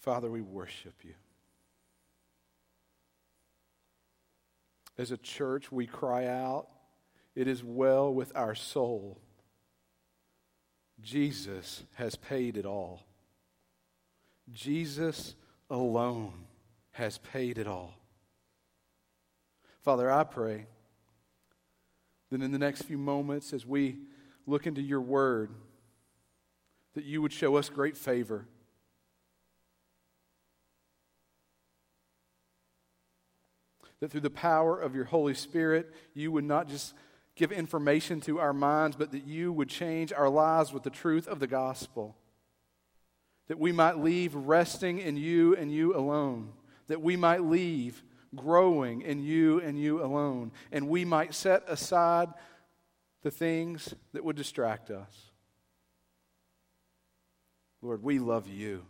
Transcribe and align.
Father, 0.00 0.30
we 0.30 0.40
worship 0.40 0.94
you. 1.02 1.14
As 4.96 5.10
a 5.10 5.16
church, 5.16 5.70
we 5.70 5.86
cry 5.86 6.26
out, 6.26 6.68
It 7.34 7.46
is 7.46 7.62
well 7.62 8.12
with 8.12 8.32
our 8.34 8.54
soul. 8.54 9.18
Jesus 11.00 11.84
has 11.94 12.16
paid 12.16 12.56
it 12.56 12.66
all. 12.66 13.00
Jesus 14.52 15.34
alone 15.70 16.44
has 16.92 17.18
paid 17.18 17.56
it 17.56 17.66
all. 17.66 17.94
Father, 19.82 20.10
I 20.10 20.24
pray 20.24 20.66
that 22.30 22.42
in 22.42 22.52
the 22.52 22.58
next 22.58 22.82
few 22.82 22.98
moments, 22.98 23.52
as 23.52 23.64
we 23.64 23.98
look 24.46 24.66
into 24.66 24.82
your 24.82 25.00
word, 25.00 25.50
that 26.94 27.04
you 27.04 27.22
would 27.22 27.32
show 27.32 27.56
us 27.56 27.68
great 27.68 27.96
favor. 27.96 28.46
That 34.00 34.10
through 34.10 34.22
the 34.22 34.30
power 34.30 34.78
of 34.78 34.94
your 34.94 35.04
Holy 35.04 35.34
Spirit, 35.34 35.92
you 36.14 36.32
would 36.32 36.44
not 36.44 36.68
just 36.68 36.94
give 37.36 37.52
information 37.52 38.20
to 38.22 38.38
our 38.38 38.52
minds, 38.52 38.96
but 38.96 39.12
that 39.12 39.24
you 39.24 39.52
would 39.52 39.68
change 39.68 40.12
our 40.12 40.28
lives 40.28 40.72
with 40.72 40.82
the 40.82 40.90
truth 40.90 41.28
of 41.28 41.38
the 41.38 41.46
gospel. 41.46 42.16
That 43.48 43.58
we 43.58 43.72
might 43.72 43.98
leave 43.98 44.34
resting 44.34 44.98
in 44.98 45.16
you 45.16 45.56
and 45.56 45.72
you 45.72 45.96
alone. 45.96 46.52
That 46.88 47.02
we 47.02 47.16
might 47.16 47.42
leave 47.42 48.02
growing 48.34 49.02
in 49.02 49.22
you 49.22 49.60
and 49.60 49.78
you 49.78 50.02
alone. 50.02 50.52
And 50.70 50.88
we 50.88 51.04
might 51.04 51.34
set 51.34 51.64
aside 51.68 52.28
the 53.22 53.30
things 53.30 53.94
that 54.12 54.24
would 54.24 54.36
distract 54.36 54.90
us. 54.90 55.30
Lord, 57.82 58.02
we 58.02 58.18
love 58.18 58.48
you. 58.48 58.84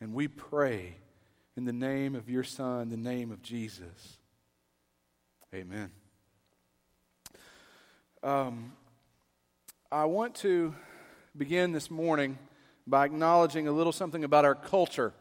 And 0.00 0.14
we 0.14 0.28
pray 0.28 0.96
in 1.58 1.64
the 1.64 1.72
name 1.72 2.14
of 2.14 2.30
your 2.30 2.44
Son, 2.44 2.88
the 2.88 2.96
name 2.96 3.32
of 3.32 3.42
Jesus. 3.42 4.18
Amen. 5.52 5.90
Um, 8.22 8.70
I 9.90 10.04
want 10.04 10.36
to 10.36 10.72
begin 11.36 11.72
this 11.72 11.90
morning 11.90 12.38
by 12.86 13.06
acknowledging 13.06 13.66
a 13.66 13.72
little 13.72 13.90
something 13.90 14.22
about 14.22 14.44
our 14.44 14.54
culture 14.54 15.12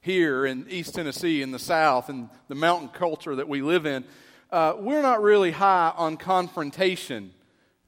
here 0.00 0.46
in 0.46 0.64
East 0.70 0.94
Tennessee, 0.94 1.42
in 1.42 1.50
the 1.50 1.58
South, 1.58 2.08
and 2.08 2.28
the 2.46 2.54
mountain 2.54 2.90
culture 2.90 3.34
that 3.34 3.48
we 3.48 3.60
live 3.60 3.84
in. 3.84 4.04
Uh, 4.52 4.74
we're 4.78 5.02
not 5.02 5.20
really 5.20 5.50
high 5.50 5.92
on 5.96 6.16
confrontation 6.16 7.32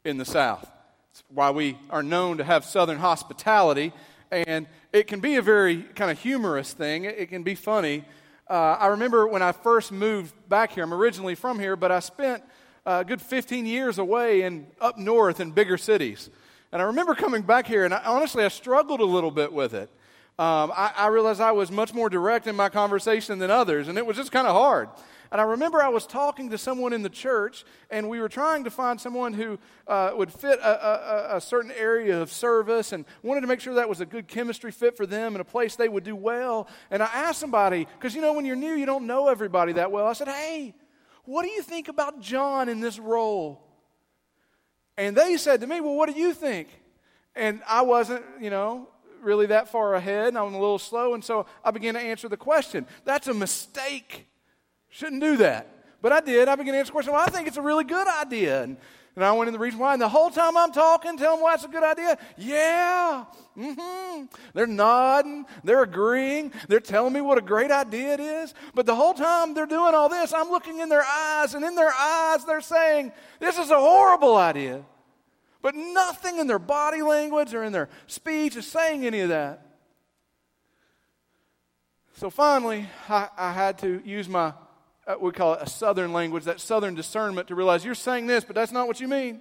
in 0.04 0.16
the 0.16 0.24
South. 0.24 0.68
It's 1.12 1.22
why 1.28 1.52
we 1.52 1.78
are 1.88 2.02
known 2.02 2.38
to 2.38 2.44
have 2.44 2.64
Southern 2.64 2.98
hospitality, 2.98 3.92
and 4.32 4.66
it 4.92 5.06
can 5.06 5.20
be 5.20 5.36
a 5.36 5.42
very 5.42 5.82
kind 5.82 6.10
of 6.10 6.18
humorous 6.18 6.72
thing. 6.72 7.04
It, 7.04 7.28
can 7.28 7.42
be 7.42 7.54
funny. 7.54 8.04
Uh, 8.48 8.76
I 8.80 8.86
remember 8.88 9.26
when 9.28 9.42
I 9.42 9.52
first 9.52 9.92
moved 9.92 10.34
back 10.48 10.72
here, 10.72 10.84
I'm 10.84 10.94
originally 10.94 11.34
from 11.34 11.58
here, 11.58 11.76
but 11.76 11.92
I 11.92 12.00
spent 12.00 12.42
a 12.86 13.04
good 13.04 13.20
15 13.20 13.66
years 13.66 13.98
away 13.98 14.42
and 14.42 14.66
up 14.80 14.98
north 14.98 15.38
in 15.38 15.52
bigger 15.52 15.76
cities. 15.76 16.30
And 16.72 16.80
I 16.80 16.86
remember 16.86 17.14
coming 17.14 17.42
back 17.42 17.66
here, 17.66 17.84
and 17.84 17.92
I, 17.92 18.02
honestly, 18.04 18.42
I 18.44 18.48
struggled 18.48 19.00
a 19.00 19.04
little 19.04 19.30
bit 19.30 19.52
with 19.52 19.74
it. 19.74 19.90
Um, 20.38 20.72
I, 20.74 20.92
I 20.96 21.06
realized 21.08 21.40
I 21.40 21.52
was 21.52 21.70
much 21.70 21.92
more 21.92 22.08
direct 22.08 22.46
in 22.46 22.56
my 22.56 22.70
conversation 22.70 23.38
than 23.38 23.50
others, 23.50 23.88
and 23.88 23.98
it 23.98 24.06
was 24.06 24.16
just 24.16 24.32
kind 24.32 24.46
of 24.46 24.54
hard. 24.54 24.88
And 25.32 25.40
I 25.40 25.44
remember 25.44 25.82
I 25.82 25.88
was 25.88 26.06
talking 26.06 26.50
to 26.50 26.58
someone 26.58 26.92
in 26.92 27.00
the 27.00 27.08
church, 27.08 27.64
and 27.88 28.10
we 28.10 28.20
were 28.20 28.28
trying 28.28 28.64
to 28.64 28.70
find 28.70 29.00
someone 29.00 29.32
who 29.32 29.58
uh, 29.86 30.10
would 30.14 30.30
fit 30.30 30.58
a, 30.58 31.32
a, 31.32 31.36
a, 31.36 31.40
certain 31.40 31.72
area 31.72 32.20
of 32.20 32.30
service 32.30 32.92
and 32.92 33.06
wanted 33.22 33.40
to 33.40 33.46
make 33.46 33.58
sure 33.58 33.72
that 33.72 33.88
was 33.88 34.02
a 34.02 34.06
good 34.06 34.28
chemistry 34.28 34.70
fit 34.70 34.94
for 34.94 35.06
them 35.06 35.34
and 35.34 35.40
a 35.40 35.44
place 35.44 35.74
they 35.74 35.88
would 35.88 36.04
do 36.04 36.14
well. 36.14 36.68
And 36.90 37.02
I 37.02 37.06
asked 37.06 37.40
somebody, 37.40 37.88
because 37.98 38.14
you 38.14 38.20
know, 38.20 38.34
when 38.34 38.44
you're 38.44 38.56
new, 38.56 38.74
you 38.74 38.84
don't 38.84 39.06
know 39.06 39.28
everybody 39.28 39.72
that 39.72 39.90
well. 39.90 40.06
I 40.06 40.12
said, 40.12 40.28
Hey, 40.28 40.74
what 41.24 41.44
do 41.44 41.48
you 41.48 41.62
think 41.62 41.88
about 41.88 42.20
John 42.20 42.68
in 42.68 42.80
this 42.80 42.98
role? 42.98 43.66
And 44.98 45.16
they 45.16 45.38
said 45.38 45.62
to 45.62 45.66
me, 45.66 45.80
Well, 45.80 45.94
what 45.94 46.12
do 46.12 46.20
you 46.20 46.34
think? 46.34 46.68
And 47.34 47.62
I 47.66 47.80
wasn't, 47.80 48.22
you 48.38 48.50
know, 48.50 48.86
really 49.22 49.46
that 49.46 49.70
far 49.70 49.94
ahead, 49.94 50.28
and 50.28 50.36
I'm 50.36 50.52
a 50.52 50.60
little 50.60 50.78
slow, 50.78 51.14
and 51.14 51.24
so 51.24 51.46
I 51.64 51.70
began 51.70 51.94
to 51.94 52.00
answer 52.00 52.28
the 52.28 52.36
question. 52.36 52.86
That's 53.06 53.28
a 53.28 53.34
mistake. 53.34 54.26
Shouldn't 54.92 55.22
do 55.22 55.38
that. 55.38 55.68
But 56.02 56.12
I 56.12 56.20
did. 56.20 56.48
I 56.48 56.54
began 56.54 56.74
to 56.74 56.78
answer 56.80 56.90
the 56.90 56.92
question. 56.92 57.14
Well, 57.14 57.24
I 57.26 57.30
think 57.30 57.48
it's 57.48 57.56
a 57.56 57.62
really 57.62 57.84
good 57.84 58.06
idea. 58.06 58.62
And, 58.62 58.76
and 59.16 59.24
I 59.24 59.32
went 59.32 59.48
in 59.48 59.54
the 59.54 59.58
reason 59.58 59.80
why. 59.80 59.94
And 59.94 60.02
the 60.02 60.08
whole 60.08 60.30
time 60.30 60.54
I'm 60.54 60.70
talking, 60.70 61.16
tell 61.16 61.34
them 61.34 61.42
why 61.42 61.54
it's 61.54 61.64
a 61.64 61.68
good 61.68 61.82
idea. 61.82 62.18
Yeah. 62.36 63.24
Mm-hmm. 63.56 64.26
They're 64.52 64.66
nodding. 64.66 65.46
They're 65.64 65.82
agreeing. 65.82 66.52
They're 66.68 66.78
telling 66.78 67.14
me 67.14 67.22
what 67.22 67.38
a 67.38 67.40
great 67.40 67.70
idea 67.70 68.12
it 68.12 68.20
is. 68.20 68.52
But 68.74 68.84
the 68.84 68.94
whole 68.94 69.14
time 69.14 69.54
they're 69.54 69.64
doing 69.64 69.94
all 69.94 70.10
this, 70.10 70.34
I'm 70.34 70.50
looking 70.50 70.80
in 70.80 70.90
their 70.90 71.04
eyes, 71.04 71.54
and 71.54 71.64
in 71.64 71.74
their 71.74 71.92
eyes 71.92 72.44
they're 72.44 72.60
saying, 72.60 73.12
This 73.40 73.58
is 73.58 73.70
a 73.70 73.80
horrible 73.80 74.36
idea. 74.36 74.84
But 75.62 75.74
nothing 75.74 76.38
in 76.38 76.48
their 76.48 76.58
body 76.58 77.00
language 77.00 77.54
or 77.54 77.64
in 77.64 77.72
their 77.72 77.88
speech 78.06 78.56
is 78.56 78.66
saying 78.66 79.06
any 79.06 79.20
of 79.20 79.30
that. 79.30 79.64
So 82.16 82.28
finally, 82.28 82.86
I, 83.08 83.28
I 83.38 83.52
had 83.52 83.78
to 83.78 84.02
use 84.04 84.28
my 84.28 84.52
uh, 85.06 85.14
we 85.20 85.32
call 85.32 85.54
it 85.54 85.60
a 85.62 85.68
southern 85.68 86.12
language, 86.12 86.44
that 86.44 86.60
southern 86.60 86.94
discernment 86.94 87.48
to 87.48 87.54
realize 87.54 87.84
you're 87.84 87.94
saying 87.94 88.26
this, 88.26 88.44
but 88.44 88.54
that's 88.54 88.72
not 88.72 88.86
what 88.86 89.00
you 89.00 89.08
mean. 89.08 89.40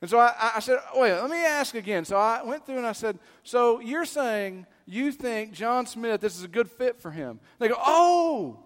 And 0.00 0.08
so 0.08 0.18
I, 0.18 0.52
I 0.56 0.60
said, 0.60 0.78
wait, 0.94 1.12
let 1.12 1.30
me 1.30 1.44
ask 1.44 1.74
again. 1.74 2.04
So 2.04 2.16
I 2.16 2.42
went 2.42 2.64
through 2.64 2.78
and 2.78 2.86
I 2.86 2.92
said, 2.92 3.18
so 3.42 3.80
you're 3.80 4.06
saying 4.06 4.66
you 4.86 5.12
think 5.12 5.52
John 5.52 5.86
Smith, 5.86 6.20
this 6.20 6.36
is 6.36 6.42
a 6.42 6.48
good 6.48 6.70
fit 6.70 7.00
for 7.00 7.10
him? 7.10 7.38
They 7.58 7.68
go, 7.68 7.76
oh, 7.78 8.58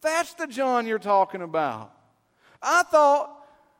that's 0.00 0.34
the 0.34 0.46
John 0.46 0.86
you're 0.86 0.98
talking 0.98 1.42
about. 1.42 1.92
I 2.62 2.82
thought, 2.84 3.36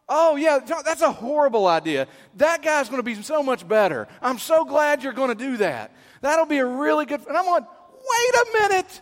oh, 0.09 0.37
yeah, 0.37 0.59
that's 0.85 1.03
a 1.03 1.13
horrible 1.13 1.67
idea. 1.67 2.07
That 2.37 2.63
guy's 2.63 2.89
going 2.89 2.99
to 2.99 3.03
be 3.03 3.23
so 3.23 3.43
much 3.43 3.67
better. 3.67 4.09
I'm 4.21 4.39
so 4.39 4.65
glad 4.65 5.03
you're 5.03 5.13
going 5.13 5.29
to 5.29 5.35
do 5.35 5.57
that. 5.59 5.93
That'll 6.21 6.47
be 6.47 6.59
a 6.59 6.67
really 6.67 7.07
good. 7.07 7.27
And 7.27 7.37
I'm 7.37 7.47
like, 7.47 7.65
wait 7.65 8.35
a 8.35 8.47
minute. 8.61 9.01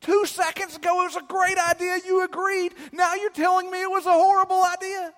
Two 0.00 0.26
seconds 0.26 0.76
ago, 0.76 1.02
it 1.02 1.04
was 1.06 1.16
a 1.16 1.26
great 1.26 1.58
idea. 1.58 1.98
You 2.06 2.24
agreed. 2.24 2.74
Now 2.92 3.14
you're 3.14 3.30
telling 3.30 3.70
me 3.70 3.82
it 3.82 3.90
was 3.90 4.06
a 4.06 4.12
horrible 4.12 4.62
idea. 4.62 5.12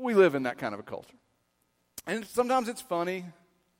We 0.00 0.14
live 0.14 0.34
in 0.34 0.44
that 0.44 0.58
kind 0.58 0.74
of 0.74 0.80
a 0.80 0.82
culture. 0.82 1.16
And 2.06 2.24
sometimes 2.26 2.68
it's 2.68 2.80
funny, 2.80 3.24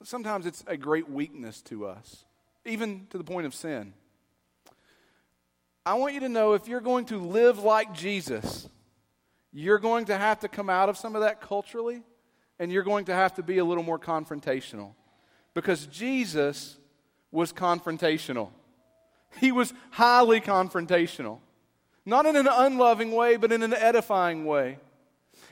sometimes 0.03 0.47
it's 0.47 0.62
a 0.66 0.77
great 0.77 1.09
weakness 1.09 1.62
to 1.62 1.87
us, 1.87 2.25
even 2.65 3.06
to 3.11 3.19
the 3.19 3.25
point 3.25 3.47
of 3.47 3.55
sin. 3.55 3.94
I 5.87 5.95
want 5.95 6.12
you 6.12 6.21
to 6.21 6.28
know 6.28 6.53
if 6.53 6.69
you're 6.69 6.83
going 6.83 7.06
to 7.06 7.19
live 7.19 7.60
like 7.60 7.95
Jesus, 7.95 8.69
you're 9.53 9.78
going 9.78 10.05
to 10.06 10.19
have 10.19 10.41
to 10.41 10.49
come 10.49 10.69
out 10.69 10.91
of 10.91 10.99
some 10.99 11.16
of 11.16 11.22
that 11.22 11.41
culturally, 11.41 12.03
and 12.59 12.71
you're 12.71 12.83
going 12.83 13.06
to 13.06 13.15
have 13.15 13.34
to 13.34 13.43
be 13.43 13.59
a 13.59 13.65
little 13.65 13.83
more 13.83 13.99
confrontational. 13.99 14.93
Because 15.55 15.87
Jesus 15.87 16.77
was 17.31 17.53
confrontational. 17.53 18.50
He 19.37 19.53
was 19.53 19.72
highly 19.91 20.41
confrontational, 20.41 21.39
not 22.05 22.27
in 22.27 22.37
an 22.37 22.49
unloving 22.50 23.12
way, 23.12 23.37
but 23.37 23.53
in 23.53 23.62
an 23.62 23.75
edifying 23.75 24.44
way. 24.44 24.78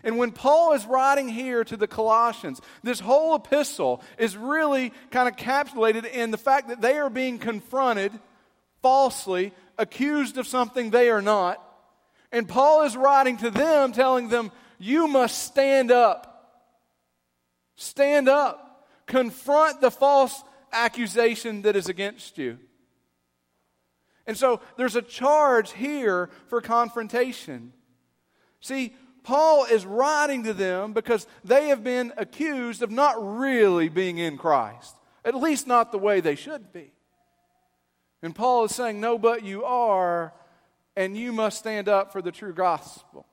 And 0.03 0.19
when 0.19 0.33
Paul 0.33 0.73
is 0.73 0.87
writing 0.87 1.29
here 1.29 1.65
to 1.65 1.77
the 1.77 1.87
Colossians, 1.87 2.61
this 2.83 3.01
whole 3.01 3.35
epistle 3.35 4.03
is 4.19 4.37
really 4.37 4.93
kind 5.11 5.29
of 5.29 5.37
encapsulated 5.37 6.05
in 6.05 6.31
the 6.31 6.39
fact 6.39 6.69
that 6.69 6.81
they 6.81 6.97
are 6.99 7.11
being 7.11 7.39
confronted 7.39 8.13
falsely, 8.83 9.53
accused 9.79 10.39
of 10.39 10.47
something 10.47 10.91
they 10.91 11.11
are 11.11 11.23
not. 11.23 11.63
And 12.31 12.49
Paul 12.49 12.83
is 12.83 12.97
writing 12.97 13.37
to 13.39 13.51
them, 13.51 13.93
telling 13.93 14.29
them, 14.29 14.53
You 14.79 15.09
must 15.09 15.39
stand 15.39 15.91
up. 15.91 16.63
Stand 17.77 18.29
up. 18.29 18.87
Confront 19.07 19.81
the 19.81 19.91
false 19.91 20.43
accusation 20.73 21.63
that 21.63 21.77
is 21.77 21.89
against 21.89 22.39
you. 22.39 22.59
And 24.27 24.37
so 24.37 24.61
there's 24.77 24.97
a 24.97 25.03
charge 25.03 25.73
here 25.73 26.31
for 26.49 26.61
confrontation. 26.61 27.73
See, 28.61 28.95
Paul 29.23 29.65
is 29.65 29.84
writing 29.84 30.45
to 30.45 30.55
them 30.55 30.93
because 30.93 31.27
they 31.45 31.69
have 31.69 31.83
been 31.83 32.13
accused 32.17 32.83
of 32.83 32.91
not 32.91 33.17
really 33.19 33.89
being 33.89 34.19
in 34.19 34.39
Christ, 34.39 34.95
at 35.25 35.34
least 35.34 35.67
not 35.67 35.93
the 35.93 35.99
way 35.99 36.21
they 36.21 36.34
should 36.34 36.73
be. 36.73 36.93
And 38.23 38.34
Paul 38.34 38.65
is 38.65 38.75
saying, 38.75 39.01
No, 39.01 39.19
but 39.19 39.45
you 39.45 39.65
are, 39.65 40.33
and 40.97 41.17
you 41.17 41.33
must 41.33 41.59
stand 41.59 41.89
up 41.89 42.13
for 42.13 42.22
the 42.22 42.33
true 42.33 42.53
gospel. 42.53 43.27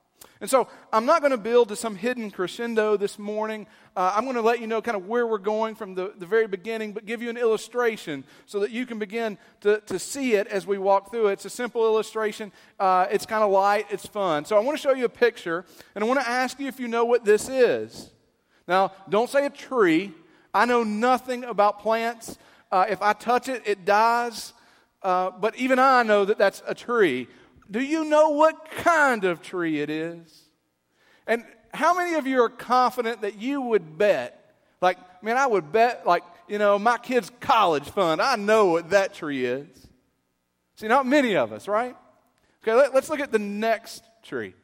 And 0.44 0.50
so 0.50 0.68
I'm 0.92 1.06
not 1.06 1.22
going 1.22 1.30
to 1.30 1.38
build 1.38 1.70
to 1.70 1.76
some 1.76 1.96
hidden 1.96 2.30
crescendo 2.30 2.98
this 2.98 3.18
morning. 3.18 3.66
Uh, 3.96 4.12
I'm 4.14 4.24
going 4.24 4.36
to 4.36 4.42
let 4.42 4.60
you 4.60 4.66
know 4.66 4.82
kind 4.82 4.94
of 4.94 5.06
where 5.06 5.26
we're 5.26 5.38
going 5.38 5.74
from 5.74 5.94
the, 5.94 6.12
the 6.18 6.26
very 6.26 6.46
beginning, 6.46 6.92
but 6.92 7.06
give 7.06 7.22
you 7.22 7.30
an 7.30 7.38
illustration 7.38 8.24
so 8.44 8.60
that 8.60 8.70
you 8.70 8.84
can 8.84 8.98
begin 8.98 9.38
to, 9.62 9.80
to 9.86 9.98
see 9.98 10.34
it 10.34 10.46
as 10.48 10.66
we 10.66 10.76
walk 10.76 11.10
through 11.10 11.28
it. 11.28 11.32
It's 11.32 11.46
a 11.46 11.48
simple 11.48 11.86
illustration. 11.86 12.52
Uh, 12.78 13.06
it's 13.10 13.24
kind 13.24 13.42
of 13.42 13.50
light, 13.52 13.86
it's 13.88 14.06
fun. 14.06 14.44
So 14.44 14.54
I 14.54 14.60
want 14.60 14.76
to 14.76 14.82
show 14.82 14.92
you 14.92 15.06
a 15.06 15.08
picture, 15.08 15.64
and 15.94 16.04
I 16.04 16.06
want 16.06 16.20
to 16.20 16.28
ask 16.28 16.60
you 16.60 16.68
if 16.68 16.78
you 16.78 16.88
know 16.88 17.06
what 17.06 17.24
this 17.24 17.48
is. 17.48 18.10
Now, 18.68 18.92
don't 19.08 19.30
say 19.30 19.46
a 19.46 19.50
tree. 19.50 20.12
I 20.52 20.66
know 20.66 20.84
nothing 20.84 21.44
about 21.44 21.80
plants. 21.80 22.36
Uh, 22.70 22.84
if 22.90 23.00
I 23.00 23.14
touch 23.14 23.48
it, 23.48 23.62
it 23.64 23.86
dies. 23.86 24.52
Uh, 25.02 25.30
but 25.30 25.56
even 25.56 25.78
I 25.78 26.02
know 26.02 26.26
that 26.26 26.36
that's 26.36 26.62
a 26.66 26.74
tree. 26.74 27.28
Do 27.70 27.80
you 27.80 28.04
know 28.04 28.30
what 28.30 28.70
kind 28.70 29.24
of 29.24 29.42
tree 29.42 29.80
it 29.80 29.90
is? 29.90 30.42
And 31.26 31.44
how 31.72 31.94
many 31.94 32.14
of 32.14 32.26
you 32.26 32.42
are 32.42 32.48
confident 32.48 33.22
that 33.22 33.38
you 33.38 33.60
would 33.60 33.98
bet? 33.98 34.54
Like, 34.80 34.98
man, 35.22 35.36
I 35.36 35.46
would 35.46 35.72
bet, 35.72 36.06
like, 36.06 36.22
you 36.48 36.58
know, 36.58 36.78
my 36.78 36.98
kid's 36.98 37.30
college 37.40 37.84
fund, 37.84 38.20
I 38.20 38.36
know 38.36 38.66
what 38.66 38.90
that 38.90 39.14
tree 39.14 39.44
is. 39.44 39.66
See, 40.76 40.88
not 40.88 41.06
many 41.06 41.36
of 41.36 41.52
us, 41.52 41.68
right? 41.68 41.96
Okay, 42.62 42.74
let, 42.74 42.94
us 42.94 43.08
look 43.08 43.20
at 43.20 43.32
the 43.32 43.38
next 43.38 44.04
tree. 44.22 44.54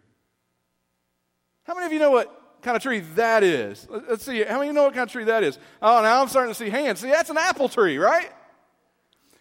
How 1.65 1.75
many 1.75 1.87
of 1.87 1.93
you 1.93 1.99
know 1.99 2.11
what 2.11 2.35
kind 2.63 2.77
of 2.77 2.83
tree 2.83 3.01
that 3.15 3.43
is? 3.43 3.87
Let's 3.91 4.25
see. 4.25 4.43
How 4.43 4.59
many 4.59 4.63
of 4.63 4.67
you 4.67 4.73
know 4.73 4.85
what 4.85 4.95
kind 4.95 5.05
of 5.05 5.13
tree 5.13 5.25
that 5.25 5.43
is? 5.45 5.59
Oh, 5.81 6.03
now 6.03 6.21
I'm 6.21 6.29
starting 6.29 6.53
to 6.53 6.59
see 6.59 6.71
hands. 6.71 7.01
See, 7.01 7.11
that's 7.11 7.31
an 7.31 7.39
apple 7.39 7.69
tree, 7.69 7.99
right? 7.99 8.31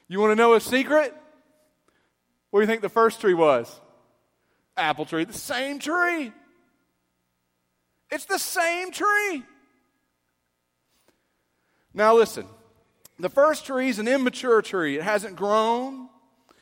You 0.08 0.20
want 0.20 0.32
to 0.32 0.36
know 0.36 0.54
a 0.54 0.60
secret? 0.60 1.14
What 2.52 2.60
do 2.60 2.64
you 2.64 2.68
think 2.68 2.82
the 2.82 2.90
first 2.90 3.22
tree 3.22 3.34
was? 3.34 3.80
Apple 4.76 5.06
tree. 5.06 5.26
The 5.26 5.34
same 5.34 5.80
tree. 5.80 6.32
It's 8.10 8.26
the 8.26 8.40
same 8.40 8.92
tree. 8.92 9.44
Now, 11.94 12.16
listen. 12.16 12.46
The 13.20 13.30
first 13.30 13.66
tree 13.66 13.90
is 13.90 14.00
an 14.00 14.08
immature 14.08 14.62
tree. 14.62 14.98
It 14.98 15.04
hasn't 15.04 15.36
grown, 15.36 16.08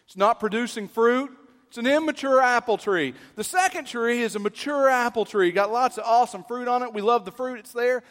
it's 0.05 0.17
not 0.17 0.39
producing 0.39 0.87
fruit. 0.87 1.31
It's 1.67 1.77
an 1.77 1.85
immature 1.85 2.41
apple 2.41 2.77
tree. 2.77 3.13
The 3.35 3.43
second 3.43 3.87
tree 3.87 4.21
is 4.21 4.37
a 4.37 4.39
mature 4.39 4.87
apple 4.87 5.25
tree. 5.25 5.51
Got 5.51 5.69
lots 5.69 5.97
of 5.97 6.05
awesome 6.05 6.45
fruit 6.45 6.69
on 6.69 6.81
it. 6.81 6.93
We 6.93 7.01
love 7.01 7.25
the 7.25 7.31
fruit, 7.31 7.59
it's 7.59 7.73
there. 7.73 8.03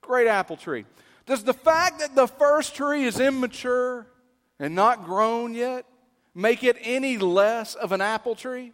Great 0.00 0.26
apple 0.26 0.56
tree. 0.56 0.84
Does 1.24 1.44
the 1.44 1.54
fact 1.54 2.00
that 2.00 2.16
the 2.16 2.26
first 2.26 2.74
tree 2.74 3.04
is 3.04 3.20
immature 3.20 4.08
and 4.58 4.74
not 4.74 5.04
grown 5.04 5.54
yet 5.54 5.86
make 6.36 6.62
it 6.62 6.76
any 6.82 7.16
less 7.16 7.74
of 7.74 7.92
an 7.92 8.02
apple 8.02 8.36
tree? 8.36 8.72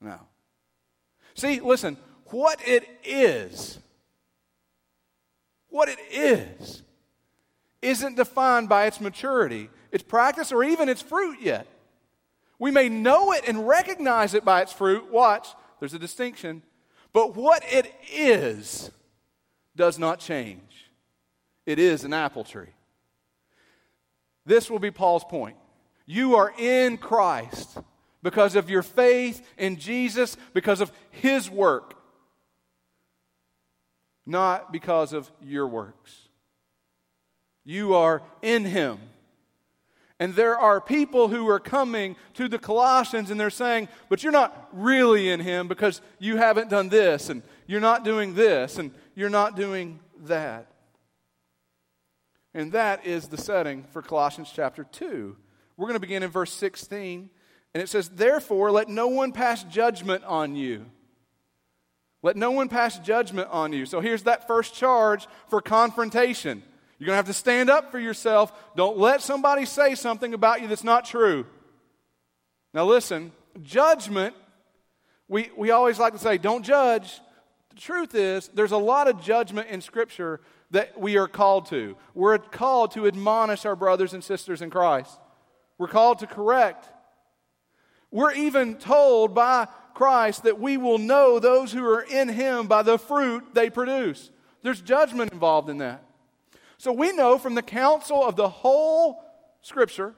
No. 0.00 0.18
See, 1.34 1.60
listen, 1.60 1.96
what 2.26 2.60
it 2.66 2.86
is, 3.04 3.78
what 5.68 5.88
it 5.88 6.00
is, 6.10 6.82
isn't 7.80 8.16
defined 8.16 8.68
by 8.68 8.86
its 8.86 9.00
maturity, 9.00 9.70
its 9.92 10.02
practice, 10.02 10.50
or 10.50 10.64
even 10.64 10.88
its 10.88 11.00
fruit 11.00 11.38
yet. 11.40 11.68
We 12.58 12.72
may 12.72 12.88
know 12.88 13.32
it 13.32 13.44
and 13.46 13.68
recognize 13.68 14.34
it 14.34 14.44
by 14.44 14.62
its 14.62 14.72
fruit. 14.72 15.12
Watch, 15.12 15.46
there's 15.78 15.94
a 15.94 15.98
distinction. 15.98 16.62
But 17.12 17.36
what 17.36 17.62
it 17.68 17.94
is 18.12 18.90
does 19.76 19.96
not 19.96 20.18
change. 20.18 20.90
It 21.66 21.78
is 21.78 22.02
an 22.02 22.12
apple 22.12 22.42
tree. 22.42 22.74
This 24.44 24.68
will 24.68 24.80
be 24.80 24.90
Paul's 24.90 25.24
point. 25.24 25.56
You 26.10 26.36
are 26.36 26.54
in 26.56 26.96
Christ 26.96 27.76
because 28.22 28.56
of 28.56 28.70
your 28.70 28.82
faith 28.82 29.46
in 29.58 29.76
Jesus, 29.76 30.38
because 30.54 30.80
of 30.80 30.90
his 31.10 31.50
work, 31.50 31.96
not 34.24 34.72
because 34.72 35.12
of 35.12 35.30
your 35.42 35.66
works. 35.66 36.30
You 37.62 37.94
are 37.94 38.22
in 38.40 38.64
him. 38.64 39.00
And 40.18 40.34
there 40.34 40.56
are 40.56 40.80
people 40.80 41.28
who 41.28 41.46
are 41.50 41.60
coming 41.60 42.16
to 42.34 42.48
the 42.48 42.58
Colossians 42.58 43.30
and 43.30 43.38
they're 43.38 43.50
saying, 43.50 43.88
but 44.08 44.22
you're 44.22 44.32
not 44.32 44.70
really 44.72 45.28
in 45.28 45.40
him 45.40 45.68
because 45.68 46.00
you 46.18 46.38
haven't 46.38 46.70
done 46.70 46.88
this, 46.88 47.28
and 47.28 47.42
you're 47.66 47.80
not 47.80 48.02
doing 48.02 48.32
this, 48.32 48.78
and 48.78 48.92
you're 49.14 49.28
not 49.28 49.56
doing 49.56 50.00
that. 50.22 50.72
And 52.54 52.72
that 52.72 53.04
is 53.04 53.28
the 53.28 53.36
setting 53.36 53.84
for 53.92 54.00
Colossians 54.00 54.50
chapter 54.54 54.84
2. 54.84 55.36
We're 55.78 55.86
going 55.86 55.94
to 55.94 56.00
begin 56.00 56.24
in 56.24 56.30
verse 56.30 56.52
16, 56.52 57.30
and 57.72 57.82
it 57.82 57.88
says, 57.88 58.08
Therefore, 58.08 58.72
let 58.72 58.88
no 58.88 59.06
one 59.06 59.30
pass 59.30 59.62
judgment 59.62 60.24
on 60.24 60.56
you. 60.56 60.84
Let 62.20 62.36
no 62.36 62.50
one 62.50 62.68
pass 62.68 62.98
judgment 62.98 63.48
on 63.52 63.72
you. 63.72 63.86
So 63.86 64.00
here's 64.00 64.24
that 64.24 64.48
first 64.48 64.74
charge 64.74 65.28
for 65.46 65.62
confrontation. 65.62 66.64
You're 66.98 67.06
going 67.06 67.12
to 67.12 67.18
have 67.18 67.26
to 67.26 67.32
stand 67.32 67.70
up 67.70 67.92
for 67.92 68.00
yourself. 68.00 68.52
Don't 68.74 68.98
let 68.98 69.22
somebody 69.22 69.64
say 69.64 69.94
something 69.94 70.34
about 70.34 70.60
you 70.60 70.66
that's 70.66 70.82
not 70.82 71.04
true. 71.04 71.46
Now, 72.74 72.84
listen, 72.84 73.30
judgment, 73.62 74.34
we, 75.28 75.48
we 75.56 75.70
always 75.70 76.00
like 76.00 76.12
to 76.12 76.18
say, 76.18 76.38
don't 76.38 76.64
judge. 76.64 77.20
The 77.70 77.80
truth 77.80 78.16
is, 78.16 78.48
there's 78.48 78.72
a 78.72 78.76
lot 78.76 79.06
of 79.06 79.22
judgment 79.22 79.68
in 79.68 79.80
Scripture 79.80 80.40
that 80.72 81.00
we 81.00 81.16
are 81.16 81.28
called 81.28 81.66
to. 81.66 81.96
We're 82.14 82.38
called 82.38 82.90
to 82.92 83.06
admonish 83.06 83.64
our 83.64 83.76
brothers 83.76 84.12
and 84.12 84.24
sisters 84.24 84.60
in 84.60 84.70
Christ, 84.70 85.20
we're 85.78 85.88
called 85.88 86.18
to 86.18 86.26
correct. 86.26 86.86
We're 88.10 88.34
even 88.34 88.76
told 88.76 89.34
by 89.34 89.68
Christ 89.94 90.44
that 90.44 90.60
we 90.60 90.76
will 90.76 90.98
know 90.98 91.38
those 91.38 91.72
who 91.72 91.84
are 91.84 92.02
in 92.02 92.28
Him 92.28 92.66
by 92.66 92.82
the 92.82 92.98
fruit 92.98 93.54
they 93.54 93.70
produce. 93.70 94.30
There's 94.62 94.80
judgment 94.80 95.32
involved 95.32 95.70
in 95.70 95.78
that. 95.78 96.04
So 96.78 96.92
we 96.92 97.12
know 97.12 97.38
from 97.38 97.54
the 97.54 97.62
counsel 97.62 98.24
of 98.24 98.36
the 98.36 98.48
whole 98.48 99.22
Scripture 99.62 100.14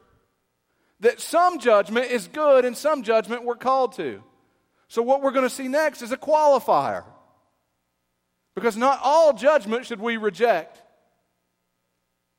that 1.01 1.21
some 1.21 1.59
judgment 1.59 2.11
is 2.11 2.29
good 2.29 2.65
and 2.65 2.77
some 2.77 3.03
judgment 3.03 3.45
we're 3.45 3.55
called 3.57 3.95
to. 3.97 4.23
So 4.89 5.03
what 5.03 5.23
we're 5.23 5.31
going 5.31 5.49
to 5.49 5.55
see 5.55 5.69
next 5.69 6.03
is 6.03 6.13
a 6.13 6.17
qualifier. 6.17 7.05
Because 8.55 8.77
not 8.77 9.01
all 9.03 9.33
judgment 9.33 9.87
should 9.87 10.01
we 10.01 10.17
reject. 10.17 10.83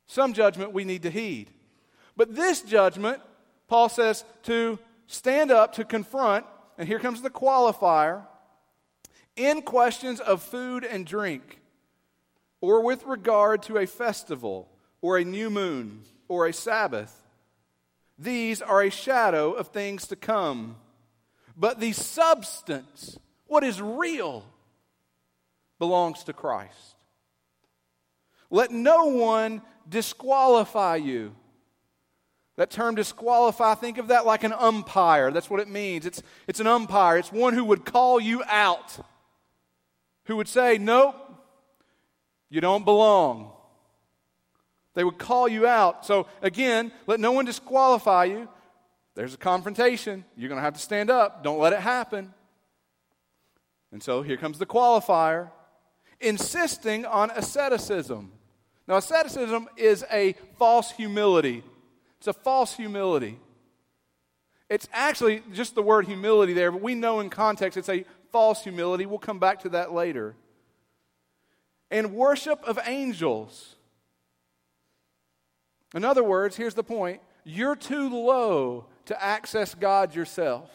Some 0.07 0.33
judgment 0.33 0.74
we 0.74 0.83
need 0.83 1.03
to 1.03 1.09
heed. 1.09 1.50
But 2.21 2.35
this 2.35 2.62
judgment, 2.62 3.19
Paul 3.68 3.89
says, 3.89 4.23
to 4.44 4.77
stand 5.07 5.50
up, 5.50 5.73
to 5.73 5.83
confront, 5.83 6.45
and 6.77 6.88
here 6.88 7.00
comes 7.00 7.23
the 7.23 7.31
qualifier, 7.31 8.27
in 9.35 9.63
questions 9.63 10.19
of 10.19 10.44
food 10.44 10.83
and 10.83 11.03
drink 11.03 11.62
or 12.62 12.83
with 12.83 13.03
regard 13.07 13.63
to 13.63 13.79
a 13.79 13.88
festival, 13.88 14.69
or 15.01 15.18
a 15.18 15.25
new 15.25 15.50
moon, 15.50 16.03
or 16.27 16.45
a 16.45 16.53
Sabbath. 16.53 17.12
These 18.19 18.62
are 18.62 18.83
a 18.83 18.91
shadow 18.91 19.53
of 19.53 19.69
things 19.69 20.06
to 20.09 20.15
come. 20.15 20.75
But 21.57 21.79
the 21.79 21.91
substance, 21.91 23.17
what 23.47 23.63
is 23.63 23.81
real, 23.81 24.45
belongs 25.79 26.24
to 26.25 26.33
Christ. 26.33 26.97
Let 28.51 28.69
no 28.69 29.06
one 29.06 29.63
disqualify 29.89 30.97
you. 30.97 31.35
That 32.62 32.69
term 32.69 32.94
disqualify, 32.94 33.74
think 33.74 33.98
of 33.98 34.10
that 34.10 34.27
like 34.27 34.44
an 34.44 34.53
umpire. 34.53 35.32
That's 35.32 35.50
what 35.50 35.60
it 35.60 35.68
means. 35.68 36.06
It's, 36.06 36.22
it's 36.48 36.60
an 36.60 36.68
umpire, 36.68 37.18
it's 37.18 37.32
one 37.32 37.56
who 37.56 37.65
would 37.65 37.86
call 37.86 38.20
you 38.20 38.44
out, 38.46 39.03
who 40.25 40.36
would 40.36 40.48
say, 40.48 40.77
Nope, 40.77 41.15
you 42.51 42.62
don't 42.62 42.86
belong. 42.86 43.51
They 44.94 45.03
would 45.03 45.18
call 45.18 45.48
you 45.48 45.65
out. 45.65 46.06
So, 46.06 46.27
again, 46.44 46.91
let 47.08 47.20
no 47.20 47.32
one 47.32 47.46
disqualify 47.46 48.25
you. 48.25 48.48
There's 49.15 49.34
a 49.34 49.38
confrontation. 49.38 50.24
You're 50.38 50.50
going 50.50 50.60
to 50.60 50.63
have 50.63 50.75
to 50.75 50.80
stand 50.80 51.10
up. 51.10 51.44
Don't 51.44 51.58
let 51.58 51.74
it 51.74 51.80
happen. 51.80 52.32
And 53.91 54.03
so 54.03 54.22
here 54.22 54.38
comes 54.38 54.60
the 54.60 54.68
qualifier 54.68 55.50
insisting 56.20 57.08
on 57.08 57.32
asceticism. 57.32 58.34
Now, 58.88 58.98
asceticism 58.98 59.68
is 59.77 60.06
a 60.12 60.36
false 60.60 60.91
humility. 60.91 61.63
It's 62.22 62.28
a 62.28 62.34
false 62.34 62.75
humility. 62.75 63.40
It's 64.70 64.88
actually 64.94 65.42
just 65.54 65.74
the 65.74 65.82
word 65.82 66.06
humility 66.06 66.54
there, 66.54 66.72
but 66.72 66.84
we 66.84 66.94
know 66.94 67.20
in 67.20 67.32
context 67.32 67.80
it's 67.80 67.90
a 67.90 68.06
false 68.32 68.63
humility. 68.63 69.08
We'll 69.08 69.18
come 69.18 69.40
back 69.40 69.62
to 69.62 69.70
that 69.70 69.92
later 69.92 70.36
and 71.90 72.13
worship 72.13 72.62
of 72.63 72.78
angels. 72.86 73.75
In 75.96 76.06
other 76.06 76.24
words, 76.24 76.56
here's 76.56 76.75
the 76.75 76.84
point 76.84 77.22
you're 77.44 77.75
too 77.75 78.08
low 78.08 78.86
to 79.06 79.20
access 79.20 79.74
God 79.74 80.13
yourself. 80.13 80.70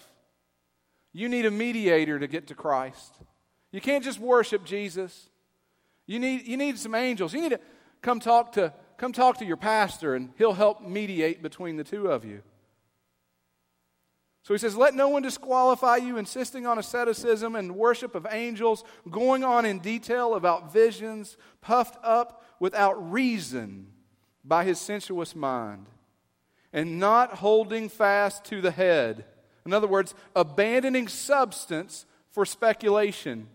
You 1.12 1.28
need 1.28 1.46
a 1.46 1.50
mediator 1.52 2.18
to 2.18 2.26
get 2.26 2.48
to 2.48 2.56
Christ. 2.56 3.14
You 3.70 3.80
can't 3.80 4.02
just 4.02 4.18
worship 4.18 4.64
Jesus. 4.64 5.30
You 6.08 6.18
need, 6.18 6.44
you 6.48 6.56
need 6.56 6.76
some 6.76 6.96
angels. 6.96 7.32
You 7.32 7.40
need 7.40 7.52
to 7.52 7.60
come 8.02 8.18
talk 8.18 8.50
to 8.54 8.72
come 8.98 9.12
talk 9.12 9.38
to 9.38 9.44
your 9.44 9.56
pastor 9.56 10.14
and 10.14 10.30
he'll 10.38 10.54
help 10.54 10.82
mediate 10.82 11.42
between 11.42 11.76
the 11.76 11.84
two 11.84 12.08
of 12.08 12.24
you. 12.24 12.42
So 14.46 14.54
he 14.54 14.58
says, 14.58 14.76
Let 14.76 14.94
no 14.94 15.08
one 15.08 15.22
disqualify 15.22 15.96
you, 15.96 16.18
insisting 16.18 16.66
on 16.66 16.78
asceticism 16.78 17.56
and 17.56 17.74
worship 17.74 18.14
of 18.14 18.28
angels, 18.30 18.84
going 19.10 19.42
on 19.42 19.64
in 19.64 19.80
detail 19.80 20.34
about 20.36 20.72
visions, 20.72 21.36
puffed 21.60 21.98
up 22.04 22.44
without 22.60 23.10
reason 23.10 23.88
by 24.44 24.62
his 24.62 24.78
sensuous 24.78 25.34
mind, 25.34 25.86
and 26.72 27.00
not 27.00 27.34
holding 27.34 27.88
fast 27.88 28.44
to 28.44 28.60
the 28.60 28.70
head. 28.70 29.24
In 29.64 29.72
other 29.72 29.88
words, 29.88 30.14
abandoning 30.36 31.08
substance 31.08 32.06
for 32.30 32.46
speculation. 32.46 33.48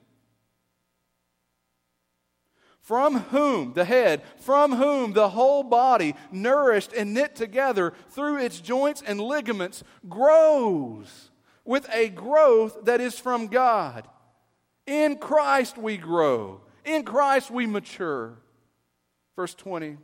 From 2.91 3.19
whom, 3.19 3.71
the 3.71 3.85
head, 3.85 4.21
from 4.35 4.73
whom 4.73 5.13
the 5.13 5.29
whole 5.29 5.63
body, 5.63 6.13
nourished 6.29 6.91
and 6.91 7.13
knit 7.13 7.37
together 7.37 7.93
through 8.09 8.35
its 8.35 8.59
joints 8.59 9.01
and 9.01 9.21
ligaments, 9.21 9.81
grows 10.09 11.31
with 11.63 11.87
a 11.93 12.09
growth 12.09 12.83
that 12.83 12.99
is 12.99 13.17
from 13.17 13.47
God. 13.47 14.09
In 14.85 15.15
Christ 15.15 15.77
we 15.77 15.95
grow, 15.95 16.59
in 16.83 17.03
Christ 17.03 17.49
we 17.49 17.65
mature. 17.65 18.33
Verse 19.37 19.53
20 19.55 19.95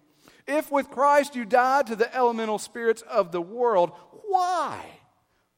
If 0.47 0.71
with 0.71 0.89
Christ 0.89 1.35
you 1.35 1.43
died 1.43 1.87
to 1.87 1.97
the 1.97 2.15
elemental 2.15 2.57
spirits 2.57 3.01
of 3.01 3.33
the 3.33 3.41
world, 3.41 3.91
why? 4.29 4.79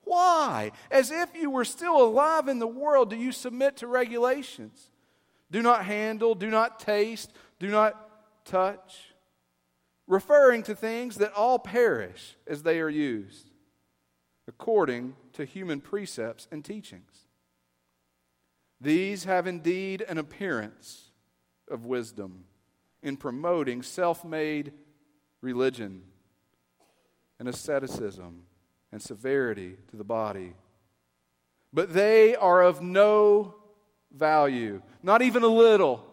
Why? 0.01 0.71
As 0.89 1.11
if 1.11 1.35
you 1.35 1.51
were 1.51 1.63
still 1.63 2.01
alive 2.01 2.47
in 2.47 2.57
the 2.57 2.65
world, 2.65 3.11
do 3.11 3.15
you 3.15 3.31
submit 3.31 3.77
to 3.77 3.85
regulations? 3.85 4.88
Do 5.51 5.61
not 5.61 5.85
handle, 5.85 6.35
do 6.35 6.49
not 6.49 6.79
taste, 6.79 7.31
do 7.59 7.67
not 7.67 8.45
touch, 8.45 9.13
referring 10.07 10.63
to 10.63 10.75
things 10.75 11.15
that 11.15 11.33
all 11.33 11.59
perish 11.59 12.35
as 12.47 12.63
they 12.63 12.79
are 12.79 12.89
used, 12.89 13.49
according 14.47 15.15
to 15.33 15.45
human 15.45 15.81
precepts 15.81 16.47
and 16.51 16.63
teachings. 16.63 17.27
These 18.81 19.25
have 19.25 19.47
indeed 19.47 20.01
an 20.07 20.17
appearance 20.17 21.11
of 21.69 21.85
wisdom 21.85 22.45
in 23.03 23.17
promoting 23.17 23.81
self 23.81 24.23
made 24.23 24.73
religion 25.41 26.03
and 27.39 27.47
asceticism 27.47 28.43
and 28.91 29.01
severity 29.01 29.77
to 29.89 29.95
the 29.95 30.03
body. 30.03 30.53
But 31.71 31.93
they 31.93 32.35
are 32.35 32.61
of 32.61 32.81
no 32.81 33.55
value, 34.11 34.81
not 35.03 35.21
even 35.21 35.43
a 35.43 35.47
little. 35.47 36.05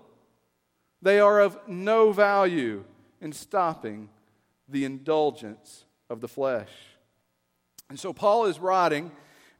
They 1.02 1.20
are 1.20 1.40
of 1.40 1.58
no 1.66 2.12
value 2.12 2.84
in 3.20 3.32
stopping 3.32 4.08
the 4.68 4.84
indulgence 4.84 5.84
of 6.10 6.20
the 6.20 6.28
flesh. 6.28 6.70
And 7.88 7.98
so 7.98 8.12
Paul 8.12 8.46
is 8.46 8.58
writing, 8.58 9.12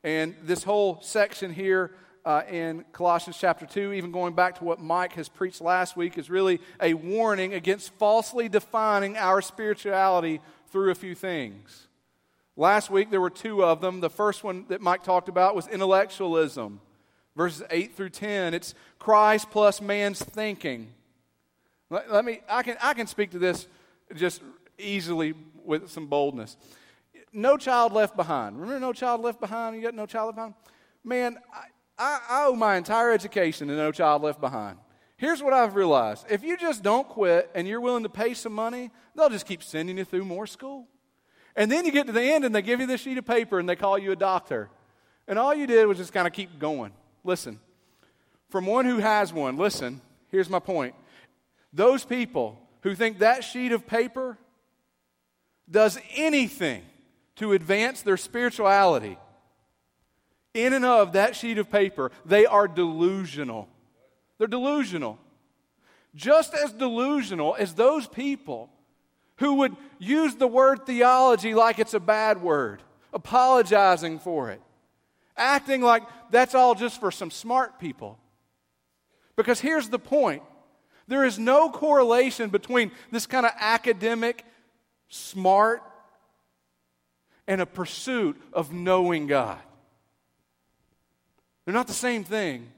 and 0.03 0.35
this 0.43 0.65
whole 0.65 1.01
section 1.01 1.53
here 1.53 1.93
uh, 2.25 2.43
in 2.51 2.85
Colossians 2.91 3.39
chapter 3.39 3.67
2, 3.67 3.93
even 3.93 4.11
going 4.11 4.35
back 4.35 4.59
to 4.59 4.65
what 4.65 4.81
Mike 4.81 5.13
has 5.13 5.29
preached 5.29 5.61
last 5.61 5.97
week, 5.97 6.19
is 6.19 6.29
really 6.29 6.61
a 6.81 6.95
warning 6.95 7.55
against 7.55 7.93
falsely 7.95 8.49
defining 8.49 9.17
our 9.17 9.41
spirituality 9.41 10.41
through 10.71 10.91
a 10.91 10.95
few 10.97 11.15
things. 11.15 11.87
Last 12.57 12.91
week 12.91 13.11
there 13.11 13.21
were 13.21 13.31
two 13.31 13.63
of 13.63 13.81
them. 13.81 14.01
The 14.01 14.11
first 14.11 14.43
one 14.43 14.65
that 14.69 14.81
Mike 14.81 15.05
talked 15.05 15.29
about 15.29 15.55
was 15.55 15.69
intellectualism 15.69 16.81
verses 17.37 17.63
8 17.71 17.95
through 17.95 18.11
10. 18.11 18.55
It's 18.55 18.75
Christ 18.99 19.51
plus 19.51 19.81
man's 19.81 20.23
thinking. 20.23 20.93
Let, 21.91 22.11
let, 22.11 22.25
me, 22.25 22.41
I 22.49 22.63
can, 22.63 22.77
I 22.83 22.95
can 22.95 23.07
speak 23.07 23.31
to 23.33 23.39
this 23.39 23.69
just 24.15 24.43
easily 24.79 25.35
with 25.65 25.91
some 25.91 26.07
boldness. 26.07 26.57
No 27.33 27.57
child 27.57 27.93
left 27.93 28.17
behind. 28.17 28.59
Remember 28.59 28.81
No 28.81 28.93
Child 28.93 29.21
Left 29.21 29.41
Behind? 29.41 29.77
You 29.77 29.83
got 29.83 29.95
No 29.95 30.07
Child 30.07 30.29
Left 30.29 30.37
Behind? 30.37 30.55
Man, 31.05 31.37
I, 31.53 31.67
I, 31.99 32.21
I 32.29 32.45
owe 32.47 32.57
my 32.57 32.77
entire 32.77 33.13
education 33.13 33.69
to 33.69 33.77
No 33.77 33.93
Child 33.93 34.23
Left 34.23 34.41
Behind. 34.41 34.79
Here's 35.19 35.43
what 35.43 35.53
I've 35.53 35.77
realized 35.77 36.27
if 36.31 36.43
you 36.43 36.57
just 36.57 36.83
don't 36.83 37.09
quit 37.09 37.51
and 37.55 37.67
you're 37.67 37.81
willing 37.81 38.03
to 38.03 38.09
pay 38.09 38.35
some 38.35 38.53
money, 38.53 38.91
they'll 39.15 39.31
just 39.31 39.47
keep 39.47 39.63
sending 39.63 39.99
you 39.99 40.05
through 40.05 40.25
more 40.25 40.47
school. 40.47 40.87
And 41.55 41.73
then 41.73 41.87
you 41.87 41.93
get 41.93 42.07
to 42.07 42.13
the 42.13 42.23
end 42.23 42.45
and 42.45 42.55
they 42.55 42.63
give 42.63 42.81
you 42.81 42.87
this 42.87 43.01
sheet 43.01 43.17
of 43.17 43.27
paper 43.27 43.59
and 43.59 43.69
they 43.69 43.77
call 43.77 43.99
you 43.99 44.13
a 44.13 44.17
doctor. 44.17 44.69
And 45.27 45.39
all 45.39 45.55
you 45.55 45.67
did 45.67 45.87
was 45.87 45.99
just 45.99 46.13
kind 46.13 46.27
of 46.27 46.33
keep 46.33 46.59
going. 46.59 46.93
Listen, 47.27 47.59
from 48.49 48.67
one 48.67 48.85
who 48.85 48.99
has 48.99 49.33
one, 49.33 49.57
listen, 49.57 50.01
here's 50.31 50.49
my 50.49 50.61
point. 50.61 50.95
Those 51.73 52.05
people 52.05 52.57
who 52.83 52.95
think 52.95 53.19
that 53.19 53.43
sheet 53.43 53.73
of 53.73 53.87
paper 53.87 54.39
does 55.69 55.99
anything 56.15 56.83
to 57.35 57.53
advance 57.53 58.03
their 58.03 58.17
spirituality, 58.17 59.19
in 60.55 60.73
and 60.73 60.85
of 60.85 61.15
that 61.15 61.35
sheet 61.35 61.59
of 61.59 61.71
paper, 61.71 62.13
they 62.25 62.47
are 62.47 62.69
delusional. 62.69 63.69
They're 64.39 64.47
delusional. 64.47 65.19
Just 66.15 66.55
as 66.55 66.73
delusional 66.73 67.57
as 67.59 67.75
those 67.75 68.07
people 68.07 68.71
who 69.39 69.55
would 69.55 69.77
use 69.99 70.37
the 70.37 70.47
word 70.47 70.87
theology 70.87 71.55
like 71.55 71.81
it's 71.81 71.93
a 71.93 72.01
bad 72.01 72.41
word, 72.41 72.83
apologizing 73.13 74.21
for 74.21 74.51
it, 74.51 74.63
acting 75.37 75.83
like 75.83 76.03
that's 76.31 76.55
all 76.55 76.75
just 76.75 77.01
for 77.01 77.11
some 77.11 77.31
smart 77.31 77.79
people. 77.79 78.19
Because 79.37 79.61
here's 79.61 79.89
the 79.89 79.99
point 79.99 80.43
there 81.09 81.25
is 81.25 81.39
no 81.39 81.71
correlation 81.71 82.51
between 82.51 82.91
this 83.13 83.27
kind 83.27 83.47
of 83.47 83.53
academic, 83.59 84.45
smart, 85.09 85.83
and 87.47 87.61
a 87.61 87.67
pursuit 87.67 88.41
of 88.53 88.73
knowing 88.73 89.27
God. 89.27 89.59
They're 91.65 91.75
not 91.75 91.87
the 91.87 91.93
same 91.93 92.25
thing. 92.25 92.73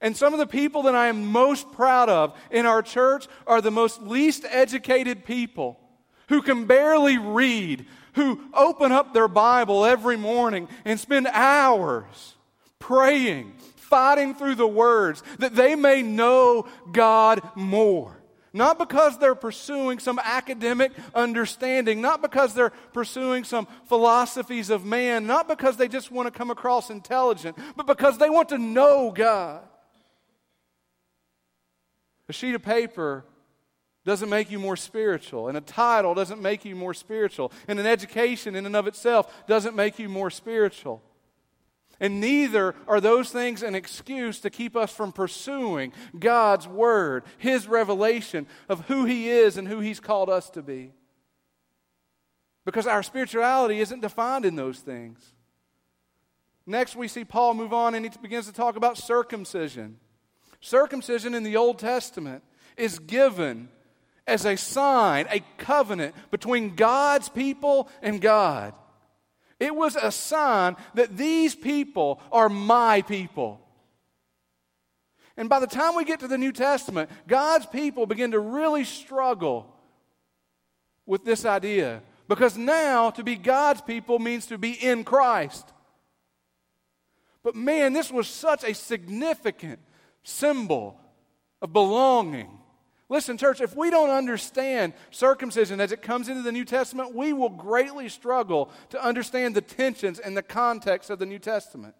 And 0.00 0.16
some 0.16 0.34
of 0.34 0.38
the 0.38 0.46
people 0.46 0.82
that 0.82 0.94
I 0.94 1.08
am 1.08 1.26
most 1.26 1.72
proud 1.72 2.08
of 2.08 2.36
in 2.50 2.66
our 2.66 2.82
church 2.82 3.26
are 3.46 3.60
the 3.60 3.70
most 3.70 4.02
least 4.02 4.44
educated 4.48 5.24
people 5.24 5.80
who 6.28 6.42
can 6.42 6.66
barely 6.66 7.16
read, 7.18 7.86
who 8.14 8.40
open 8.52 8.92
up 8.92 9.12
their 9.12 9.28
Bible 9.28 9.84
every 9.84 10.16
morning 10.16 10.68
and 10.84 10.98
spend 10.98 11.26
hours 11.28 12.34
praying, 12.78 13.54
fighting 13.76 14.34
through 14.34 14.54
the 14.54 14.66
words, 14.66 15.22
that 15.38 15.54
they 15.54 15.74
may 15.74 16.02
know 16.02 16.66
God 16.92 17.42
more. 17.54 18.20
Not 18.52 18.78
because 18.78 19.18
they're 19.18 19.34
pursuing 19.34 19.98
some 19.98 20.20
academic 20.22 20.92
understanding, 21.12 22.00
not 22.00 22.22
because 22.22 22.54
they're 22.54 22.70
pursuing 22.92 23.42
some 23.42 23.66
philosophies 23.86 24.70
of 24.70 24.84
man, 24.84 25.26
not 25.26 25.48
because 25.48 25.76
they 25.76 25.88
just 25.88 26.12
want 26.12 26.32
to 26.32 26.38
come 26.38 26.52
across 26.52 26.88
intelligent, 26.88 27.58
but 27.74 27.88
because 27.88 28.16
they 28.18 28.30
want 28.30 28.50
to 28.50 28.58
know 28.58 29.10
God. 29.10 29.62
A 32.28 32.32
sheet 32.32 32.54
of 32.54 32.62
paper 32.62 33.24
doesn't 34.04 34.28
make 34.28 34.50
you 34.50 34.58
more 34.58 34.76
spiritual, 34.76 35.48
and 35.48 35.56
a 35.56 35.62
title 35.62 36.14
doesn't 36.14 36.42
make 36.42 36.64
you 36.64 36.76
more 36.76 36.94
spiritual, 36.94 37.52
and 37.66 37.80
an 37.80 37.86
education 37.86 38.54
in 38.54 38.66
and 38.66 38.76
of 38.76 38.86
itself 38.86 39.46
doesn't 39.46 39.74
make 39.74 39.98
you 39.98 40.08
more 40.08 40.30
spiritual. 40.30 41.02
And 42.00 42.20
neither 42.20 42.74
are 42.88 43.00
those 43.00 43.30
things 43.30 43.62
an 43.62 43.74
excuse 43.74 44.40
to 44.40 44.50
keep 44.50 44.76
us 44.76 44.92
from 44.92 45.12
pursuing 45.12 45.92
God's 46.18 46.66
Word, 46.66 47.24
His 47.38 47.66
revelation 47.66 48.46
of 48.68 48.86
who 48.86 49.04
He 49.04 49.30
is 49.30 49.56
and 49.56 49.68
who 49.68 49.80
He's 49.80 50.00
called 50.00 50.28
us 50.28 50.50
to 50.50 50.62
be. 50.62 50.92
Because 52.64 52.86
our 52.86 53.02
spirituality 53.02 53.80
isn't 53.80 54.00
defined 54.00 54.44
in 54.44 54.56
those 54.56 54.80
things. 54.80 55.34
Next, 56.66 56.96
we 56.96 57.08
see 57.08 57.24
Paul 57.24 57.54
move 57.54 57.72
on 57.72 57.94
and 57.94 58.04
he 58.04 58.10
begins 58.22 58.46
to 58.46 58.52
talk 58.52 58.76
about 58.76 58.96
circumcision. 58.96 59.98
Circumcision 60.60 61.34
in 61.34 61.42
the 61.42 61.56
Old 61.56 61.78
Testament 61.78 62.42
is 62.76 62.98
given 62.98 63.68
as 64.26 64.44
a 64.46 64.56
sign, 64.56 65.26
a 65.30 65.40
covenant 65.58 66.14
between 66.30 66.74
God's 66.74 67.28
people 67.28 67.88
and 68.02 68.20
God. 68.20 68.74
It 69.60 69.74
was 69.74 69.96
a 69.96 70.10
sign 70.10 70.76
that 70.94 71.16
these 71.16 71.54
people 71.54 72.20
are 72.32 72.48
my 72.48 73.02
people. 73.02 73.60
And 75.36 75.48
by 75.48 75.58
the 75.58 75.66
time 75.66 75.94
we 75.94 76.04
get 76.04 76.20
to 76.20 76.28
the 76.28 76.38
New 76.38 76.52
Testament, 76.52 77.10
God's 77.26 77.66
people 77.66 78.06
begin 78.06 78.32
to 78.32 78.38
really 78.38 78.84
struggle 78.84 79.66
with 81.06 81.24
this 81.24 81.44
idea. 81.44 82.02
Because 82.28 82.56
now 82.56 83.10
to 83.10 83.22
be 83.22 83.36
God's 83.36 83.82
people 83.82 84.18
means 84.18 84.46
to 84.46 84.58
be 84.58 84.72
in 84.72 85.04
Christ. 85.04 85.68
But 87.42 87.54
man, 87.54 87.92
this 87.92 88.10
was 88.10 88.26
such 88.26 88.64
a 88.64 88.74
significant 88.74 89.78
symbol 90.22 90.98
of 91.60 91.72
belonging 91.72 92.58
Listen, 93.08 93.36
church, 93.36 93.60
if 93.60 93.76
we 93.76 93.90
don't 93.90 94.10
understand 94.10 94.94
circumcision 95.10 95.80
as 95.80 95.92
it 95.92 96.00
comes 96.00 96.28
into 96.28 96.42
the 96.42 96.52
New 96.52 96.64
Testament, 96.64 97.14
we 97.14 97.32
will 97.32 97.50
greatly 97.50 98.08
struggle 98.08 98.70
to 98.90 99.04
understand 99.04 99.54
the 99.54 99.60
tensions 99.60 100.18
and 100.18 100.36
the 100.36 100.42
context 100.42 101.10
of 101.10 101.18
the 101.18 101.26
New 101.26 101.38
Testament. 101.38 101.94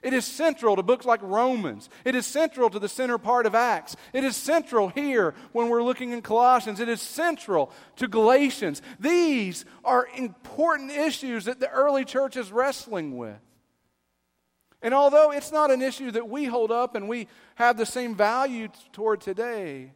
It 0.00 0.12
is 0.12 0.24
central 0.24 0.76
to 0.76 0.82
books 0.84 1.04
like 1.04 1.20
Romans. 1.22 1.90
It 2.04 2.14
is 2.14 2.24
central 2.24 2.70
to 2.70 2.78
the 2.78 2.88
center 2.88 3.18
part 3.18 3.46
of 3.46 3.56
Acts. 3.56 3.96
It 4.12 4.22
is 4.22 4.36
central 4.36 4.90
here 4.90 5.34
when 5.50 5.68
we're 5.68 5.82
looking 5.82 6.12
in 6.12 6.22
Colossians. 6.22 6.78
It 6.78 6.88
is 6.88 7.02
central 7.02 7.72
to 7.96 8.06
Galatians. 8.06 8.80
These 9.00 9.64
are 9.84 10.06
important 10.16 10.92
issues 10.92 11.46
that 11.46 11.58
the 11.58 11.70
early 11.70 12.04
church 12.04 12.36
is 12.36 12.52
wrestling 12.52 13.16
with. 13.16 13.40
And 14.82 14.94
although 14.94 15.32
it's 15.32 15.50
not 15.50 15.70
an 15.70 15.82
issue 15.82 16.10
that 16.12 16.28
we 16.28 16.44
hold 16.44 16.70
up 16.70 16.94
and 16.94 17.08
we 17.08 17.28
have 17.56 17.76
the 17.76 17.86
same 17.86 18.14
value 18.14 18.68
toward 18.92 19.20
today, 19.20 19.92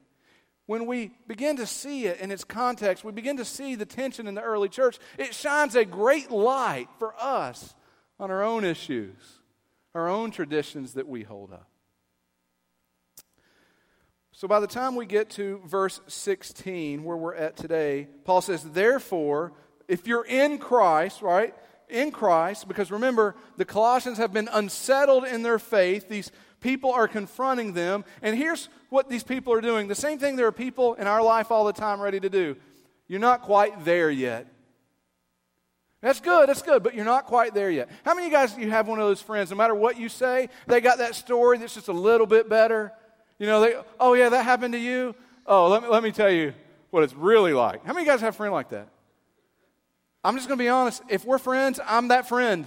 when 0.66 0.86
we 0.86 1.12
begin 1.26 1.56
to 1.56 1.66
see 1.66 2.06
it 2.06 2.20
in 2.20 2.30
its 2.30 2.44
context, 2.44 3.04
we 3.04 3.12
begin 3.12 3.36
to 3.36 3.44
see 3.44 3.74
the 3.74 3.86
tension 3.86 4.26
in 4.26 4.34
the 4.34 4.42
early 4.42 4.68
church, 4.68 4.98
it 5.18 5.34
shines 5.34 5.76
a 5.76 5.84
great 5.84 6.30
light 6.30 6.88
for 6.98 7.14
us 7.20 7.74
on 8.18 8.30
our 8.30 8.42
own 8.42 8.64
issues, 8.64 9.16
our 9.94 10.08
own 10.08 10.30
traditions 10.30 10.94
that 10.94 11.08
we 11.08 11.22
hold 11.22 11.52
up. 11.52 11.68
So 14.32 14.48
by 14.48 14.60
the 14.60 14.66
time 14.66 14.96
we 14.96 15.06
get 15.06 15.30
to 15.30 15.60
verse 15.66 16.00
16, 16.08 17.04
where 17.04 17.16
we're 17.16 17.34
at 17.34 17.56
today, 17.56 18.08
Paul 18.24 18.40
says, 18.40 18.64
Therefore, 18.64 19.52
if 19.86 20.06
you're 20.06 20.24
in 20.24 20.58
Christ, 20.58 21.22
right? 21.22 21.54
In 21.92 22.10
Christ, 22.10 22.66
because 22.66 22.90
remember, 22.90 23.34
the 23.58 23.64
Colossians 23.64 24.18
have 24.18 24.32
been 24.32 24.48
unsettled 24.50 25.24
in 25.24 25.42
their 25.42 25.58
faith. 25.58 26.08
These 26.08 26.32
people 26.60 26.90
are 26.90 27.06
confronting 27.06 27.74
them. 27.74 28.04
And 28.22 28.36
here's 28.36 28.68
what 28.88 29.10
these 29.10 29.22
people 29.22 29.52
are 29.52 29.60
doing 29.60 29.88
the 29.88 29.94
same 29.94 30.18
thing 30.18 30.36
there 30.36 30.46
are 30.46 30.52
people 30.52 30.94
in 30.94 31.06
our 31.06 31.22
life 31.22 31.50
all 31.50 31.64
the 31.64 31.72
time 31.72 32.00
ready 32.00 32.18
to 32.18 32.30
do. 32.30 32.56
You're 33.08 33.20
not 33.20 33.42
quite 33.42 33.84
there 33.84 34.10
yet. 34.10 34.46
That's 36.00 36.18
good, 36.18 36.48
that's 36.48 36.62
good, 36.62 36.82
but 36.82 36.94
you're 36.94 37.04
not 37.04 37.26
quite 37.26 37.54
there 37.54 37.70
yet. 37.70 37.88
How 38.04 38.14
many 38.14 38.26
of 38.26 38.32
you 38.32 38.38
guys 38.38 38.56
you 38.58 38.70
have 38.70 38.88
one 38.88 38.98
of 38.98 39.06
those 39.06 39.22
friends, 39.22 39.50
no 39.50 39.56
matter 39.56 39.74
what 39.74 39.96
you 39.98 40.08
say, 40.08 40.48
they 40.66 40.80
got 40.80 40.98
that 40.98 41.14
story 41.14 41.58
that's 41.58 41.74
just 41.74 41.88
a 41.88 41.92
little 41.92 42.26
bit 42.26 42.48
better? 42.48 42.92
You 43.38 43.46
know, 43.46 43.60
they, 43.60 43.76
oh 44.00 44.14
yeah, 44.14 44.28
that 44.30 44.44
happened 44.44 44.72
to 44.72 44.80
you? 44.80 45.14
Oh, 45.46 45.68
let 45.68 45.82
me, 45.82 45.88
let 45.88 46.02
me 46.02 46.10
tell 46.10 46.30
you 46.30 46.54
what 46.90 47.04
it's 47.04 47.14
really 47.14 47.52
like. 47.52 47.84
How 47.84 47.92
many 47.92 48.00
of 48.02 48.06
you 48.06 48.12
guys 48.12 48.20
have 48.20 48.34
a 48.34 48.36
friend 48.36 48.52
like 48.52 48.70
that? 48.70 48.88
I'm 50.24 50.36
just 50.36 50.48
going 50.48 50.58
to 50.58 50.62
be 50.64 50.68
honest. 50.68 51.02
If 51.08 51.24
we're 51.24 51.38
friends, 51.38 51.80
I'm 51.84 52.08
that 52.08 52.28
friend. 52.28 52.66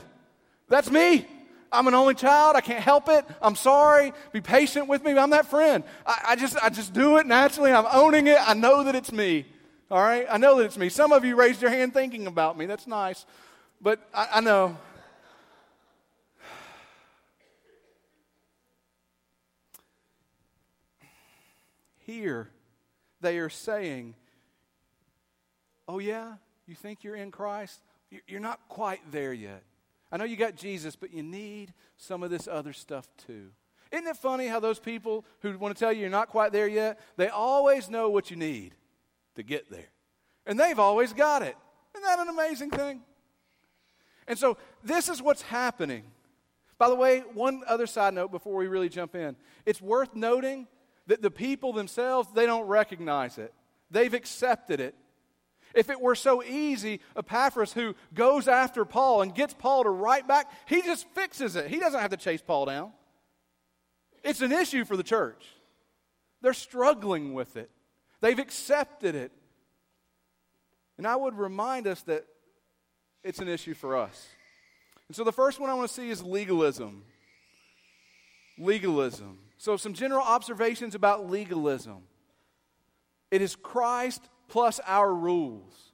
That's 0.68 0.92
me. 0.92 1.26
I'm 1.72 1.88
an 1.88 1.94
only 1.94 2.16
child. 2.16 2.56
I 2.56 2.62
can't 2.62 2.84
help 2.84 3.10
it. 3.10 3.26
I'm 3.42 3.56
sorry. 3.56 4.14
Be 4.32 4.42
patient 4.42 4.88
with 4.88 5.04
me. 5.04 5.18
I'm 5.18 5.30
that 5.32 5.48
friend. 5.48 5.84
I, 6.06 6.22
I, 6.30 6.36
just, 6.36 6.58
I 6.58 6.70
just 6.70 6.94
do 6.94 7.18
it 7.18 7.26
naturally. 7.26 7.72
I'm 7.72 7.88
owning 7.92 8.28
it. 8.28 8.38
I 8.40 8.54
know 8.54 8.84
that 8.84 8.96
it's 8.96 9.12
me. 9.12 9.46
All 9.90 10.02
right? 10.02 10.26
I 10.30 10.38
know 10.38 10.58
that 10.58 10.66
it's 10.66 10.78
me. 10.78 10.90
Some 10.90 11.12
of 11.12 11.24
you 11.24 11.36
raised 11.36 11.62
your 11.62 11.72
hand 11.72 11.94
thinking 11.94 12.28
about 12.28 12.58
me. 12.58 12.66
That's 12.66 12.88
nice. 12.88 13.26
But 13.82 14.00
I, 14.14 14.28
I 14.36 14.42
know. 14.42 14.78
Here, 22.06 22.50
they 23.22 23.40
are 23.40 23.50
saying, 23.50 24.14
Oh, 25.88 26.00
yeah? 26.00 26.34
You 26.68 26.76
think 26.76 27.04
you're 27.04 27.16
in 27.16 27.32
Christ? 27.32 27.82
You're 28.28 28.40
not 28.40 28.60
quite 28.70 29.00
there 29.12 29.34
yet. 29.34 29.64
I 30.12 30.18
know 30.18 30.24
you 30.24 30.36
got 30.36 30.56
Jesus, 30.56 30.96
but 30.96 31.14
you 31.14 31.24
need 31.24 31.74
some 31.98 32.24
of 32.24 32.30
this 32.30 32.48
other 32.48 32.74
stuff 32.74 33.08
too. 33.26 33.50
Isn't 33.92 34.08
it 34.08 34.18
funny 34.18 34.48
how 34.48 34.60
those 34.60 34.80
people 34.80 35.26
who 35.42 35.58
want 35.58 35.76
to 35.76 35.80
tell 35.80 35.92
you 35.92 36.02
you're 36.02 36.10
not 36.10 36.30
quite 36.30 36.52
there 36.52 36.68
yet, 36.68 37.00
they 37.18 37.30
always 37.30 37.90
know 37.90 38.10
what 38.10 38.30
you 38.30 38.38
need 38.38 38.74
to 39.36 39.44
get 39.44 39.70
there. 39.70 39.90
And 40.46 40.60
they've 40.60 40.80
always 40.80 41.14
got 41.14 41.42
it. 41.42 41.56
Isn't 41.96 42.06
that 42.06 42.20
an 42.20 42.30
amazing 42.30 42.72
thing? 42.72 43.02
And 44.28 44.38
so 44.38 44.58
this 44.84 45.08
is 45.08 45.22
what's 45.22 45.44
happening. 45.44 46.04
By 46.78 46.90
the 46.90 46.96
way, 46.96 47.20
one 47.34 47.62
other 47.68 47.88
side 47.88 48.14
note 48.14 48.32
before 48.32 48.56
we 48.56 48.68
really 48.68 48.90
jump 48.90 49.16
in. 49.16 49.36
It's 49.66 49.82
worth 49.82 50.14
noting 50.16 50.68
that 51.08 51.22
the 51.22 51.32
people 51.32 51.72
themselves, 51.72 52.28
they 52.34 52.46
don't 52.46 52.68
recognize 52.68 53.38
it. 53.38 53.54
They've 53.92 54.14
accepted 54.14 54.80
it. 54.80 54.96
If 55.76 55.90
it 55.90 56.00
were 56.00 56.16
so 56.16 56.42
easy, 56.42 57.02
Epaphras, 57.18 57.74
who 57.74 57.96
goes 58.14 58.48
after 58.48 58.86
Paul 58.86 59.22
and 59.22 59.36
gets 59.36 59.54
Paul 59.54 59.84
to 59.84 59.90
write 59.90 60.26
back, 60.26 60.50
he 60.66 60.82
just 60.82 61.06
fixes 61.10 61.58
it. 61.58 61.68
He 61.68 61.80
doesn't 61.80 62.00
have 62.00 62.12
to 62.12 62.18
chase 62.18 62.42
Paul 62.42 62.66
down. 62.66 62.94
It's 64.24 64.42
an 64.42 64.54
issue 64.54 64.86
for 64.86 64.96
the 64.96 65.04
church. 65.04 65.46
They're 66.42 66.54
struggling 66.54 67.34
with 67.34 67.58
it, 67.58 67.70
they've 68.22 68.40
accepted 68.40 69.16
it. 69.16 69.32
And 70.98 71.06
I 71.06 71.18
would 71.18 71.38
remind 71.38 71.88
us 71.88 72.02
that 72.04 72.26
it's 73.22 73.40
an 73.40 73.50
issue 73.50 73.74
for 73.74 73.98
us. 73.98 74.28
And 75.10 75.16
so 75.16 75.26
the 75.26 75.34
first 75.34 75.60
one 75.60 75.70
I 75.70 75.74
want 75.74 75.90
to 75.90 75.94
see 75.94 76.10
is 76.10 76.24
legalism. 76.24 77.04
Legalism. 78.58 79.40
So, 79.58 79.76
some 79.76 79.94
general 79.94 80.22
observations 80.22 80.96
about 80.96 81.30
legalism. 81.30 82.04
It 83.32 83.42
is 83.42 83.56
Christ 83.56 84.22
plus 84.48 84.80
our 84.86 85.14
rules. 85.14 85.94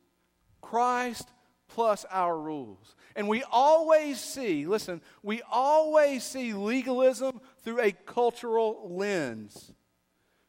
Christ 0.62 1.28
plus 1.68 2.06
our 2.12 2.38
rules. 2.38 2.96
And 3.16 3.28
we 3.28 3.44
always 3.52 4.20
see, 4.20 4.66
listen, 4.66 5.02
we 5.24 5.42
always 5.50 6.24
see 6.24 6.54
legalism 6.54 7.42
through 7.64 7.82
a 7.82 7.92
cultural 7.92 8.90
lens. 8.90 9.74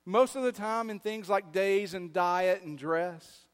Most 0.05 0.37
of 0.37 0.43
the 0.43 0.53
time 0.53 0.91
in 0.91 0.99
things 0.99 1.29
like 1.29 1.53
days 1.53 1.95
and 1.95 2.13
diet 2.13 2.63
and 2.63 2.77
dress. 2.77 3.47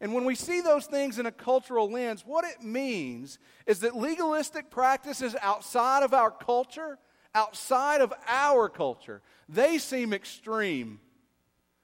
And 0.00 0.12
when 0.12 0.24
we 0.24 0.34
see 0.34 0.60
those 0.60 0.86
things 0.86 1.18
in 1.18 1.26
a 1.26 1.32
cultural 1.32 1.90
lens, 1.90 2.24
what 2.26 2.44
it 2.44 2.62
means 2.62 3.38
is 3.66 3.80
that 3.80 3.96
legalistic 3.96 4.70
practices 4.70 5.34
outside 5.40 6.02
of 6.02 6.12
our 6.12 6.30
culture, 6.30 6.98
outside 7.34 8.00
of 8.00 8.12
our 8.26 8.68
culture, 8.68 9.22
they 9.48 9.78
seem 9.78 10.12
extreme. 10.12 11.00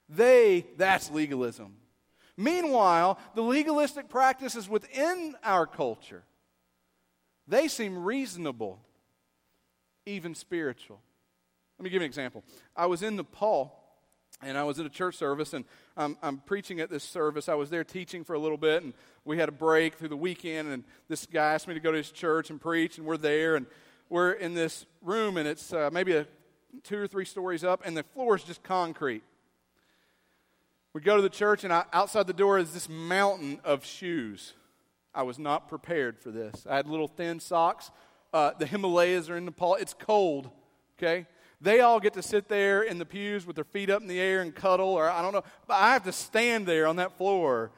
They, 0.07 0.67
that's 0.77 1.09
legalism. 1.09 1.77
Meanwhile, 2.41 3.19
the 3.35 3.41
legalistic 3.41 4.09
practices 4.09 4.67
within 4.67 5.35
our 5.43 5.67
culture, 5.67 6.23
they 7.47 7.67
seem 7.67 8.03
reasonable, 8.03 8.79
even 10.07 10.33
spiritual. 10.33 10.99
Let 11.77 11.83
me 11.83 11.89
give 11.91 12.01
you 12.01 12.05
an 12.05 12.09
example. 12.09 12.43
I 12.75 12.87
was 12.87 13.03
in 13.03 13.15
Nepal 13.15 13.77
and 14.41 14.57
I 14.57 14.63
was 14.63 14.79
at 14.79 14.87
a 14.87 14.89
church 14.89 15.17
service, 15.17 15.53
and 15.53 15.65
I'm, 15.95 16.17
I'm, 16.23 16.39
preaching 16.39 16.79
at 16.79 16.89
this 16.89 17.03
service. 17.03 17.47
I 17.47 17.53
was 17.53 17.69
there 17.69 17.83
teaching 17.83 18.23
for 18.23 18.33
a 18.33 18.39
little 18.39 18.57
bit, 18.57 18.81
and 18.81 18.93
we 19.23 19.37
had 19.37 19.49
a 19.49 19.51
break 19.51 19.95
through 19.95 20.07
the 20.07 20.17
weekend, 20.17 20.69
and 20.69 20.83
this 21.09 21.27
guy 21.27 21.53
asked 21.53 21.67
me 21.67 21.75
to 21.75 21.79
go 21.79 21.91
to 21.91 21.97
his 21.97 22.11
church 22.11 22.49
and 22.49 22.59
preach, 22.59 22.97
and 22.97 23.05
we're 23.05 23.17
there, 23.17 23.55
and 23.55 23.67
we're 24.09 24.31
in 24.31 24.55
this 24.55 24.87
room, 25.03 25.37
and 25.37 25.47
it's 25.47 25.71
uh, 25.73 25.91
maybe 25.93 26.13
a 26.13 26.25
two 26.83 26.97
or 26.97 27.07
three 27.07 27.25
stories 27.25 27.63
up, 27.63 27.81
and 27.85 27.95
the 27.95 28.01
floor 28.01 28.35
is 28.35 28.43
just 28.43 28.63
concrete. 28.63 29.21
We 30.93 30.99
go 30.99 31.15
to 31.15 31.21
the 31.21 31.29
church, 31.29 31.63
and 31.63 31.71
I, 31.71 31.85
outside 31.93 32.27
the 32.27 32.33
door 32.33 32.59
is 32.59 32.73
this 32.73 32.89
mountain 32.89 33.61
of 33.63 33.85
shoes. 33.85 34.53
I 35.15 35.23
was 35.23 35.39
not 35.39 35.69
prepared 35.69 36.19
for 36.19 36.31
this. 36.31 36.65
I 36.69 36.75
had 36.75 36.87
little 36.87 37.07
thin 37.07 37.39
socks. 37.39 37.91
Uh, 38.33 38.51
the 38.59 38.65
Himalayas 38.65 39.29
are 39.29 39.37
in 39.37 39.45
Nepal. 39.45 39.75
It's 39.75 39.93
cold, 39.93 40.49
okay? 40.97 41.27
They 41.61 41.79
all 41.79 42.01
get 42.01 42.13
to 42.13 42.21
sit 42.21 42.49
there 42.49 42.81
in 42.81 42.97
the 42.97 43.05
pews 43.05 43.45
with 43.45 43.55
their 43.55 43.65
feet 43.65 43.89
up 43.89 44.01
in 44.01 44.07
the 44.07 44.19
air 44.19 44.41
and 44.41 44.53
cuddle, 44.53 44.89
or 44.89 45.09
I 45.09 45.21
don't 45.21 45.31
know. 45.31 45.43
But 45.65 45.75
I 45.75 45.93
have 45.93 46.03
to 46.03 46.11
stand 46.11 46.65
there 46.65 46.87
on 46.87 46.97
that 46.97 47.17
floor 47.17 47.71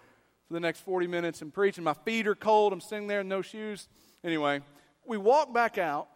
for 0.47 0.53
the 0.53 0.59
next 0.59 0.79
40 0.79 1.05
minutes 1.05 1.43
and 1.43 1.53
preach, 1.53 1.77
and 1.77 1.85
my 1.85 1.93
feet 1.93 2.27
are 2.27 2.35
cold. 2.35 2.73
I'm 2.73 2.81
sitting 2.81 3.07
there 3.07 3.21
in 3.21 3.27
no 3.27 3.43
shoes. 3.43 3.89
Anyway, 4.23 4.61
we 5.05 5.17
walk 5.17 5.53
back 5.53 5.77
out, 5.77 6.07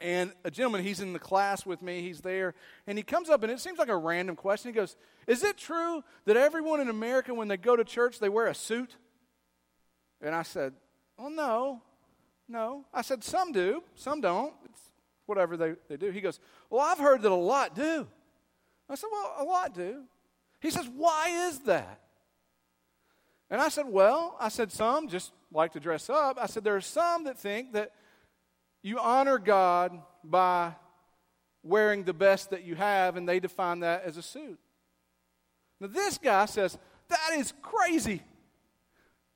and 0.00 0.32
a 0.44 0.50
gentleman, 0.50 0.82
he's 0.82 1.00
in 1.00 1.12
the 1.12 1.18
class 1.18 1.64
with 1.64 1.80
me, 1.80 2.02
he's 2.02 2.20
there, 2.20 2.54
and 2.86 2.98
he 2.98 3.04
comes 3.04 3.30
up, 3.30 3.42
and 3.42 3.52
it 3.52 3.60
seems 3.60 3.78
like 3.78 3.88
a 3.88 3.96
random 3.96 4.36
question. 4.36 4.72
He 4.72 4.74
goes, 4.74 4.96
Is 5.26 5.44
it 5.44 5.56
true 5.56 6.02
that 6.24 6.36
everyone 6.36 6.80
in 6.80 6.88
America, 6.88 7.32
when 7.32 7.48
they 7.48 7.56
go 7.56 7.76
to 7.76 7.84
church, 7.84 8.18
they 8.18 8.28
wear 8.28 8.46
a 8.46 8.54
suit? 8.54 8.96
And 10.20 10.34
I 10.34 10.42
said, 10.42 10.72
Well, 11.16 11.30
no, 11.30 11.82
no. 12.48 12.84
I 12.92 13.02
said, 13.02 13.22
Some 13.22 13.52
do, 13.52 13.82
some 13.94 14.20
don't. 14.20 14.52
It's 14.64 14.90
whatever 15.26 15.56
they, 15.56 15.74
they 15.88 15.96
do. 15.96 16.10
He 16.10 16.20
goes, 16.20 16.40
Well, 16.70 16.80
I've 16.80 16.98
heard 16.98 17.22
that 17.22 17.32
a 17.32 17.34
lot 17.34 17.74
do. 17.74 18.06
I 18.88 18.96
said, 18.96 19.08
Well, 19.12 19.34
a 19.38 19.44
lot 19.44 19.74
do. 19.74 20.02
He 20.60 20.70
says, 20.70 20.88
Why 20.94 21.48
is 21.48 21.60
that? 21.60 22.00
And 23.50 23.60
I 23.60 23.68
said, 23.68 23.86
Well, 23.86 24.36
I 24.40 24.48
said, 24.48 24.72
Some 24.72 25.08
just 25.08 25.32
like 25.52 25.72
to 25.72 25.80
dress 25.80 26.10
up. 26.10 26.36
I 26.40 26.46
said, 26.46 26.64
There 26.64 26.76
are 26.76 26.80
some 26.80 27.24
that 27.24 27.38
think 27.38 27.72
that 27.72 27.92
you 28.84 29.00
honor 29.00 29.38
God 29.38 29.98
by 30.22 30.74
wearing 31.62 32.04
the 32.04 32.12
best 32.12 32.50
that 32.50 32.64
you 32.64 32.74
have, 32.74 33.16
and 33.16 33.26
they 33.26 33.40
define 33.40 33.80
that 33.80 34.04
as 34.04 34.18
a 34.18 34.22
suit. 34.22 34.58
Now, 35.80 35.88
this 35.88 36.18
guy 36.18 36.44
says, 36.44 36.78
That 37.08 37.30
is 37.36 37.52
crazy. 37.62 38.22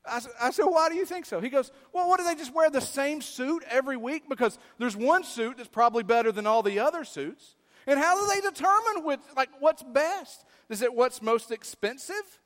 I, 0.04 0.20
I 0.40 0.50
said, 0.50 0.66
Why 0.66 0.90
do 0.90 0.96
you 0.96 1.06
think 1.06 1.24
so? 1.24 1.40
He 1.40 1.48
goes, 1.48 1.72
Well, 1.94 2.08
what 2.08 2.18
do 2.18 2.24
they 2.24 2.34
just 2.34 2.54
wear 2.54 2.68
the 2.68 2.82
same 2.82 3.22
suit 3.22 3.64
every 3.70 3.96
week? 3.96 4.28
Because 4.28 4.58
there's 4.78 4.94
one 4.94 5.24
suit 5.24 5.56
that's 5.56 5.68
probably 5.68 6.02
better 6.02 6.30
than 6.30 6.46
all 6.46 6.62
the 6.62 6.78
other 6.78 7.02
suits. 7.02 7.56
And 7.86 7.98
how 7.98 8.20
do 8.20 8.30
they 8.34 8.46
determine 8.46 9.02
which, 9.02 9.20
like, 9.34 9.48
what's 9.60 9.82
best? 9.82 10.44
Is 10.68 10.82
it 10.82 10.92
what's 10.92 11.22
most 11.22 11.50
expensive? 11.50 12.38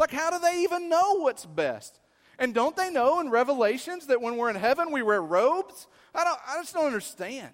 Like, 0.00 0.12
how 0.12 0.30
do 0.30 0.38
they 0.38 0.62
even 0.62 0.88
know 0.88 1.14
what's 1.14 1.44
best? 1.46 1.98
And 2.38 2.54
don't 2.54 2.76
they 2.76 2.90
know 2.90 3.20
in 3.20 3.30
Revelations 3.30 4.06
that 4.06 4.20
when 4.20 4.36
we're 4.36 4.50
in 4.50 4.56
heaven 4.56 4.90
we 4.90 5.02
wear 5.02 5.22
robes? 5.22 5.86
I, 6.14 6.24
don't, 6.24 6.38
I 6.46 6.56
just 6.58 6.74
don't 6.74 6.86
understand. 6.86 7.50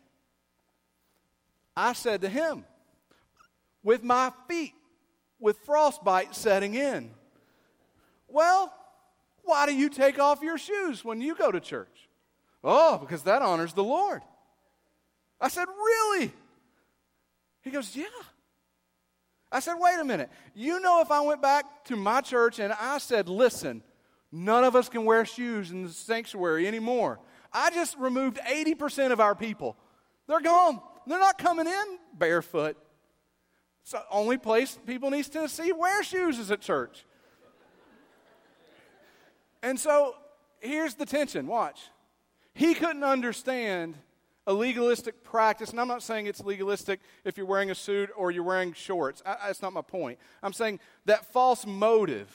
I 1.76 1.92
said 1.92 2.22
to 2.22 2.28
him, 2.28 2.64
with 3.82 4.02
my 4.02 4.32
feet, 4.48 4.74
with 5.38 5.58
frostbite 5.64 6.34
setting 6.34 6.74
in, 6.74 7.10
well, 8.28 8.72
why 9.42 9.66
do 9.66 9.74
you 9.74 9.88
take 9.88 10.18
off 10.18 10.42
your 10.42 10.58
shoes 10.58 11.04
when 11.04 11.20
you 11.20 11.34
go 11.34 11.50
to 11.50 11.60
church? 11.60 12.08
Oh, 12.62 12.98
because 12.98 13.22
that 13.22 13.42
honors 13.42 13.72
the 13.72 13.84
Lord. 13.84 14.22
I 15.40 15.48
said, 15.48 15.66
Really? 15.68 16.30
He 17.62 17.70
goes, 17.70 17.96
Yeah. 17.96 18.04
I 19.50 19.60
said, 19.60 19.74
Wait 19.78 19.98
a 19.98 20.04
minute. 20.04 20.30
You 20.54 20.80
know, 20.80 21.00
if 21.00 21.10
I 21.10 21.20
went 21.22 21.40
back 21.40 21.84
to 21.86 21.96
my 21.96 22.20
church 22.20 22.58
and 22.58 22.72
I 22.74 22.98
said, 22.98 23.28
Listen, 23.28 23.82
none 24.32 24.64
of 24.64 24.76
us 24.76 24.88
can 24.88 25.04
wear 25.04 25.24
shoes 25.24 25.70
in 25.70 25.84
the 25.84 25.90
sanctuary 25.90 26.66
anymore, 26.66 27.20
I 27.52 27.70
just 27.70 27.96
removed 27.98 28.38
80% 28.38 29.12
of 29.12 29.20
our 29.20 29.34
people. 29.34 29.76
They're 30.26 30.40
gone. 30.40 30.80
They're 31.06 31.18
not 31.18 31.38
coming 31.38 31.66
in 31.66 31.98
barefoot. 32.14 32.76
It's 33.82 33.92
the 33.92 34.02
only 34.10 34.38
place 34.38 34.78
people 34.86 35.08
in 35.08 35.18
East 35.18 35.32
Tennessee 35.32 35.72
wear 35.72 36.02
shoes 36.04 36.38
is 36.38 36.50
at 36.50 36.60
church. 36.60 37.04
And 39.62 39.78
so 39.78 40.14
here's 40.60 40.94
the 40.94 41.06
tension. 41.06 41.46
Watch. 41.46 41.80
He 42.54 42.74
couldn't 42.74 43.04
understand 43.04 43.96
a 44.46 44.52
legalistic 44.52 45.22
practice, 45.22 45.70
and 45.70 45.80
I'm 45.80 45.88
not 45.88 46.02
saying 46.02 46.26
it's 46.26 46.40
legalistic 46.40 47.00
if 47.24 47.36
you're 47.36 47.46
wearing 47.46 47.70
a 47.70 47.74
suit 47.74 48.10
or 48.16 48.30
you're 48.30 48.42
wearing 48.42 48.72
shorts. 48.72 49.22
I, 49.24 49.36
that's 49.46 49.62
not 49.62 49.72
my 49.72 49.82
point. 49.82 50.18
I'm 50.42 50.52
saying 50.52 50.80
that 51.04 51.32
false 51.32 51.66
motive 51.66 52.28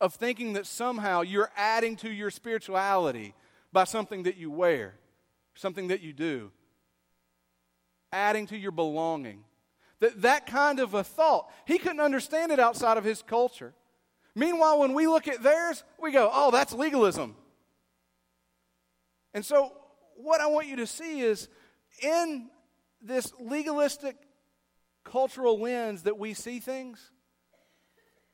of 0.00 0.14
thinking 0.14 0.54
that 0.54 0.66
somehow 0.66 1.20
you're 1.20 1.50
adding 1.56 1.96
to 1.96 2.10
your 2.10 2.30
spirituality 2.30 3.34
by 3.72 3.84
something 3.84 4.22
that 4.24 4.36
you 4.36 4.50
wear, 4.50 4.94
something 5.54 5.88
that 5.88 6.00
you 6.00 6.12
do, 6.12 6.50
adding 8.12 8.46
to 8.46 8.56
your 8.56 8.72
belonging. 8.72 9.44
That, 10.00 10.22
that 10.22 10.46
kind 10.46 10.80
of 10.80 10.94
a 10.94 11.04
thought, 11.04 11.50
he 11.66 11.78
couldn't 11.78 12.00
understand 12.00 12.52
it 12.52 12.58
outside 12.58 12.96
of 12.96 13.04
his 13.04 13.22
culture. 13.22 13.74
Meanwhile, 14.34 14.80
when 14.80 14.94
we 14.94 15.06
look 15.06 15.28
at 15.28 15.42
theirs, 15.42 15.84
we 16.00 16.12
go, 16.12 16.30
oh, 16.32 16.50
that's 16.50 16.72
legalism. 16.72 17.36
And 19.34 19.44
so, 19.44 19.72
what 20.16 20.40
I 20.40 20.46
want 20.46 20.68
you 20.68 20.76
to 20.76 20.86
see 20.86 21.20
is 21.20 21.48
in 22.02 22.48
this 23.02 23.32
legalistic 23.38 24.16
cultural 25.04 25.60
lens 25.60 26.02
that 26.04 26.18
we 26.18 26.34
see 26.34 26.60
things, 26.60 27.10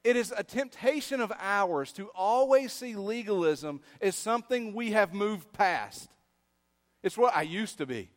it 0.07 0.15
is 0.15 0.33
a 0.37 0.45
temptation 0.45 1.21
of 1.21 1.33
ours 1.41 1.93
to 1.95 2.09
always 2.15 2.73
see 2.73 2.95
legalism 2.95 3.81
as 4.01 4.15
something 4.15 4.73
we 4.73 4.93
have 4.93 5.13
moved 5.13 5.53
past. 5.53 6.09
It's 7.03 7.19
what 7.19 7.35
I 7.37 7.43
used 7.43 7.79
to 7.79 7.87
be, 7.87 8.09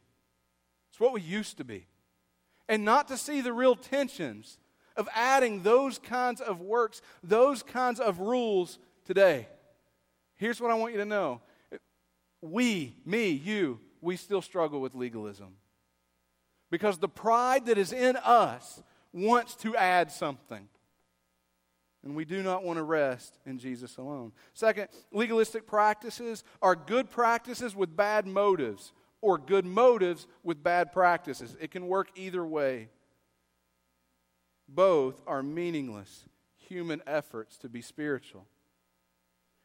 it's 0.92 1.00
what 1.00 1.14
we 1.14 1.22
used 1.22 1.58
to 1.58 1.64
be. 1.64 1.88
And 2.68 2.86
not 2.86 3.08
to 3.08 3.18
see 3.18 3.42
the 3.42 3.54
real 3.54 3.76
tensions 3.76 4.60
of 4.96 5.10
adding 5.16 5.64
those 5.64 5.98
kinds 5.98 6.42
of 6.42 6.62
works, 6.62 7.02
those 7.24 7.64
kinds 7.64 8.00
of 8.00 8.20
rules 8.20 8.78
today. 9.06 9.48
Here's 10.36 10.62
what 10.62 10.70
I 10.70 10.76
want 10.76 10.94
you 10.94 11.00
to 11.00 11.06
know 11.06 11.42
we, 12.40 12.96
me, 13.04 13.32
you, 13.32 13.80
we 14.00 14.16
still 14.16 14.44
struggle 14.44 14.80
with 14.80 14.94
legalism. 14.94 15.56
Because 16.70 17.00
the 17.00 17.10
pride 17.10 17.66
that 17.66 17.80
is 17.80 17.92
in 17.92 18.16
us 18.16 18.84
wants 19.12 19.56
to 19.56 19.76
add 19.76 20.12
something. 20.12 20.68
And 22.04 22.16
we 22.16 22.24
do 22.24 22.42
not 22.42 22.64
want 22.64 22.78
to 22.78 22.84
rest 22.84 23.38
in 23.46 23.60
Jesus 23.60 23.98
alone. 23.98 24.32
Second, 24.54 24.88
legalistic 25.12 25.68
practices 25.68 26.44
are 26.62 26.76
good 26.76 27.10
practices 27.10 27.76
with 27.76 27.96
bad 27.96 28.26
motives, 28.26 28.94
or 29.22 29.38
good 29.38 29.66
motives 29.66 30.28
with 30.44 30.64
bad 30.64 30.94
practices. 30.94 31.58
It 31.60 31.72
can 31.72 31.88
work 31.88 32.10
either 32.16 32.46
way. 32.46 32.90
Both 34.68 35.22
are 35.28 35.44
meaningless 35.44 36.26
human 36.56 37.02
efforts 37.06 37.58
to 37.58 37.68
be 37.68 37.82
spiritual. 37.82 38.46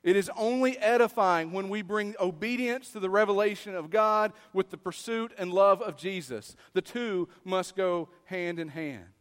It 0.02 0.16
is 0.16 0.30
only 0.36 0.76
edifying 0.78 1.52
when 1.52 1.68
we 1.68 1.82
bring 1.82 2.14
obedience 2.20 2.90
to 2.90 3.00
the 3.00 3.08
revelation 3.08 3.74
of 3.74 3.90
God 3.90 4.32
with 4.52 4.70
the 4.70 4.76
pursuit 4.76 5.32
and 5.38 5.52
love 5.52 5.80
of 5.80 5.96
Jesus. 5.96 6.56
The 6.72 6.82
two 6.82 7.28
must 7.44 7.76
go 7.76 8.10
hand 8.24 8.58
in 8.58 8.68
hand. 8.68 9.13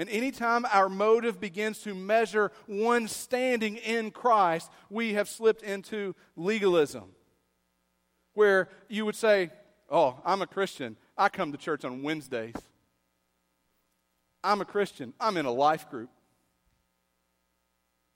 And 0.00 0.08
anytime 0.08 0.64
our 0.72 0.88
motive 0.88 1.38
begins 1.38 1.80
to 1.80 1.94
measure 1.94 2.52
one 2.64 3.06
standing 3.06 3.76
in 3.76 4.12
Christ, 4.12 4.70
we 4.88 5.12
have 5.12 5.28
slipped 5.28 5.62
into 5.62 6.16
legalism. 6.36 7.10
Where 8.32 8.70
you 8.88 9.04
would 9.04 9.14
say, 9.14 9.50
Oh, 9.90 10.18
I'm 10.24 10.40
a 10.40 10.46
Christian. 10.46 10.96
I 11.18 11.28
come 11.28 11.52
to 11.52 11.58
church 11.58 11.84
on 11.84 12.02
Wednesdays. 12.02 12.54
I'm 14.42 14.62
a 14.62 14.64
Christian. 14.64 15.12
I'm 15.20 15.36
in 15.36 15.44
a 15.44 15.52
life 15.52 15.90
group. 15.90 16.08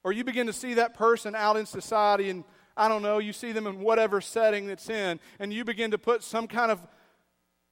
Or 0.05 0.11
you 0.11 0.25
begin 0.25 0.47
to 0.47 0.55
see 0.55 0.73
that 0.75 0.95
person 0.95 1.35
out 1.35 1.59
in 1.59 1.67
society 1.67 2.31
and 2.31 2.45
I 2.79 2.89
don't 2.89 3.03
know, 3.03 3.19
you 3.19 3.35
see 3.35 3.53
them 3.53 3.67
in 3.67 3.81
whatever 3.81 4.23
setting 4.23 4.69
that's 4.69 4.89
in, 4.89 5.21
and 5.39 5.53
you 5.53 5.65
begin 5.65 5.91
to 5.91 5.99
put 5.99 6.25
some 6.25 6.49
kind 6.49 6.73
of 6.73 6.81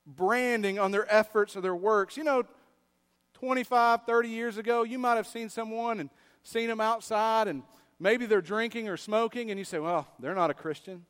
branding 0.06 0.78
on 0.78 0.90
their 0.90 1.10
efforts 1.12 1.56
or 1.56 1.62
their 1.62 1.74
works. 1.74 2.18
You 2.18 2.24
know, 2.24 2.44
25, 3.42 4.04
30 4.06 4.28
years 4.28 4.56
ago, 4.56 4.84
you 4.84 5.00
might 5.00 5.16
have 5.16 5.26
seen 5.26 5.48
someone 5.48 5.98
and 5.98 6.10
seen 6.44 6.68
them 6.68 6.80
outside, 6.80 7.48
and 7.48 7.64
maybe 7.98 8.24
they're 8.24 8.40
drinking 8.40 8.88
or 8.88 8.96
smoking, 8.96 9.50
and 9.50 9.58
you 9.58 9.64
say, 9.64 9.80
well, 9.80 10.06
they're 10.20 10.34
not 10.34 10.50
a 10.50 10.54
Christian. 10.54 11.04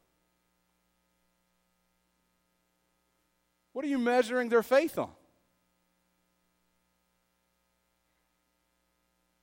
What 3.75 3.85
are 3.85 3.89
you 3.89 3.99
measuring 3.99 4.49
their 4.49 4.63
faith 4.63 4.99
on? 4.99 5.11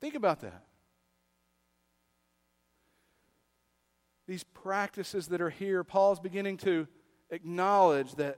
Think 0.02 0.16
about 0.16 0.40
that. 0.42 0.64
these 4.30 4.44
practices 4.44 5.30
that 5.30 5.42
are 5.42 5.50
here, 5.50 5.84
Paul's 5.84 6.20
beginning 6.20 6.56
to 6.58 6.88
acknowledge 7.32 8.14
that 8.14 8.38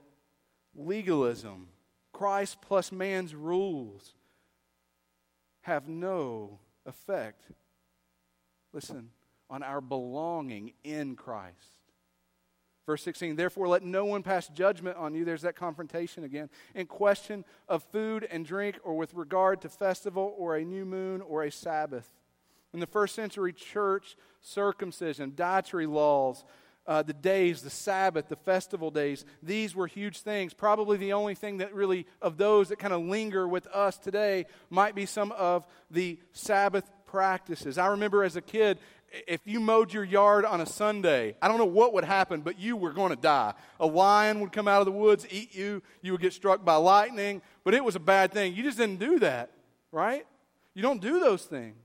legalism, 0.74 1.68
Christ 2.14 2.62
plus 2.62 2.90
man's 2.90 3.34
rules, 3.34 4.14
have 5.62 5.88
no 5.88 6.58
effect, 6.86 7.42
listen, 8.72 9.10
on 9.50 9.62
our 9.62 9.80
belonging 9.80 10.72
in 10.84 11.16
Christ. 11.16 11.56
Verse 12.84 13.02
16, 13.02 13.36
therefore 13.36 13.68
let 13.68 13.84
no 13.84 14.04
one 14.04 14.22
pass 14.22 14.48
judgment 14.48 14.96
on 14.96 15.14
you. 15.14 15.24
There's 15.24 15.42
that 15.42 15.54
confrontation 15.54 16.24
again. 16.24 16.50
In 16.74 16.86
question 16.86 17.44
of 17.68 17.84
food 17.84 18.26
and 18.30 18.44
drink, 18.44 18.78
or 18.82 18.96
with 18.96 19.14
regard 19.14 19.60
to 19.62 19.68
festival, 19.68 20.34
or 20.36 20.56
a 20.56 20.64
new 20.64 20.84
moon, 20.84 21.20
or 21.20 21.44
a 21.44 21.50
Sabbath 21.50 22.10
in 22.74 22.80
the 22.80 22.86
first 22.86 23.14
century 23.14 23.52
church, 23.52 24.16
circumcision, 24.40 25.32
dietary 25.36 25.86
laws, 25.86 26.44
uh, 26.86 27.02
the 27.02 27.12
days, 27.12 27.62
the 27.62 27.70
Sabbath, 27.70 28.28
the 28.28 28.36
festival 28.36 28.90
days, 28.90 29.24
these 29.42 29.74
were 29.74 29.86
huge 29.86 30.20
things. 30.20 30.54
Probably 30.54 30.96
the 30.96 31.12
only 31.12 31.34
thing 31.34 31.58
that 31.58 31.74
really, 31.74 32.06
of 32.20 32.36
those 32.36 32.68
that 32.70 32.78
kind 32.78 32.92
of 32.92 33.02
linger 33.02 33.46
with 33.46 33.66
us 33.68 33.98
today, 33.98 34.46
might 34.70 34.94
be 34.94 35.06
some 35.06 35.32
of 35.32 35.66
the 35.90 36.18
Sabbath 36.32 36.90
practices. 37.06 37.78
I 37.78 37.88
remember 37.88 38.24
as 38.24 38.36
a 38.36 38.42
kid, 38.42 38.78
if 39.28 39.40
you 39.44 39.60
mowed 39.60 39.92
your 39.92 40.04
yard 40.04 40.44
on 40.44 40.60
a 40.60 40.66
Sunday, 40.66 41.36
I 41.42 41.48
don't 41.48 41.58
know 41.58 41.64
what 41.66 41.92
would 41.92 42.04
happen, 42.04 42.40
but 42.40 42.58
you 42.58 42.76
were 42.76 42.92
going 42.92 43.10
to 43.10 43.20
die. 43.20 43.52
A 43.78 43.86
lion 43.86 44.40
would 44.40 44.52
come 44.52 44.66
out 44.66 44.80
of 44.80 44.86
the 44.86 44.92
woods, 44.92 45.26
eat 45.30 45.54
you, 45.54 45.82
you 46.00 46.12
would 46.12 46.20
get 46.20 46.32
struck 46.32 46.64
by 46.64 46.76
lightning, 46.76 47.42
but 47.64 47.74
it 47.74 47.84
was 47.84 47.94
a 47.94 48.00
bad 48.00 48.32
thing. 48.32 48.54
You 48.54 48.62
just 48.62 48.78
didn't 48.78 48.98
do 48.98 49.18
that, 49.18 49.50
right? 49.90 50.26
You 50.74 50.82
don't 50.82 51.00
do 51.00 51.20
those 51.20 51.44
things. 51.44 51.76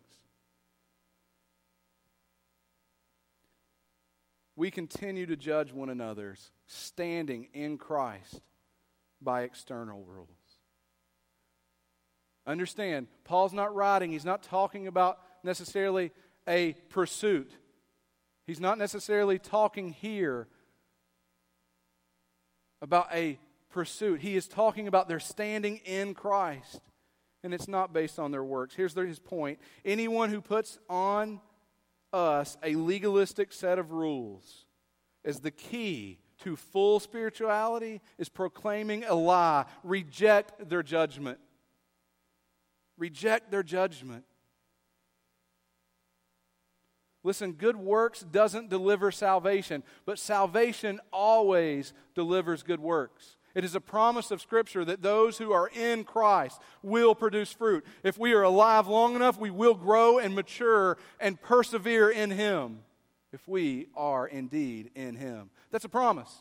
We 4.57 4.71
continue 4.71 5.27
to 5.27 5.37
judge 5.37 5.71
one 5.71 5.89
another's 5.89 6.51
standing 6.65 7.47
in 7.53 7.77
Christ 7.77 8.41
by 9.21 9.43
external 9.43 10.03
rules. 10.03 10.29
Understand, 12.45 13.07
Paul's 13.23 13.53
not 13.53 13.73
writing, 13.75 14.11
he's 14.11 14.25
not 14.25 14.41
talking 14.41 14.87
about 14.87 15.19
necessarily 15.43 16.11
a 16.47 16.73
pursuit. 16.89 17.51
He's 18.47 18.59
not 18.59 18.77
necessarily 18.77 19.37
talking 19.37 19.91
here 19.91 20.47
about 22.81 23.09
a 23.13 23.37
pursuit. 23.69 24.21
He 24.21 24.35
is 24.35 24.47
talking 24.47 24.87
about 24.87 25.07
their 25.07 25.19
standing 25.19 25.81
in 25.85 26.13
Christ. 26.13 26.79
And 27.43 27.53
it's 27.53 27.67
not 27.67 27.93
based 27.93 28.17
on 28.17 28.31
their 28.31 28.43
works. 28.43 28.73
Here's 28.73 28.95
his 28.95 29.19
point 29.19 29.59
anyone 29.85 30.31
who 30.31 30.41
puts 30.41 30.79
on 30.89 31.41
us 32.17 32.57
a 32.63 32.75
legalistic 32.75 33.53
set 33.53 33.79
of 33.79 33.91
rules 33.91 34.65
as 35.23 35.39
the 35.39 35.51
key 35.51 36.19
to 36.39 36.55
full 36.55 36.99
spirituality 36.99 38.01
is 38.17 38.29
proclaiming 38.29 39.03
a 39.05 39.13
lie. 39.13 39.65
Reject 39.83 40.69
their 40.69 40.83
judgment. 40.83 41.39
Reject 42.97 43.51
their 43.51 43.63
judgment. 43.63 44.25
Listen, 47.23 47.53
good 47.53 47.75
works 47.75 48.21
doesn't 48.21 48.69
deliver 48.69 49.11
salvation, 49.11 49.83
but 50.05 50.17
salvation 50.19 50.99
always 51.11 51.93
delivers 52.15 52.63
good 52.63 52.79
works. 52.79 53.35
It 53.57 53.65
is 53.65 53.73
a 53.73 53.81
promise 53.81 54.29
of 54.29 54.39
Scripture 54.39 54.85
that 54.85 55.01
those 55.01 55.39
who 55.39 55.51
are 55.51 55.67
in 55.67 56.03
Christ 56.03 56.61
will 56.83 57.15
produce 57.15 57.51
fruit. 57.51 57.83
If 58.03 58.15
we 58.19 58.33
are 58.33 58.43
alive 58.43 58.87
long 58.87 59.15
enough, 59.15 59.39
we 59.39 59.49
will 59.49 59.73
grow 59.73 60.19
and 60.19 60.35
mature 60.35 60.95
and 61.19 61.41
persevere 61.41 62.11
in 62.11 62.29
Him 62.29 62.81
if 63.33 63.47
we 63.47 63.87
are 63.95 64.27
indeed 64.27 64.91
in 64.93 65.15
Him. 65.15 65.49
That's 65.71 65.85
a 65.85 65.89
promise. 65.89 66.31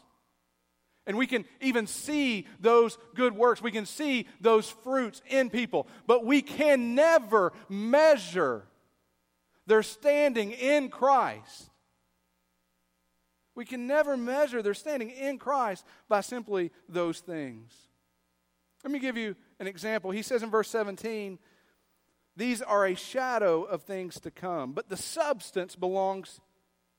And 1.07 1.17
we 1.17 1.27
can 1.27 1.47
even 1.63 1.87
see 1.87 2.47
those 2.61 2.99
good 3.15 3.35
works. 3.35 3.63
We 3.63 3.73
can 3.73 3.87
see 3.87 4.27
those 4.43 4.69
fruits 4.69 5.23
in 5.27 5.49
people. 5.49 5.89
But 6.07 6.27
we 6.27 6.43
can 6.43 6.95
never 6.95 7.55
measure 7.71 8.67
their 9.67 9.83
standing 9.83 10.53
in 10.53 10.91
Christ 10.91 11.71
we 13.57 13.65
can 13.65 13.87
never 13.87 14.17
measure 14.17 14.63
their 14.63 14.75
standing 14.75 15.11
in 15.11 15.39
Christ 15.39 15.85
by 16.09 16.21
simply 16.21 16.71
those 16.89 17.21
things. 17.21 17.73
Let 18.85 18.93
me 18.93 18.99
give 19.01 19.17
you 19.17 19.35
an 19.59 19.67
example. 19.67 20.13
He 20.13 20.23
says 20.23 20.45
in 20.45 20.51
verse 20.51 20.69
17, 20.69 21.39
These 22.37 22.63
are 22.63 22.87
a 22.87 22.95
shadow 22.95 23.63
of 23.65 23.83
things 23.83 24.21
to 24.21 24.31
come, 24.31 24.75
but 24.75 24.91
the 24.91 24.97
substance 24.97 25.75
belongs 25.75 26.41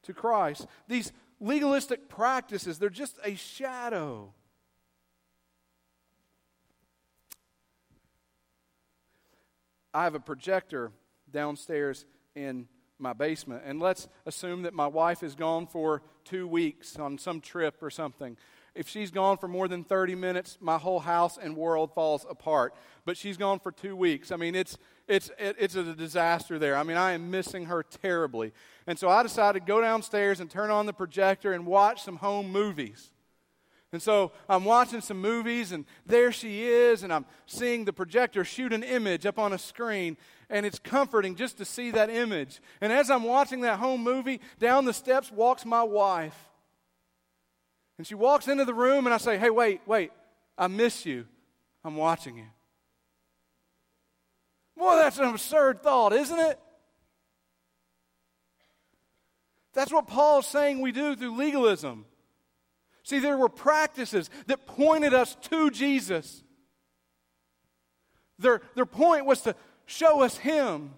to 0.04 0.14
Christ. 0.14 0.66
These 0.88 1.14
legalistic 1.40 2.10
practices, 2.10 2.80
they're 2.80 2.90
just 2.90 3.20
a 3.24 3.36
shadow. 3.36 4.34
I 9.94 10.04
have 10.04 10.16
a 10.16 10.20
projector 10.20 10.92
downstairs 11.32 12.06
in 12.36 12.68
my 13.00 13.14
basement. 13.14 13.64
And 13.66 13.80
let's 13.80 14.08
assume 14.26 14.64
that 14.64 14.74
my 14.74 14.88
wife 14.88 15.24
is 15.24 15.36
gone 15.36 15.68
for 15.68 16.02
two 16.28 16.48
weeks 16.48 16.98
on 16.98 17.18
some 17.18 17.42
trip 17.42 17.82
or 17.82 17.90
something. 17.90 18.38
If 18.76 18.88
she's 18.88 19.10
gone 19.10 19.38
for 19.38 19.48
more 19.48 19.68
than 19.68 19.84
30 19.84 20.14
minutes, 20.14 20.58
my 20.62 20.78
whole 20.78 21.00
house 21.00 21.40
and 21.42 21.56
world 21.56 21.94
falls 21.94 22.26
apart. 22.30 22.76
But 23.06 23.18
she's 23.18 23.36
gone 23.36 23.60
for 23.60 23.72
two 23.72 23.96
weeks. 23.96 24.32
I 24.32 24.36
mean, 24.36 24.54
it's, 24.54 24.78
it's, 25.08 25.32
it's 25.40 25.76
a 25.76 25.96
disaster 25.96 26.60
there. 26.60 26.78
I 26.78 26.84
mean, 26.84 26.98
I 26.98 27.14
am 27.14 27.32
missing 27.32 27.66
her 27.66 27.82
terribly. 27.82 28.54
And 28.86 29.00
so 29.00 29.10
I 29.10 29.24
decided 29.24 29.62
to 29.62 29.66
go 29.66 29.82
downstairs 29.82 30.40
and 30.40 30.50
turn 30.50 30.70
on 30.70 30.86
the 30.86 30.94
projector 30.94 31.54
and 31.54 31.66
watch 31.66 32.04
some 32.04 32.18
home 32.18 32.52
movies. 32.52 33.10
And 33.94 34.02
so 34.02 34.34
I'm 34.50 34.66
watching 34.66 35.00
some 35.00 35.22
movies, 35.22 35.72
and 35.72 35.86
there 36.06 36.32
she 36.32 36.66
is, 36.66 37.04
and 37.04 37.14
I'm 37.14 37.26
seeing 37.46 37.86
the 37.86 37.94
projector 37.94 38.44
shoot 38.44 38.74
an 38.74 38.84
image 38.84 39.26
up 39.26 39.40
on 39.40 39.54
a 39.54 39.58
screen, 39.58 40.18
and 40.50 40.66
it's 40.66 40.80
comforting 40.80 41.36
just 41.36 41.58
to 41.58 41.66
see 41.66 41.92
that 41.92 42.10
image. 42.10 42.62
And 42.82 42.92
as 42.92 43.10
I'm 43.10 43.24
watching 43.24 43.62
that 43.62 43.80
home 43.80 44.04
movie, 44.04 44.40
down 44.60 44.86
the 44.86 44.94
steps 44.94 45.32
walks 45.32 45.66
my 45.66 45.84
wife. 45.84 46.38
And 47.98 48.06
she 48.06 48.16
walks 48.16 48.48
into 48.48 48.64
the 48.64 48.74
room, 48.74 49.08
and 49.08 49.14
I 49.14 49.18
say, 49.18 49.38
Hey, 49.38 49.50
wait, 49.50 49.82
wait, 49.86 50.12
I 50.58 50.68
miss 50.68 51.06
you. 51.06 51.26
I'm 51.84 51.96
watching 51.96 52.38
you. 52.38 52.46
Boy, 54.78 54.96
that's 54.98 55.18
an 55.18 55.26
absurd 55.26 55.82
thought, 55.82 56.14
isn't 56.14 56.40
it? 56.40 56.60
That's 59.74 59.92
what 59.92 60.08
Paul's 60.08 60.48
saying 60.48 60.82
we 60.82 60.92
do 60.92 61.16
through 61.16 61.38
legalism. 61.38 62.06
See, 63.04 63.20
there 63.20 63.38
were 63.38 63.50
practices 63.50 64.30
that 64.48 64.66
pointed 64.68 65.14
us 65.14 65.36
to 65.50 65.72
Jesus. 65.72 66.44
Their, 68.40 68.62
their 68.76 68.86
point 68.86 69.26
was 69.26 69.42
to 69.42 69.56
show 69.88 70.22
us 70.22 70.38
Him. 70.38 70.94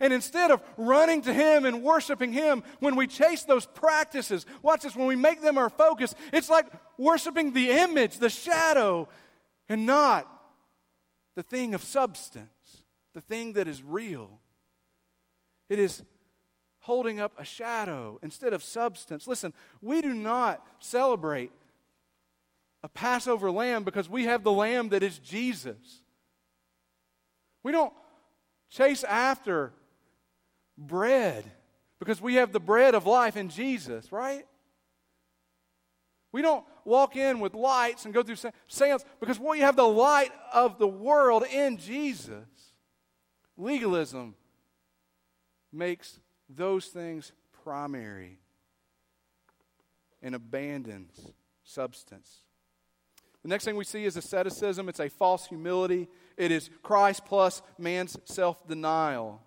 And 0.00 0.12
instead 0.12 0.50
of 0.50 0.62
running 0.76 1.22
to 1.22 1.32
Him 1.32 1.64
and 1.66 1.82
worshiping 1.82 2.32
Him, 2.32 2.64
when 2.80 2.96
we 2.96 3.06
chase 3.06 3.44
those 3.44 3.66
practices, 3.66 4.46
watch 4.62 4.82
this, 4.82 4.96
when 4.96 5.06
we 5.06 5.14
make 5.14 5.42
them 5.42 5.58
our 5.58 5.70
focus, 5.70 6.14
it's 6.32 6.50
like 6.50 6.66
worshiping 6.98 7.52
the 7.52 7.70
image, 7.70 8.18
the 8.18 8.30
shadow, 8.30 9.08
and 9.68 9.86
not 9.86 10.26
the 11.36 11.42
thing 11.42 11.74
of 11.74 11.84
substance, 11.84 12.82
the 13.14 13.20
thing 13.20 13.52
that 13.52 13.68
is 13.68 13.82
real. 13.82 14.40
It 15.68 15.78
is 15.78 16.02
holding 16.80 17.20
up 17.20 17.32
a 17.38 17.44
shadow 17.44 18.18
instead 18.22 18.54
of 18.54 18.62
substance. 18.62 19.28
Listen, 19.28 19.52
we 19.82 20.00
do 20.00 20.14
not 20.14 20.66
celebrate 20.80 21.52
a 22.82 22.88
Passover 22.88 23.50
lamb 23.50 23.84
because 23.84 24.08
we 24.08 24.24
have 24.24 24.42
the 24.42 24.50
lamb 24.50 24.88
that 24.88 25.02
is 25.02 25.18
Jesus. 25.18 26.02
We 27.62 27.72
don't 27.72 27.92
chase 28.68 29.04
after 29.04 29.72
bread 30.78 31.44
because 31.98 32.20
we 32.20 32.36
have 32.36 32.52
the 32.52 32.60
bread 32.60 32.94
of 32.94 33.06
life 33.06 33.36
in 33.36 33.48
Jesus, 33.48 34.10
right? 34.10 34.46
We 36.32 36.42
don't 36.42 36.64
walk 36.84 37.16
in 37.16 37.40
with 37.40 37.54
lights 37.54 38.04
and 38.04 38.14
go 38.14 38.22
through 38.22 38.36
seance 38.68 39.04
because 39.18 39.38
we 39.38 39.60
have 39.60 39.76
the 39.76 39.82
light 39.82 40.30
of 40.52 40.78
the 40.78 40.88
world 40.88 41.44
in 41.52 41.76
Jesus. 41.76 42.46
Legalism 43.56 44.34
makes 45.72 46.20
those 46.48 46.86
things 46.86 47.32
primary 47.64 48.38
and 50.22 50.34
abandons 50.34 51.32
substance. 51.64 52.42
The 53.42 53.48
next 53.48 53.64
thing 53.64 53.76
we 53.76 53.84
see 53.84 54.04
is 54.04 54.16
asceticism. 54.16 54.88
It's 54.88 55.00
a 55.00 55.08
false 55.08 55.46
humility. 55.46 56.08
It 56.40 56.50
is 56.50 56.70
Christ 56.82 57.26
plus 57.26 57.60
man's 57.76 58.16
self 58.24 58.66
denial. 58.66 59.42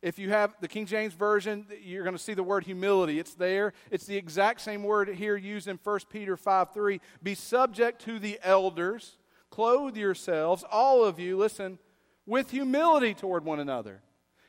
If 0.00 0.16
you 0.16 0.30
have 0.30 0.54
the 0.60 0.68
King 0.68 0.86
James 0.86 1.12
Version, 1.12 1.66
you're 1.82 2.04
going 2.04 2.14
to 2.14 2.22
see 2.22 2.34
the 2.34 2.44
word 2.44 2.62
humility. 2.62 3.18
It's 3.18 3.34
there. 3.34 3.72
It's 3.90 4.06
the 4.06 4.16
exact 4.16 4.60
same 4.60 4.84
word 4.84 5.08
here 5.08 5.36
used 5.36 5.66
in 5.66 5.80
1 5.82 6.00
Peter 6.08 6.36
5 6.36 6.72
3. 6.72 7.00
Be 7.20 7.34
subject 7.34 8.04
to 8.04 8.20
the 8.20 8.38
elders, 8.44 9.16
clothe 9.50 9.96
yourselves, 9.96 10.64
all 10.70 11.04
of 11.04 11.18
you, 11.18 11.36
listen, 11.36 11.80
with 12.26 12.52
humility 12.52 13.12
toward 13.12 13.44
one 13.44 13.58
another. 13.58 14.02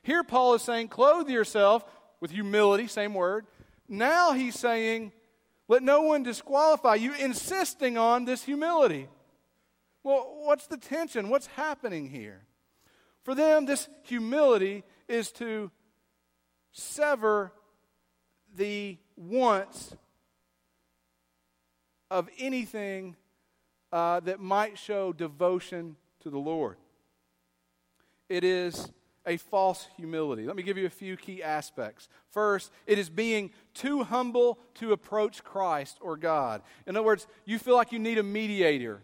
Here, 0.03 0.23
Paul 0.23 0.53
is 0.53 0.61
saying, 0.61 0.89
clothe 0.89 1.29
yourself 1.29 1.83
with 2.21 2.29
humility, 2.29 2.85
same 2.85 3.15
word. 3.15 3.47
Now 3.89 4.33
he's 4.33 4.59
saying, 4.59 5.13
let 5.67 5.81
no 5.81 6.03
one 6.03 6.21
disqualify 6.21 6.93
you, 6.95 7.15
insisting 7.15 7.97
on 7.97 8.25
this 8.25 8.43
humility. 8.43 9.07
Well, 10.05 10.37
what's 10.43 10.67
the 10.67 10.77
tension? 10.77 11.29
What's 11.29 11.47
happening 11.47 12.07
here? 12.07 12.43
For 13.23 13.33
them, 13.33 13.65
this 13.65 13.89
humility 14.03 14.83
is 15.07 15.31
to 15.33 15.71
sever 16.71 17.51
the 18.55 18.99
wants 19.17 19.95
of 22.11 22.29
anything 22.37 23.15
uh, 23.91 24.19
that 24.19 24.39
might 24.39 24.77
show 24.77 25.11
devotion 25.11 25.95
to 26.21 26.29
the 26.29 26.37
Lord. 26.37 26.77
It 28.29 28.43
is 28.43 28.91
a 29.25 29.37
false 29.37 29.87
humility. 29.97 30.45
Let 30.45 30.55
me 30.55 30.61
give 30.61 30.77
you 30.77 30.85
a 30.85 30.91
few 30.91 31.17
key 31.17 31.41
aspects. 31.41 32.09
First, 32.29 32.71
it 32.85 32.99
is 32.99 33.09
being 33.09 33.49
too 33.73 34.03
humble 34.03 34.59
to 34.75 34.91
approach 34.91 35.43
Christ 35.43 35.97
or 35.99 36.15
God. 36.15 36.61
In 36.85 36.95
other 36.95 37.03
words, 37.03 37.25
you 37.43 37.57
feel 37.57 37.75
like 37.75 37.91
you 37.91 37.97
need 37.97 38.19
a 38.19 38.23
mediator. 38.23 39.01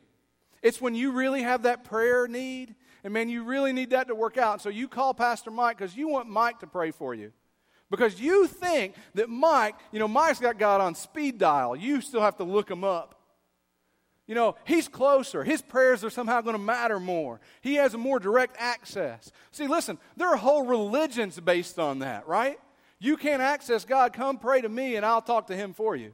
It's 0.62 0.80
when 0.80 0.96
you 0.96 1.12
really 1.12 1.42
have 1.42 1.64
that 1.64 1.84
prayer 1.84 2.28
need, 2.28 2.76
and 3.04 3.14
man, 3.14 3.30
you 3.30 3.44
really 3.44 3.74
need 3.74 3.92
that 3.92 4.08
to 4.08 4.16
work 4.16 4.38
out. 4.38 4.54
And 4.54 4.62
So 4.62 4.70
you 4.70 4.88
call 4.88 5.14
Pastor 5.14 5.52
Mike 5.52 5.78
because 5.78 5.96
you 5.96 6.08
want 6.08 6.30
Mike 6.30 6.60
to 6.60 6.68
pray 6.68 6.92
for 6.92 7.14
you. 7.14 7.32
Because 7.90 8.22
you 8.22 8.48
think 8.48 8.96
that 9.16 9.30
Mike, 9.30 9.76
you 9.92 10.00
know, 10.00 10.08
Mike's 10.08 10.40
got 10.40 10.58
God 10.58 10.80
on 10.80 10.96
speed 10.96 11.38
dial. 11.38 11.76
You 11.76 12.00
still 12.00 12.22
have 12.22 12.38
to 12.38 12.46
look 12.46 12.72
him 12.72 12.84
up. 12.84 13.16
You 14.28 14.36
know, 14.36 14.56
he's 14.64 14.88
closer. 14.88 15.44
His 15.44 15.62
prayers 15.62 16.06
are 16.06 16.10
somehow 16.10 16.40
going 16.40 16.56
to 16.56 16.62
matter 16.62 17.02
more. 17.02 17.42
He 17.60 17.76
has 17.76 17.94
a 17.94 17.98
more 17.98 18.18
direct 18.18 18.56
access. 18.58 19.30
See, 19.52 19.68
listen, 19.68 19.98
there 20.16 20.30
are 20.30 20.38
whole 20.38 20.66
religions 20.66 21.38
based 21.38 21.78
on 21.80 22.00
that, 22.00 22.28
right? 22.30 22.58
You 22.98 23.18
can't 23.18 23.42
access 23.42 23.84
God. 23.84 24.14
Come 24.14 24.38
pray 24.38 24.62
to 24.62 24.70
me 24.70 24.96
and 24.96 25.06
I'll 25.06 25.22
talk 25.22 25.48
to 25.48 25.56
him 25.56 25.74
for 25.74 25.98
you. 25.98 26.14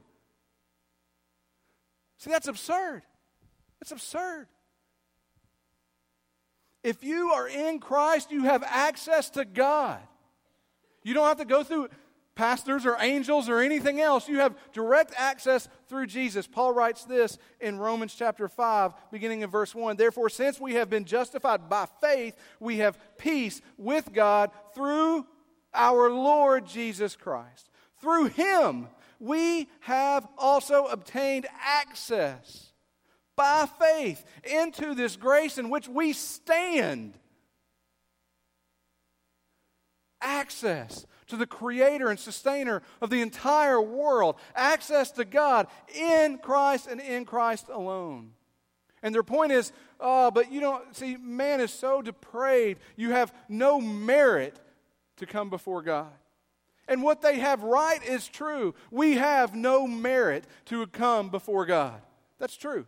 See, 2.16 2.30
that's 2.30 2.48
absurd. 2.48 3.02
That's 3.80 3.92
absurd. 3.92 4.48
If 6.82 7.04
you 7.04 7.30
are 7.30 7.48
in 7.48 7.80
Christ, 7.80 8.30
you 8.30 8.44
have 8.44 8.62
access 8.64 9.30
to 9.30 9.44
God. 9.44 10.00
You 11.02 11.14
don't 11.14 11.26
have 11.26 11.38
to 11.38 11.44
go 11.44 11.62
through 11.62 11.88
pastors 12.34 12.86
or 12.86 12.96
angels 13.00 13.48
or 13.48 13.60
anything 13.60 14.00
else. 14.00 14.28
You 14.28 14.38
have 14.38 14.56
direct 14.72 15.12
access 15.16 15.68
through 15.88 16.06
Jesus. 16.06 16.46
Paul 16.46 16.72
writes 16.72 17.04
this 17.04 17.36
in 17.60 17.78
Romans 17.78 18.14
chapter 18.14 18.48
5, 18.48 18.92
beginning 19.10 19.40
in 19.40 19.50
verse 19.50 19.74
1. 19.74 19.96
Therefore, 19.96 20.28
since 20.28 20.60
we 20.60 20.74
have 20.74 20.88
been 20.88 21.04
justified 21.04 21.68
by 21.68 21.86
faith, 22.00 22.36
we 22.60 22.78
have 22.78 22.98
peace 23.18 23.60
with 23.76 24.12
God 24.12 24.52
through 24.72 25.26
our 25.74 26.10
Lord 26.10 26.64
Jesus 26.64 27.16
Christ. 27.16 27.70
Through 28.00 28.26
him, 28.26 28.86
we 29.18 29.68
have 29.80 30.26
also 30.38 30.86
obtained 30.86 31.48
access 31.60 32.67
by 33.38 33.66
faith 33.78 34.22
into 34.42 34.94
this 34.94 35.16
grace 35.16 35.58
in 35.58 35.70
which 35.70 35.88
we 35.88 36.12
stand. 36.12 37.16
Access 40.20 41.06
to 41.28 41.36
the 41.36 41.46
creator 41.46 42.08
and 42.08 42.18
sustainer 42.18 42.82
of 43.00 43.10
the 43.10 43.22
entire 43.22 43.80
world, 43.80 44.36
access 44.56 45.12
to 45.12 45.24
God 45.24 45.68
in 45.94 46.38
Christ 46.38 46.88
and 46.88 47.00
in 47.00 47.24
Christ 47.24 47.68
alone. 47.72 48.32
And 49.04 49.14
their 49.14 49.22
point 49.22 49.52
is, 49.52 49.72
oh, 50.00 50.32
but 50.32 50.50
you 50.50 50.60
don't 50.60 50.96
see, 50.96 51.16
man 51.16 51.60
is 51.60 51.72
so 51.72 52.02
depraved, 52.02 52.80
you 52.96 53.12
have 53.12 53.32
no 53.48 53.80
merit 53.80 54.58
to 55.18 55.26
come 55.26 55.48
before 55.48 55.82
God. 55.82 56.10
And 56.88 57.04
what 57.04 57.22
they 57.22 57.38
have 57.38 57.62
right 57.62 58.02
is 58.04 58.26
true. 58.26 58.74
We 58.90 59.14
have 59.14 59.54
no 59.54 59.86
merit 59.86 60.44
to 60.66 60.86
come 60.88 61.28
before 61.28 61.66
God. 61.66 62.00
That's 62.40 62.56
true. 62.56 62.86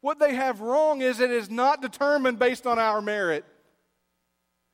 What 0.00 0.18
they 0.18 0.34
have 0.34 0.60
wrong 0.60 1.02
is 1.02 1.20
it 1.20 1.30
is 1.30 1.50
not 1.50 1.82
determined 1.82 2.38
based 2.38 2.66
on 2.66 2.78
our 2.78 3.02
merit. 3.02 3.44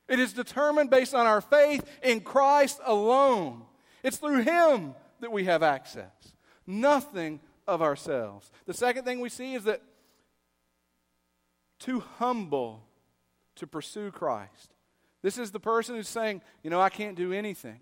It 0.07 0.19
is 0.19 0.33
determined 0.33 0.89
based 0.89 1.13
on 1.13 1.25
our 1.25 1.41
faith 1.41 1.83
in 2.01 2.21
Christ 2.21 2.79
alone. 2.85 3.63
It's 4.03 4.17
through 4.17 4.43
Him 4.43 4.95
that 5.19 5.31
we 5.31 5.45
have 5.45 5.63
access, 5.63 6.11
nothing 6.65 7.41
of 7.67 7.81
ourselves. 7.81 8.51
The 8.65 8.73
second 8.73 9.03
thing 9.03 9.19
we 9.19 9.29
see 9.29 9.53
is 9.53 9.65
that 9.65 9.81
too 11.79 11.99
humble 12.17 12.83
to 13.55 13.67
pursue 13.67 14.11
Christ. 14.11 14.73
This 15.21 15.37
is 15.37 15.51
the 15.51 15.59
person 15.59 15.95
who's 15.95 16.07
saying, 16.07 16.41
you 16.63 16.69
know, 16.69 16.79
I 16.79 16.89
can't 16.89 17.17
do 17.17 17.33
anything. 17.33 17.81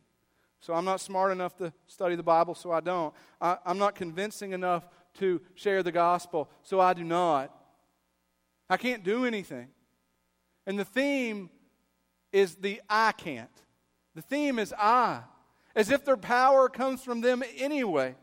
So 0.61 0.73
I'm 0.73 0.85
not 0.85 0.99
smart 0.99 1.31
enough 1.31 1.55
to 1.57 1.71
study 1.85 2.15
the 2.15 2.23
Bible, 2.23 2.55
so 2.55 2.71
I 2.71 2.79
don't. 2.79 3.13
I, 3.39 3.57
am 3.65 3.77
not 3.77 3.93
convincing 3.93 4.51
enough 4.51 4.87
to 5.15 5.41
share 5.55 5.83
the 5.83 5.91
gospel, 5.91 6.49
so 6.61 6.79
I 6.79 6.93
do 6.93 7.03
not. 7.03 7.53
I 8.69 8.77
can't 8.77 9.03
do 9.03 9.25
anything. 9.25 9.67
And 10.65 10.79
the 10.79 10.85
theme 10.85 11.49
is 12.31 12.55
the 12.55 12.81
I 12.89 13.11
can't. 13.11 13.49
The 14.15 14.21
theme 14.21 14.59
is 14.59 14.73
I, 14.77 15.21
as 15.75 15.91
if 15.91 16.05
their 16.05 16.17
power 16.17 16.69
comes 16.69 17.03
from 17.03 17.21
them 17.21 17.43
anyway. 17.57 18.15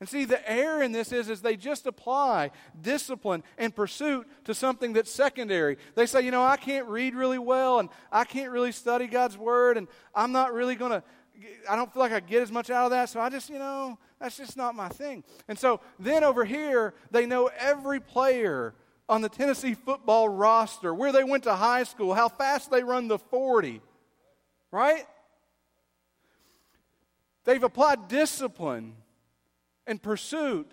And 0.00 0.08
see, 0.08 0.24
the 0.24 0.50
error 0.50 0.82
in 0.82 0.92
this 0.92 1.12
is, 1.12 1.30
is 1.30 1.40
they 1.40 1.56
just 1.56 1.86
apply 1.86 2.50
discipline 2.78 3.42
and 3.56 3.74
pursuit 3.74 4.26
to 4.44 4.52
something 4.52 4.92
that's 4.92 5.10
secondary. 5.10 5.78
They 5.94 6.06
say, 6.06 6.22
you 6.22 6.30
know, 6.30 6.44
I 6.44 6.56
can't 6.56 6.86
read 6.88 7.14
really 7.14 7.38
well, 7.38 7.78
and 7.78 7.88
I 8.10 8.24
can't 8.24 8.50
really 8.50 8.72
study 8.72 9.06
God's 9.06 9.38
Word, 9.38 9.78
and 9.78 9.88
I'm 10.14 10.32
not 10.32 10.52
really 10.52 10.74
going 10.74 10.90
to, 10.90 11.02
I 11.70 11.76
don't 11.76 11.92
feel 11.92 12.00
like 12.00 12.12
I 12.12 12.20
get 12.20 12.42
as 12.42 12.52
much 12.52 12.70
out 12.70 12.86
of 12.86 12.90
that, 12.90 13.08
so 13.08 13.20
I 13.20 13.30
just, 13.30 13.48
you 13.48 13.58
know, 13.58 13.98
that's 14.24 14.38
just 14.38 14.56
not 14.56 14.74
my 14.74 14.88
thing. 14.88 15.22
And 15.48 15.58
so 15.58 15.82
then 15.98 16.24
over 16.24 16.46
here, 16.46 16.94
they 17.10 17.26
know 17.26 17.50
every 17.58 18.00
player 18.00 18.74
on 19.06 19.20
the 19.20 19.28
Tennessee 19.28 19.74
football 19.74 20.30
roster, 20.30 20.94
where 20.94 21.12
they 21.12 21.24
went 21.24 21.44
to 21.44 21.54
high 21.54 21.82
school, 21.82 22.14
how 22.14 22.30
fast 22.30 22.70
they 22.70 22.82
run 22.82 23.06
the 23.06 23.18
40, 23.18 23.82
right? 24.70 25.04
They've 27.44 27.62
applied 27.62 28.08
discipline 28.08 28.94
and 29.86 30.02
pursuit 30.02 30.72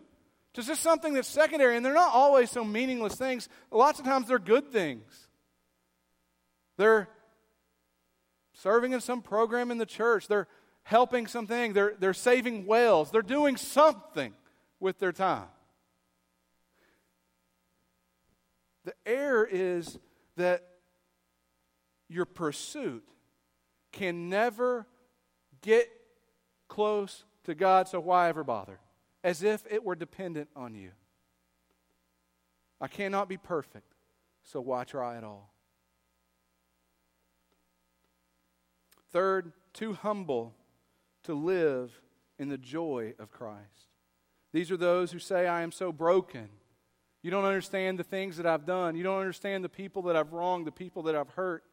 to 0.54 0.64
just 0.64 0.82
something 0.82 1.14
that's 1.14 1.28
secondary. 1.28 1.76
And 1.76 1.86
they're 1.86 1.94
not 1.94 2.14
always 2.14 2.50
so 2.52 2.64
meaningless 2.64 3.16
things. 3.16 3.50
Lots 3.70 4.00
of 4.00 4.06
times 4.06 4.30
they're 4.30 4.40
good 4.40 4.72
things. 4.72 5.28
They're 6.78 7.10
serving 8.54 8.94
in 8.94 9.02
some 9.02 9.22
program 9.22 9.72
in 9.72 9.78
the 9.78 9.86
church. 9.86 10.30
They're 10.30 10.48
helping 10.92 11.26
something. 11.26 11.74
They're, 11.74 11.96
they're 11.98 12.14
saving 12.14 12.68
wells. 12.68 13.10
They're 13.10 13.24
doing 13.24 13.58
something 13.58 14.34
with 14.80 15.00
their 15.00 15.12
time. 15.12 15.48
The 18.86 18.94
error 19.06 19.48
is 19.50 19.98
that 20.38 20.68
your 22.08 22.26
pursuit 22.26 23.04
can 23.92 24.30
never 24.30 24.86
get 25.62 25.90
close 26.68 27.24
to 27.46 27.56
God, 27.56 27.88
so 27.88 28.00
why 28.00 28.30
ever 28.30 28.44
bother? 28.44 28.80
as 29.24 29.44
if 29.44 29.64
it 29.70 29.84
were 29.84 29.96
dependent 29.96 30.50
on 30.56 30.74
you. 30.74 30.92
I 32.80 32.88
cannot 32.88 33.30
be 33.30 33.38
perfect, 33.38 33.94
so 34.44 34.60
why 34.60 34.84
try 34.84 35.18
at 35.18 35.24
all? 35.24 35.54
Third, 39.12 39.52
too 39.74 39.94
humble 39.94 40.56
to 41.24 41.34
live 41.34 41.92
in 42.40 42.50
the 42.50 42.58
joy 42.58 43.14
of 43.20 43.32
Christ. 43.32 43.90
These 44.54 44.72
are 44.72 44.78
those 44.78 45.12
who 45.12 45.20
say, 45.20 45.48
I 45.48 45.62
am 45.62 45.72
so 45.72 45.92
broken. 45.92 46.50
You 47.22 47.32
don't 47.32 47.46
understand 47.46 48.00
the 48.00 48.04
things 48.04 48.38
that 48.38 48.46
I've 48.46 48.66
done. 48.66 48.96
You 48.96 49.04
don't 49.04 49.20
understand 49.20 49.64
the 49.64 49.70
people 49.70 50.02
that 50.04 50.16
I've 50.16 50.34
wronged, 50.34 50.66
the 50.66 50.72
people 50.72 51.04
that 51.04 51.16
I've 51.16 51.30
hurt. 51.30 51.64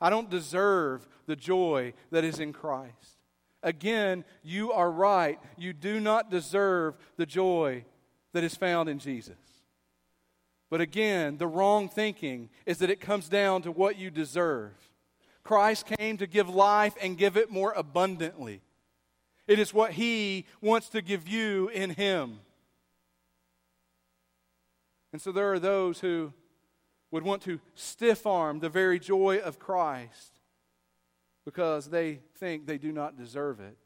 I 0.00 0.10
don't 0.10 0.30
deserve 0.30 1.06
the 1.26 1.36
joy 1.36 1.94
that 2.10 2.24
is 2.24 2.40
in 2.40 2.52
Christ. 2.52 3.18
Again, 3.62 4.24
you 4.42 4.72
are 4.72 4.90
right. 4.90 5.38
You 5.56 5.72
do 5.72 6.00
not 6.00 6.30
deserve 6.30 6.96
the 7.16 7.26
joy 7.26 7.84
that 8.32 8.44
is 8.44 8.56
found 8.56 8.88
in 8.88 8.98
Jesus. 8.98 9.36
But 10.70 10.80
again, 10.80 11.36
the 11.36 11.46
wrong 11.46 11.88
thinking 11.88 12.48
is 12.64 12.78
that 12.78 12.90
it 12.90 13.00
comes 13.00 13.28
down 13.28 13.62
to 13.62 13.70
what 13.70 13.98
you 13.98 14.10
deserve. 14.10 14.72
Christ 15.44 15.86
came 15.98 16.16
to 16.16 16.26
give 16.26 16.48
life 16.48 16.94
and 17.02 17.18
give 17.18 17.36
it 17.36 17.50
more 17.50 17.72
abundantly. 17.72 18.62
It 19.52 19.58
is 19.58 19.74
what 19.74 19.92
He 19.92 20.46
wants 20.62 20.88
to 20.88 21.02
give 21.02 21.28
you 21.28 21.68
in 21.68 21.90
Him. 21.90 22.38
And 25.12 25.20
so 25.20 25.30
there 25.30 25.52
are 25.52 25.58
those 25.58 26.00
who 26.00 26.32
would 27.10 27.22
want 27.22 27.42
to 27.42 27.60
stiff 27.74 28.26
arm 28.26 28.60
the 28.60 28.70
very 28.70 28.98
joy 28.98 29.40
of 29.44 29.58
Christ 29.58 30.40
because 31.44 31.90
they 31.90 32.20
think 32.38 32.66
they 32.66 32.78
do 32.78 32.92
not 32.92 33.18
deserve 33.18 33.60
it. 33.60 33.76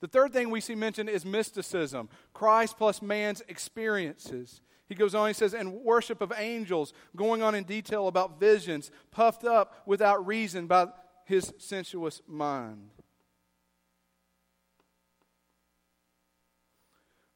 The 0.00 0.08
third 0.08 0.32
thing 0.32 0.50
we 0.50 0.60
see 0.60 0.74
mentioned 0.74 1.08
is 1.08 1.24
mysticism 1.24 2.08
Christ 2.34 2.76
plus 2.78 3.00
man's 3.00 3.42
experiences. 3.46 4.60
He 4.88 4.96
goes 4.96 5.14
on, 5.14 5.28
he 5.28 5.34
says, 5.34 5.54
and 5.54 5.72
worship 5.72 6.20
of 6.20 6.32
angels, 6.36 6.92
going 7.14 7.44
on 7.44 7.54
in 7.54 7.62
detail 7.62 8.08
about 8.08 8.40
visions, 8.40 8.90
puffed 9.12 9.44
up 9.44 9.82
without 9.86 10.26
reason 10.26 10.66
by 10.66 10.88
his 11.26 11.54
sensuous 11.58 12.22
mind. 12.26 12.90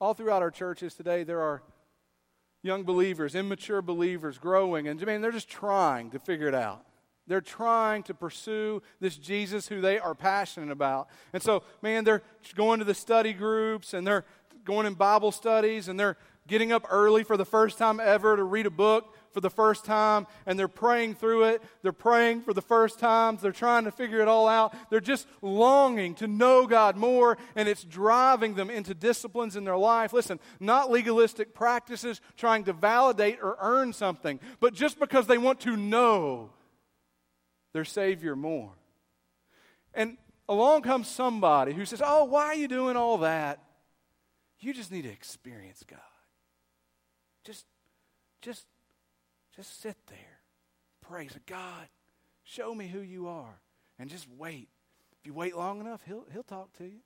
All 0.00 0.14
throughout 0.14 0.42
our 0.42 0.50
churches 0.50 0.94
today, 0.94 1.24
there 1.24 1.42
are 1.42 1.62
young 2.62 2.84
believers, 2.84 3.34
immature 3.34 3.82
believers 3.82 4.38
growing, 4.38 4.88
and 4.88 5.00
I 5.00 5.04
mean, 5.04 5.20
they're 5.20 5.30
just 5.30 5.48
trying 5.48 6.10
to 6.10 6.18
figure 6.18 6.48
it 6.48 6.54
out. 6.54 6.84
They're 7.26 7.40
trying 7.40 8.02
to 8.04 8.14
pursue 8.14 8.82
this 8.98 9.16
Jesus 9.16 9.68
who 9.68 9.80
they 9.80 9.98
are 9.98 10.14
passionate 10.14 10.72
about. 10.72 11.08
And 11.32 11.42
so, 11.42 11.62
man, 11.80 12.02
they're 12.02 12.22
going 12.56 12.80
to 12.80 12.84
the 12.84 12.94
study 12.94 13.32
groups 13.32 13.94
and 13.94 14.04
they're 14.04 14.24
going 14.64 14.84
in 14.84 14.94
Bible 14.94 15.30
studies 15.30 15.86
and 15.86 16.00
they're 16.00 16.16
getting 16.48 16.72
up 16.72 16.84
early 16.90 17.22
for 17.22 17.36
the 17.36 17.44
first 17.44 17.78
time 17.78 18.00
ever 18.00 18.36
to 18.36 18.42
read 18.42 18.66
a 18.66 18.70
book 18.70 19.14
for 19.32 19.40
the 19.40 19.50
first 19.50 19.84
time 19.84 20.26
and 20.46 20.58
they're 20.58 20.68
praying 20.68 21.14
through 21.14 21.44
it. 21.44 21.62
They're 21.82 21.92
praying 21.92 22.42
for 22.42 22.52
the 22.52 22.62
first 22.62 22.98
time. 22.98 23.38
They're 23.40 23.52
trying 23.52 23.84
to 23.84 23.90
figure 23.90 24.20
it 24.20 24.28
all 24.28 24.48
out. 24.48 24.74
They're 24.90 25.00
just 25.00 25.26
longing 25.42 26.14
to 26.16 26.26
know 26.26 26.66
God 26.66 26.96
more 26.96 27.38
and 27.56 27.68
it's 27.68 27.84
driving 27.84 28.54
them 28.54 28.70
into 28.70 28.94
disciplines 28.94 29.56
in 29.56 29.64
their 29.64 29.76
life. 29.76 30.12
Listen, 30.12 30.40
not 30.58 30.90
legalistic 30.90 31.54
practices 31.54 32.20
trying 32.36 32.64
to 32.64 32.72
validate 32.72 33.38
or 33.42 33.56
earn 33.60 33.92
something, 33.92 34.40
but 34.58 34.74
just 34.74 34.98
because 34.98 35.26
they 35.26 35.38
want 35.38 35.60
to 35.60 35.76
know 35.76 36.50
their 37.72 37.84
Savior 37.84 38.36
more. 38.36 38.72
And 39.94 40.16
along 40.48 40.82
comes 40.82 41.08
somebody 41.08 41.72
who 41.72 41.84
says, 41.84 42.02
Oh, 42.04 42.24
why 42.24 42.46
are 42.46 42.54
you 42.54 42.68
doing 42.68 42.96
all 42.96 43.18
that? 43.18 43.60
You 44.60 44.74
just 44.74 44.92
need 44.92 45.02
to 45.02 45.10
experience 45.10 45.82
God. 45.88 46.00
Just, 47.44 47.64
just, 48.42 48.66
just 49.54 49.80
sit 49.80 49.96
there. 50.06 50.40
Praise 51.00 51.36
God. 51.46 51.88
Show 52.44 52.74
me 52.74 52.88
who 52.88 53.00
you 53.00 53.28
are. 53.28 53.60
And 53.98 54.08
just 54.08 54.26
wait. 54.36 54.68
If 55.20 55.26
you 55.26 55.34
wait 55.34 55.56
long 55.56 55.80
enough, 55.80 56.02
he'll, 56.06 56.24
he'll 56.32 56.42
talk 56.42 56.72
to 56.78 56.84
you. 56.84 57.00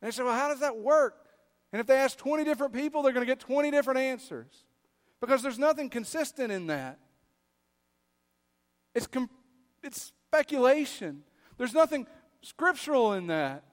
And 0.00 0.08
they 0.08 0.10
say, 0.10 0.22
Well, 0.22 0.34
how 0.34 0.48
does 0.48 0.60
that 0.60 0.76
work? 0.76 1.14
And 1.72 1.80
if 1.80 1.86
they 1.86 1.96
ask 1.96 2.18
20 2.18 2.44
different 2.44 2.74
people, 2.74 3.02
they're 3.02 3.12
going 3.12 3.26
to 3.26 3.30
get 3.30 3.40
20 3.40 3.70
different 3.70 4.00
answers. 4.00 4.64
Because 5.20 5.42
there's 5.42 5.58
nothing 5.58 5.88
consistent 5.88 6.52
in 6.52 6.66
that. 6.66 6.98
It's, 8.94 9.06
com- 9.06 9.30
it's 9.82 10.12
speculation. 10.28 11.22
There's 11.56 11.72
nothing 11.72 12.06
scriptural 12.42 13.14
in 13.14 13.28
that. 13.28 13.64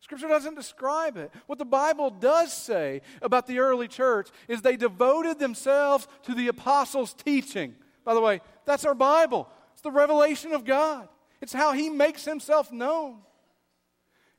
Scripture 0.00 0.28
doesn't 0.28 0.54
describe 0.54 1.16
it. 1.16 1.30
What 1.46 1.58
the 1.58 1.64
Bible 1.64 2.10
does 2.10 2.52
say 2.52 3.02
about 3.20 3.46
the 3.46 3.58
early 3.58 3.86
church 3.86 4.28
is 4.48 4.62
they 4.62 4.76
devoted 4.76 5.38
themselves 5.38 6.08
to 6.22 6.34
the 6.34 6.48
apostles' 6.48 7.12
teaching. 7.12 7.74
By 8.04 8.14
the 8.14 8.20
way, 8.20 8.40
that's 8.64 8.86
our 8.86 8.94
Bible. 8.94 9.48
It's 9.74 9.82
the 9.82 9.90
revelation 9.90 10.52
of 10.52 10.64
God. 10.64 11.08
It's 11.42 11.52
how 11.52 11.72
he 11.72 11.90
makes 11.90 12.24
himself 12.24 12.72
known. 12.72 13.18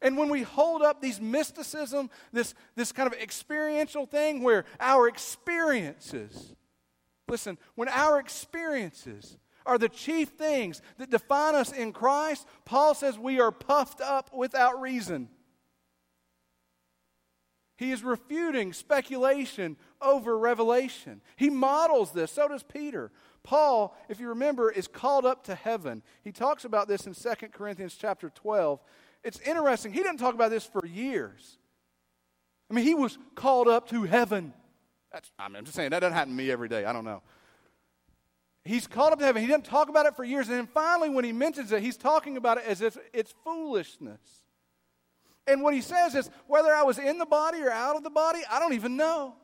And 0.01 0.17
when 0.17 0.29
we 0.29 0.41
hold 0.41 0.81
up 0.81 0.99
these 0.99 1.21
mysticism, 1.21 2.09
this, 2.33 2.55
this 2.75 2.91
kind 2.91 3.05
of 3.05 3.19
experiential 3.19 4.07
thing 4.07 4.41
where 4.41 4.65
our 4.79 5.07
experiences, 5.07 6.55
listen, 7.27 7.59
when 7.75 7.87
our 7.87 8.19
experiences 8.19 9.37
are 9.63 9.77
the 9.77 9.89
chief 9.89 10.29
things 10.29 10.81
that 10.97 11.11
define 11.11 11.53
us 11.53 11.71
in 11.71 11.93
Christ, 11.93 12.47
Paul 12.65 12.95
says 12.95 13.19
we 13.19 13.39
are 13.39 13.51
puffed 13.51 14.01
up 14.01 14.33
without 14.33 14.81
reason. 14.81 15.29
He 17.81 17.91
is 17.91 18.03
refuting 18.03 18.73
speculation 18.73 19.75
over 20.03 20.37
revelation. 20.37 21.19
He 21.35 21.49
models 21.49 22.11
this. 22.11 22.31
So 22.31 22.47
does 22.47 22.61
Peter. 22.61 23.11
Paul, 23.41 23.97
if 24.07 24.19
you 24.19 24.29
remember, 24.29 24.69
is 24.69 24.87
called 24.87 25.25
up 25.25 25.45
to 25.45 25.55
heaven. 25.55 26.03
He 26.23 26.31
talks 26.31 26.63
about 26.63 26.87
this 26.87 27.07
in 27.07 27.15
2 27.15 27.47
Corinthians 27.47 27.97
chapter 27.99 28.29
12. 28.29 28.79
It's 29.23 29.39
interesting. 29.39 29.93
He 29.93 30.03
didn't 30.03 30.19
talk 30.19 30.35
about 30.35 30.51
this 30.51 30.63
for 30.63 30.85
years. 30.85 31.57
I 32.69 32.75
mean, 32.75 32.85
he 32.85 32.93
was 32.93 33.17
called 33.33 33.67
up 33.67 33.89
to 33.89 34.03
heaven. 34.03 34.53
That's, 35.11 35.31
I'm 35.39 35.55
just 35.63 35.73
saying, 35.73 35.89
that 35.89 36.01
doesn't 36.01 36.13
happen 36.13 36.33
to 36.33 36.37
me 36.37 36.51
every 36.51 36.69
day. 36.69 36.85
I 36.85 36.93
don't 36.93 37.03
know. 37.03 37.23
He's 38.63 38.85
called 38.85 39.13
up 39.13 39.17
to 39.17 39.25
heaven. 39.25 39.41
He 39.41 39.47
didn't 39.47 39.65
talk 39.65 39.89
about 39.89 40.05
it 40.05 40.15
for 40.15 40.23
years. 40.23 40.49
And 40.49 40.57
then 40.59 40.67
finally, 40.67 41.09
when 41.09 41.25
he 41.25 41.31
mentions 41.31 41.71
it, 41.71 41.81
he's 41.81 41.97
talking 41.97 42.37
about 42.37 42.59
it 42.59 42.65
as 42.67 42.81
if 42.81 42.95
it's 43.11 43.33
foolishness. 43.43 44.19
And 45.47 45.61
what 45.61 45.73
he 45.73 45.81
says 45.81 46.15
is 46.15 46.29
whether 46.47 46.71
I 46.71 46.83
was 46.83 46.99
in 46.99 47.17
the 47.17 47.25
body 47.25 47.61
or 47.61 47.71
out 47.71 47.95
of 47.95 48.03
the 48.03 48.09
body, 48.09 48.39
I 48.49 48.59
don't 48.59 48.73
even 48.73 48.95
know. 48.95 49.35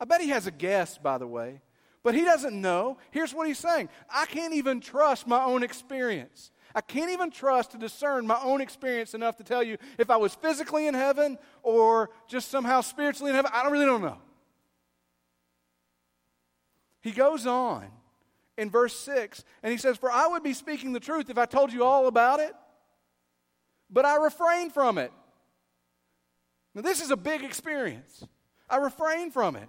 I 0.00 0.04
bet 0.04 0.20
he 0.20 0.28
has 0.28 0.46
a 0.46 0.50
guess, 0.50 0.98
by 0.98 1.18
the 1.18 1.26
way. 1.26 1.60
But 2.02 2.14
he 2.14 2.24
doesn't 2.24 2.58
know. 2.58 2.98
Here's 3.10 3.34
what 3.34 3.46
he's 3.46 3.58
saying 3.58 3.88
I 4.08 4.26
can't 4.26 4.54
even 4.54 4.80
trust 4.80 5.26
my 5.26 5.44
own 5.44 5.62
experience. 5.62 6.50
I 6.74 6.80
can't 6.80 7.10
even 7.10 7.30
trust 7.30 7.72
to 7.72 7.78
discern 7.78 8.26
my 8.26 8.38
own 8.42 8.60
experience 8.60 9.14
enough 9.14 9.36
to 9.38 9.44
tell 9.44 9.62
you 9.62 9.78
if 9.98 10.10
I 10.10 10.16
was 10.16 10.34
physically 10.34 10.86
in 10.86 10.94
heaven 10.94 11.38
or 11.62 12.10
just 12.28 12.50
somehow 12.50 12.82
spiritually 12.82 13.30
in 13.30 13.36
heaven. 13.36 13.50
I 13.54 13.62
don't 13.62 13.72
really 13.72 13.86
don't 13.86 14.02
know. 14.02 14.18
He 17.00 17.10
goes 17.10 17.46
on 17.46 17.86
in 18.56 18.70
verse 18.70 18.94
6 18.98 19.44
and 19.62 19.72
he 19.72 19.78
says, 19.78 19.96
For 19.96 20.10
I 20.10 20.26
would 20.28 20.42
be 20.42 20.52
speaking 20.52 20.92
the 20.92 21.00
truth 21.00 21.30
if 21.30 21.38
I 21.38 21.46
told 21.46 21.72
you 21.72 21.84
all 21.84 22.06
about 22.06 22.40
it, 22.40 22.54
but 23.90 24.04
I 24.04 24.16
refrain 24.16 24.70
from 24.70 24.98
it. 24.98 25.12
Now, 26.74 26.82
this 26.82 27.00
is 27.00 27.10
a 27.10 27.16
big 27.16 27.42
experience. 27.42 28.24
I 28.68 28.76
refrain 28.76 29.30
from 29.30 29.56
it 29.56 29.68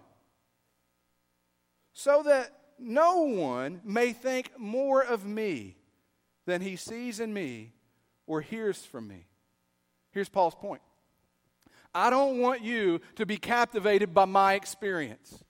so 1.94 2.24
that 2.24 2.52
no 2.78 3.22
one 3.22 3.82
may 3.84 4.14
think 4.14 4.52
more 4.58 5.02
of 5.02 5.26
me 5.26 5.76
than 6.46 6.62
he 6.62 6.76
sees 6.76 7.20
in 7.20 7.34
me 7.34 7.74
or 8.26 8.42
hears 8.42 8.86
from 8.86 9.08
me. 9.08 9.26
Here's 10.12 10.30
Paul's 10.30 10.56
point 10.56 10.82
I 11.94 12.10
don't 12.10 12.40
want 12.40 12.62
you 12.62 13.02
to 13.16 13.26
be 13.26 13.38
captivated 13.38 14.14
by 14.14 14.26
my 14.26 14.54
experience, 14.54 15.44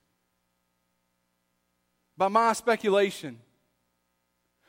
by 2.16 2.28
my 2.28 2.52
speculation. 2.52 3.38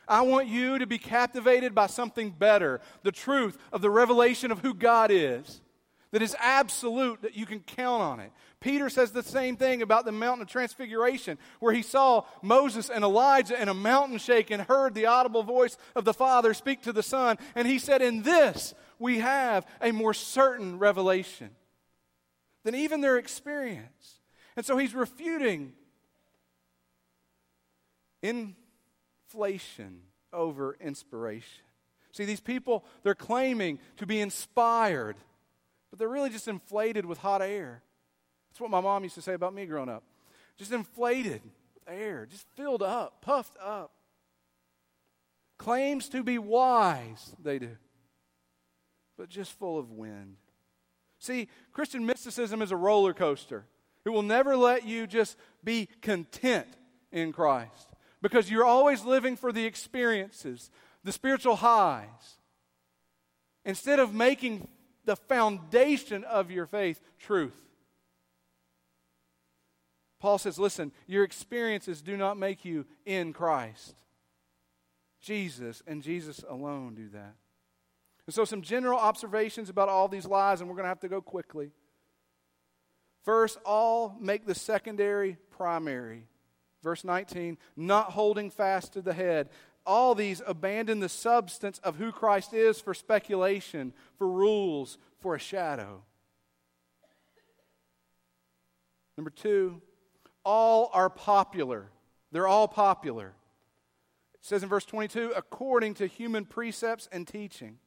I 0.08 0.22
want 0.22 0.48
you 0.48 0.80
to 0.80 0.88
be 0.88 0.98
captivated 0.98 1.74
by 1.74 1.88
something 1.88 2.32
better 2.32 2.82
the 3.04 3.12
truth 3.12 3.58
of 3.72 3.82
the 3.82 3.90
revelation 3.90 4.52
of 4.52 4.60
who 4.60 4.74
God 4.74 5.12
is 5.12 5.62
that 6.12 6.22
is 6.22 6.36
absolute, 6.40 7.22
that 7.22 7.36
you 7.36 7.46
can 7.46 7.62
count 7.62 8.02
on 8.02 8.20
it. 8.20 8.32
Peter 8.60 8.90
says 8.90 9.12
the 9.12 9.24
same 9.24 9.56
thing 9.56 9.82
about 9.82 10.06
the 10.06 10.12
mountain 10.12 10.44
of 10.44 10.48
transfiguration, 10.48 11.38
where 11.60 11.74
he 11.74 11.82
saw 11.82 12.24
Moses 12.42 12.90
and 12.90 13.04
Elijah 13.04 13.60
in 13.60 13.70
a 13.70 13.74
mountain 13.74 14.18
shake 14.18 14.52
and 14.52 14.62
heard 14.62 14.94
the 14.94 15.06
audible 15.06 15.42
voice 15.42 15.78
of 15.96 16.06
the 16.06 16.14
Father 16.14 16.54
speak 16.54 16.82
to 16.84 16.94
the 16.94 17.02
Son. 17.02 17.38
And 17.56 17.68
he 17.68 17.80
said, 17.80 18.02
In 18.02 18.24
this 18.24 18.74
we 19.00 19.20
have 19.20 19.66
a 19.82 19.92
more 19.92 20.14
certain 20.14 20.78
revelation 20.78 21.50
than 22.64 22.76
even 22.76 23.02
their 23.02 23.18
experience. 23.18 24.20
And 24.56 24.66
so 24.66 24.78
he's 24.78 24.94
refuting 24.94 25.74
inflation 29.34 30.02
over 30.34 30.78
inspiration. 30.80 31.64
See, 32.12 32.26
these 32.26 32.42
people, 32.42 32.86
they're 33.04 33.16
claiming 33.16 33.80
to 33.98 34.06
be 34.06 34.20
inspired 34.20 35.16
but 35.92 36.00
they're 36.00 36.10
really 36.10 36.30
just 36.30 36.48
inflated 36.48 37.06
with 37.06 37.20
hot 37.20 37.42
air. 37.42 37.84
That's 38.50 38.62
what 38.62 38.72
my 38.72 38.82
mom 38.82 39.04
used 39.04 39.16
to 39.16 39.22
say 39.22 39.34
about 39.34 39.54
me 39.54 39.66
growing 39.66 39.90
up. 39.90 40.04
Just 40.58 40.72
inflated 40.72 41.42
with 41.74 41.84
air, 41.88 42.26
just 42.26 42.48
filled 42.56 42.82
up, 42.82 43.22
puffed 43.22 43.58
up. 43.62 43.92
Claims 45.58 46.10
to 46.10 46.24
be 46.24 46.40
wise, 46.40 47.36
they 47.44 47.60
do, 47.60 47.78
but 49.18 49.30
just 49.30 49.52
full 49.60 49.78
of 49.78 49.92
wind. 49.92 50.38
See, 51.20 51.50
Christian 51.72 52.06
mysticism 52.06 52.62
is 52.64 52.72
a 52.72 52.78
roller 52.78 53.14
coaster. 53.14 53.66
It 54.06 54.10
will 54.10 54.24
never 54.24 54.56
let 54.56 54.88
you 54.88 55.06
just 55.06 55.38
be 55.64 55.88
content 56.02 56.68
in 57.12 57.32
Christ 57.32 57.91
because 58.22 58.50
you're 58.50 58.66
always 58.66 59.04
living 59.04 59.36
for 59.36 59.52
the 59.52 59.66
experiences, 59.66 60.70
the 61.04 61.12
spiritual 61.12 61.58
highs. 61.58 62.38
Instead 63.66 64.00
of 64.00 64.14
making 64.14 64.68
the 65.06 65.16
foundation 65.16 66.24
of 66.24 66.52
your 66.52 66.66
faith 66.66 67.02
truth. 67.20 67.60
Paul 70.20 70.38
says, 70.38 70.60
listen, 70.60 70.92
your 71.08 71.24
experiences 71.24 72.02
do 72.02 72.16
not 72.16 72.38
make 72.38 72.64
you 72.64 72.86
in 73.06 73.34
Christ. 73.34 73.96
Jesus 75.20 75.82
and 75.88 76.04
Jesus 76.04 76.44
alone 76.48 76.94
do 76.94 77.10
that. 77.10 77.36
And 78.28 78.34
so, 78.34 78.46
some 78.46 78.62
general 78.62 79.00
observations 79.00 79.70
about 79.70 79.90
all 79.90 80.08
these 80.08 80.26
lies, 80.26 80.62
and 80.62 80.70
we're 80.70 80.76
going 80.76 80.84
to 80.84 80.90
have 80.90 81.00
to 81.02 81.10
go 81.10 81.22
quickly. 81.22 81.72
First, 83.24 83.58
all 83.66 84.16
make 84.20 84.46
the 84.46 84.56
secondary 84.56 85.38
primary. 85.52 86.28
Verse 86.84 87.04
19, 87.04 87.58
not 87.76 88.12
holding 88.12 88.50
fast 88.50 88.94
to 88.94 89.02
the 89.02 89.14
head 89.14 89.50
all 89.86 90.16
these 90.16 90.42
abandon 90.46 91.00
the 91.00 91.10
substance 91.10 91.80
of 91.84 91.96
who 91.96 92.12
Christ 92.12 92.54
is 92.54 92.80
for 92.80 92.94
speculation, 92.94 93.94
for 94.18 94.28
rules, 94.28 94.98
for 95.20 95.36
a 95.36 95.40
shadow. 95.40 96.04
Number 99.18 99.32
two, 99.32 99.82
all 100.44 100.90
are 100.94 101.10
popular. 101.10 101.90
They're 102.32 102.48
all 102.48 102.68
popular. 102.68 103.34
It 104.34 104.46
says 104.46 104.64
in 104.64 104.70
verse 104.70 104.86
22 104.86 105.34
according 105.36 105.96
to 105.96 106.08
human 106.08 106.46
precepts 106.46 107.08
and 107.12 107.28
teaching. 107.28 107.78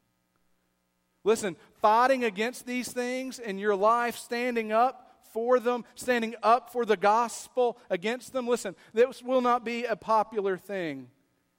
Listen, 1.25 1.57
fighting 1.81 2.23
against 2.23 2.67
these 2.67 2.93
things 2.93 3.39
in 3.39 3.59
your 3.59 3.75
life, 3.75 4.17
standing 4.17 4.73
up 4.73 5.04
for 5.35 5.59
them, 5.59 5.85
standing 5.97 6.37
up 6.43 6.71
for 6.71 6.87
the 6.87 6.97
gospel 6.97 7.77
against 7.91 8.33
them, 8.33 8.47
listen, 8.47 8.77
this 8.95 9.21
will 9.21 9.41
not 9.41 9.65
be 9.65 9.85
a 9.85 9.97
popular 9.97 10.57
thing. 10.57 11.09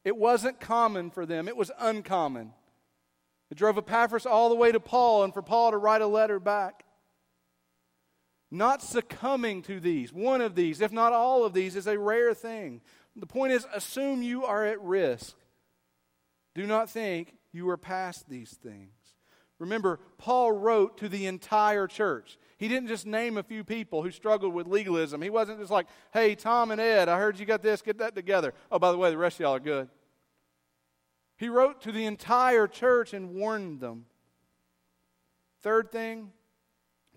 It 0.06 0.16
wasn't 0.16 0.62
common 0.62 1.12
for 1.12 1.26
them, 1.26 1.48
it 1.48 1.58
was 1.58 1.72
uncommon. 1.78 2.54
It 3.52 3.58
drove 3.58 3.78
Epaphras 3.78 4.26
all 4.26 4.50
the 4.50 4.56
way 4.56 4.72
to 4.72 4.80
Paul 4.80 5.24
and 5.26 5.34
for 5.34 5.42
Paul 5.42 5.72
to 5.72 5.78
write 5.78 6.02
a 6.02 6.08
letter 6.08 6.40
back. 6.40 6.86
Not 8.50 8.82
succumbing 8.82 9.64
to 9.64 9.80
these, 9.80 10.14
one 10.14 10.40
of 10.40 10.56
these, 10.56 10.80
if 10.80 10.92
not 10.92 11.12
all 11.12 11.44
of 11.44 11.54
these, 11.54 11.76
is 11.76 11.86
a 11.86 12.00
rare 12.00 12.34
thing. 12.34 12.82
The 13.16 13.28
point 13.28 13.52
is, 13.52 13.68
assume 13.74 14.22
you 14.22 14.46
are 14.46 14.66
at 14.66 14.82
risk. 14.82 15.36
Do 16.54 16.66
not 16.66 16.90
think 16.90 17.36
you 17.52 17.70
are 17.70 17.78
past 17.78 18.30
these 18.30 18.52
things. 18.52 18.94
Remember, 19.60 20.00
Paul 20.18 20.54
wrote 20.54 20.98
to 21.00 21.10
the 21.10 21.26
entire 21.28 21.88
church. 21.88 22.38
He 22.58 22.68
didn't 22.68 22.88
just 22.88 23.06
name 23.06 23.38
a 23.38 23.44
few 23.44 23.64
people 23.64 24.02
who 24.02 24.12
struggled 24.12 24.54
with 24.54 24.68
legalism. 24.68 25.22
He 25.22 25.30
wasn't 25.30 25.60
just 25.60 25.72
like, 25.72 25.88
hey, 26.14 26.36
Tom 26.36 26.72
and 26.72 26.80
Ed, 26.80 27.10
I 27.10 27.20
heard 27.20 27.38
you 27.38 27.46
got 27.46 27.62
this, 27.62 27.82
get 27.82 27.98
that 27.98 28.16
together. 28.16 28.54
Oh, 28.72 28.80
by 28.80 28.92
the 28.92 28.98
way, 28.98 29.10
the 29.10 29.18
rest 29.18 29.38
of 29.38 29.42
y'all 29.42 29.56
are 29.56 29.60
good. 29.60 29.90
He 31.38 31.50
wrote 31.50 31.82
to 31.82 31.92
the 31.92 32.06
entire 32.06 32.66
church 32.68 33.14
and 33.14 33.34
warned 33.34 33.82
them. 33.82 34.06
Third 35.62 35.92
thing, 35.92 36.32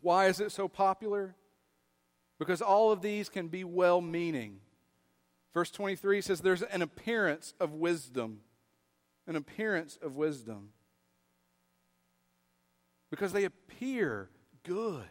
why 0.00 0.26
is 0.26 0.40
it 0.40 0.50
so 0.50 0.66
popular? 0.66 1.36
Because 2.38 2.60
all 2.60 2.90
of 2.90 3.00
these 3.00 3.28
can 3.28 3.48
be 3.48 3.62
well 3.62 4.00
meaning. 4.00 4.60
Verse 5.54 5.70
23 5.70 6.20
says 6.20 6.40
there's 6.40 6.62
an 6.62 6.82
appearance 6.82 7.54
of 7.60 7.72
wisdom. 7.74 8.40
An 9.26 9.36
appearance 9.36 9.98
of 10.02 10.16
wisdom. 10.16 10.70
Because 13.10 13.32
they 13.32 13.44
appear 13.44 14.30
good. 14.64 15.04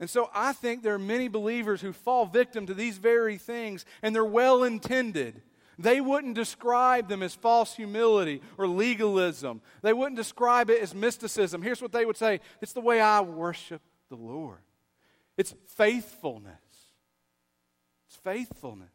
And 0.00 0.10
so 0.10 0.28
I 0.34 0.52
think 0.52 0.82
there 0.82 0.94
are 0.94 0.98
many 0.98 1.28
believers 1.28 1.80
who 1.80 1.92
fall 1.92 2.26
victim 2.26 2.66
to 2.66 2.74
these 2.74 2.98
very 2.98 3.38
things, 3.38 3.84
and 4.02 4.14
they're 4.14 4.24
well 4.24 4.64
intended. 4.64 5.40
They 5.78 6.00
wouldn't 6.00 6.34
describe 6.34 7.08
them 7.08 7.22
as 7.22 7.34
false 7.34 7.74
humility 7.74 8.40
or 8.58 8.66
legalism. 8.66 9.60
They 9.82 9.92
wouldn't 9.92 10.16
describe 10.16 10.70
it 10.70 10.80
as 10.80 10.94
mysticism. 10.94 11.62
Here's 11.62 11.82
what 11.82 11.92
they 11.92 12.04
would 12.04 12.16
say 12.16 12.40
it's 12.60 12.72
the 12.72 12.80
way 12.80 13.00
I 13.00 13.20
worship 13.20 13.82
the 14.08 14.16
Lord, 14.16 14.60
it's 15.36 15.54
faithfulness. 15.66 16.54
It's 18.06 18.16
faithfulness. 18.16 18.88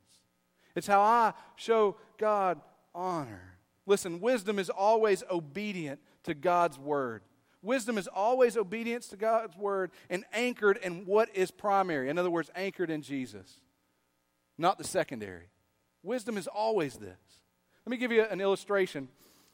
It's 0.76 0.88
how 0.88 1.02
I 1.02 1.34
show 1.58 1.98
God 2.18 2.62
honor. 2.96 3.58
Listen, 3.86 4.22
wisdom 4.22 4.60
is 4.60 4.70
always 4.70 5.24
obedient 5.30 6.00
to 6.24 6.34
God's 6.34 6.78
word. 6.80 7.24
Wisdom 7.62 7.98
is 7.98 8.08
always 8.08 8.56
obedience 8.56 9.08
to 9.10 9.18
God's 9.18 9.58
word 9.58 9.92
and 10.10 10.24
anchored 10.34 10.78
in 10.78 11.06
what 11.06 11.30
is 11.36 11.52
primary. 11.52 12.10
In 12.10 12.18
other 12.18 12.32
words, 12.32 12.50
anchored 12.56 12.90
in 12.90 13.02
Jesus, 13.02 13.60
not 14.58 14.78
the 14.78 14.84
secondary. 14.84 15.50
Wisdom 16.04 16.38
is 16.38 16.48
always 16.48 16.96
this. 16.96 17.18
Let 17.86 17.92
me 17.92 17.98
give 17.98 18.12
you 18.12 18.24
an 18.24 18.40
illustration. 18.40 19.10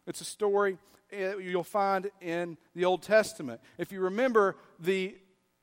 It's 0.06 0.22
a 0.22 0.26
story 0.26 0.78
eh, 1.12 1.36
you'll 1.38 1.64
find 1.64 2.12
in 2.22 2.58
the 2.76 2.86
Old 2.86 3.02
Testament. 3.02 3.60
If 3.78 3.92
you 3.92 4.02
remember, 4.02 4.56
the 4.80 5.16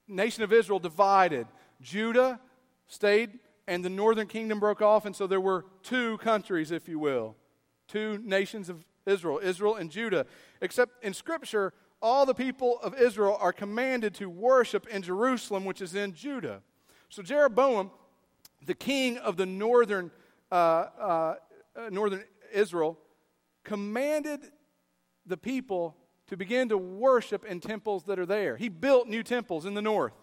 nation 0.09 0.43
of 0.43 0.53
Israel 0.53 0.79
divided. 0.79 1.47
Judah 1.81 2.41
stayed, 2.87 3.39
and 3.67 3.85
the 3.85 3.91
northern 3.91 4.27
kingdom 4.27 4.59
broke 4.59 4.83
off, 4.83 5.07
and 5.07 5.15
so 5.15 5.27
there 5.27 5.41
were 5.41 5.65
two 5.83 6.19
countries, 6.19 6.71
if 6.71 6.89
you 6.89 6.99
will, 6.99 7.37
two 7.87 8.19
nations 8.25 8.69
of 8.69 8.85
Israel, 9.07 9.41
Israel 9.43 9.77
and 9.77 9.91
Judah. 9.91 10.27
Except 10.61 11.03
in 11.05 11.15
Scripture, 11.15 11.73
all 12.03 12.27
the 12.27 12.35
people 12.35 12.79
of 12.83 12.99
Israel 13.01 13.39
are 13.41 13.53
commanded 13.53 14.15
to 14.15 14.29
worship 14.29 14.87
in 14.89 15.03
Jerusalem, 15.03 15.65
which 15.65 15.81
is 15.81 15.95
in 15.95 16.15
Judah. 16.15 16.61
So 17.09 17.23
Jeroboam, 17.23 17.91
the 18.65 18.75
king 18.75 19.19
of 19.19 19.37
the 19.37 19.47
northern, 19.47 20.11
uh, 20.51 20.55
uh, 20.55 21.35
northern 21.91 22.25
Israel, 22.53 22.99
commanded 23.65 24.41
the 25.27 25.37
people 25.37 25.97
to 26.27 26.37
begin 26.37 26.69
to 26.71 26.79
worship 26.79 27.45
in 27.45 27.61
temples 27.61 28.05
that 28.05 28.19
are 28.19 28.27
there. 28.27 28.57
He 28.57 28.69
built 28.69 29.07
new 29.07 29.23
temples 29.23 29.67
in 29.67 29.75
the 29.75 29.83
north. 29.83 30.15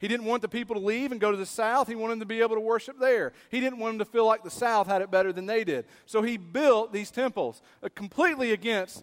He 0.00 0.06
didn't 0.06 0.26
want 0.26 0.42
the 0.42 0.48
people 0.48 0.76
to 0.76 0.82
leave 0.82 1.10
and 1.10 1.20
go 1.20 1.30
to 1.32 1.36
the 1.36 1.46
south. 1.46 1.88
He 1.88 1.96
wanted 1.96 2.14
them 2.14 2.20
to 2.20 2.26
be 2.26 2.40
able 2.40 2.54
to 2.54 2.60
worship 2.60 3.00
there. 3.00 3.32
He 3.50 3.58
didn't 3.58 3.80
want 3.80 3.98
them 3.98 4.06
to 4.06 4.12
feel 4.12 4.26
like 4.26 4.44
the 4.44 4.50
south 4.50 4.86
had 4.86 5.02
it 5.02 5.10
better 5.10 5.32
than 5.32 5.46
they 5.46 5.64
did. 5.64 5.86
So 6.06 6.22
he 6.22 6.36
built 6.36 6.92
these 6.92 7.10
temples 7.10 7.62
uh, 7.82 7.88
completely 7.94 8.52
against 8.52 9.02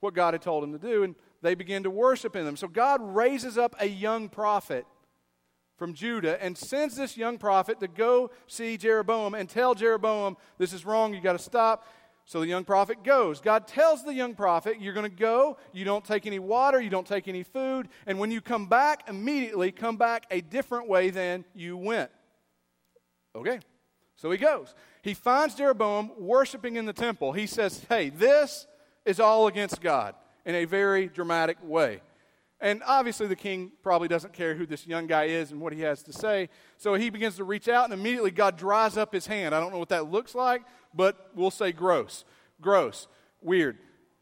what 0.00 0.14
God 0.14 0.32
had 0.32 0.40
told 0.40 0.64
him 0.64 0.72
to 0.72 0.78
do, 0.78 1.02
and 1.02 1.14
they 1.42 1.54
begin 1.54 1.82
to 1.84 1.90
worship 1.90 2.36
in 2.36 2.44
them. 2.44 2.56
So 2.56 2.68
God 2.68 3.00
raises 3.02 3.56
up 3.56 3.74
a 3.78 3.86
young 3.86 4.28
prophet 4.28 4.86
from 5.76 5.94
Judah 5.94 6.42
and 6.42 6.56
sends 6.56 6.96
this 6.96 7.16
young 7.16 7.38
prophet 7.38 7.80
to 7.80 7.88
go 7.88 8.30
see 8.46 8.76
Jeroboam 8.76 9.34
and 9.34 9.48
tell 9.48 9.74
Jeroboam, 9.74 10.36
This 10.58 10.72
is 10.72 10.84
wrong, 10.84 11.14
you 11.14 11.20
got 11.20 11.32
to 11.32 11.38
stop. 11.38 11.86
So 12.26 12.40
the 12.40 12.46
young 12.46 12.64
prophet 12.64 13.02
goes. 13.02 13.40
God 13.40 13.66
tells 13.66 14.04
the 14.04 14.12
young 14.12 14.34
prophet, 14.34 14.76
You're 14.78 14.92
going 14.92 15.10
to 15.10 15.16
go. 15.16 15.56
You 15.72 15.86
don't 15.86 16.04
take 16.04 16.26
any 16.26 16.38
water. 16.38 16.80
You 16.80 16.90
don't 16.90 17.06
take 17.06 17.26
any 17.26 17.42
food. 17.42 17.88
And 18.06 18.18
when 18.18 18.30
you 18.30 18.42
come 18.42 18.66
back, 18.66 19.08
immediately 19.08 19.72
come 19.72 19.96
back 19.96 20.26
a 20.30 20.42
different 20.42 20.86
way 20.86 21.08
than 21.08 21.46
you 21.54 21.76
went. 21.78 22.10
Okay. 23.34 23.60
So 24.16 24.30
he 24.30 24.36
goes. 24.36 24.74
He 25.00 25.14
finds 25.14 25.54
Jeroboam 25.54 26.10
worshiping 26.18 26.76
in 26.76 26.84
the 26.84 26.92
temple. 26.92 27.32
He 27.32 27.46
says, 27.46 27.86
Hey, 27.88 28.10
this 28.10 28.66
is 29.06 29.18
all 29.18 29.46
against 29.46 29.80
God 29.80 30.14
in 30.44 30.54
a 30.54 30.64
very 30.64 31.08
dramatic 31.08 31.58
way. 31.62 32.00
And 32.60 32.82
obviously, 32.86 33.26
the 33.26 33.36
king 33.36 33.72
probably 33.82 34.08
doesn't 34.08 34.34
care 34.34 34.54
who 34.54 34.66
this 34.66 34.86
young 34.86 35.06
guy 35.06 35.24
is 35.24 35.50
and 35.50 35.60
what 35.60 35.72
he 35.72 35.80
has 35.80 36.02
to 36.02 36.12
say. 36.12 36.50
So 36.76 36.94
he 36.94 37.08
begins 37.08 37.36
to 37.36 37.44
reach 37.44 37.68
out, 37.68 37.84
and 37.84 37.94
immediately 37.94 38.30
God 38.30 38.58
dries 38.58 38.98
up 38.98 39.14
his 39.14 39.26
hand. 39.26 39.54
I 39.54 39.60
don't 39.60 39.72
know 39.72 39.78
what 39.78 39.88
that 39.88 40.10
looks 40.10 40.34
like, 40.34 40.62
but 40.94 41.30
we'll 41.34 41.50
say 41.50 41.72
gross. 41.72 42.24
Gross. 42.60 43.08
Weird. 43.40 43.78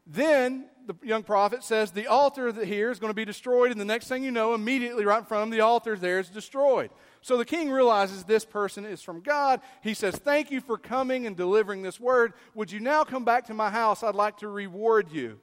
Then 0.06 0.66
the 0.86 0.94
young 1.02 1.24
prophet 1.24 1.64
says 1.64 1.90
the 1.90 2.06
altar 2.06 2.52
here 2.64 2.90
is 2.90 3.00
going 3.00 3.10
to 3.10 3.14
be 3.14 3.24
destroyed, 3.24 3.72
and 3.72 3.80
the 3.80 3.84
next 3.84 4.06
thing 4.06 4.22
you 4.22 4.30
know, 4.30 4.54
immediately 4.54 5.04
right 5.04 5.18
in 5.18 5.24
front 5.24 5.42
of 5.42 5.48
him, 5.48 5.50
the 5.50 5.60
altar 5.60 5.96
there 5.96 6.20
is 6.20 6.30
destroyed. 6.30 6.90
So 7.20 7.36
the 7.36 7.44
king 7.44 7.70
realizes 7.70 8.22
this 8.22 8.44
person 8.44 8.86
is 8.86 9.02
from 9.02 9.20
God. 9.20 9.60
He 9.82 9.94
says, 9.94 10.14
Thank 10.14 10.52
you 10.52 10.60
for 10.60 10.78
coming 10.78 11.26
and 11.26 11.36
delivering 11.36 11.82
this 11.82 11.98
word. 11.98 12.34
Would 12.54 12.70
you 12.70 12.78
now 12.78 13.02
come 13.02 13.24
back 13.24 13.46
to 13.46 13.54
my 13.54 13.68
house? 13.68 14.04
I'd 14.04 14.14
like 14.14 14.38
to 14.38 14.48
reward 14.48 15.10
you. 15.10 15.40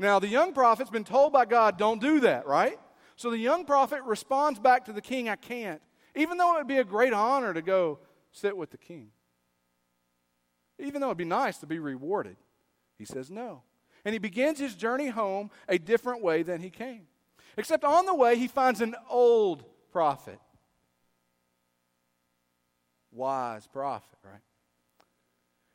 Now, 0.00 0.18
the 0.18 0.28
young 0.28 0.52
prophet's 0.52 0.90
been 0.90 1.04
told 1.04 1.32
by 1.32 1.44
God, 1.44 1.78
Don't 1.78 2.00
do 2.00 2.20
that, 2.20 2.46
right? 2.46 2.78
So 3.16 3.30
the 3.30 3.38
young 3.38 3.64
prophet 3.64 4.02
responds 4.02 4.58
back 4.58 4.86
to 4.86 4.92
the 4.92 5.02
king, 5.02 5.28
I 5.28 5.36
can't, 5.36 5.80
even 6.16 6.38
though 6.38 6.54
it 6.54 6.58
would 6.58 6.66
be 6.66 6.78
a 6.78 6.84
great 6.84 7.12
honor 7.12 7.54
to 7.54 7.62
go 7.62 8.00
sit 8.32 8.56
with 8.56 8.70
the 8.70 8.78
king 8.78 9.12
even 10.82 11.00
though 11.00 11.08
it'd 11.08 11.18
be 11.18 11.24
nice 11.24 11.58
to 11.58 11.66
be 11.66 11.78
rewarded. 11.78 12.36
He 12.98 13.04
says 13.04 13.30
no. 13.30 13.62
And 14.04 14.12
he 14.12 14.18
begins 14.18 14.58
his 14.58 14.74
journey 14.74 15.08
home 15.08 15.50
a 15.68 15.78
different 15.78 16.22
way 16.22 16.42
than 16.42 16.60
he 16.60 16.70
came. 16.70 17.02
Except 17.56 17.84
on 17.84 18.06
the 18.06 18.14
way, 18.14 18.36
he 18.36 18.48
finds 18.48 18.80
an 18.80 18.94
old 19.08 19.64
prophet. 19.92 20.38
Wise 23.12 23.66
prophet, 23.66 24.18
right? 24.24 24.40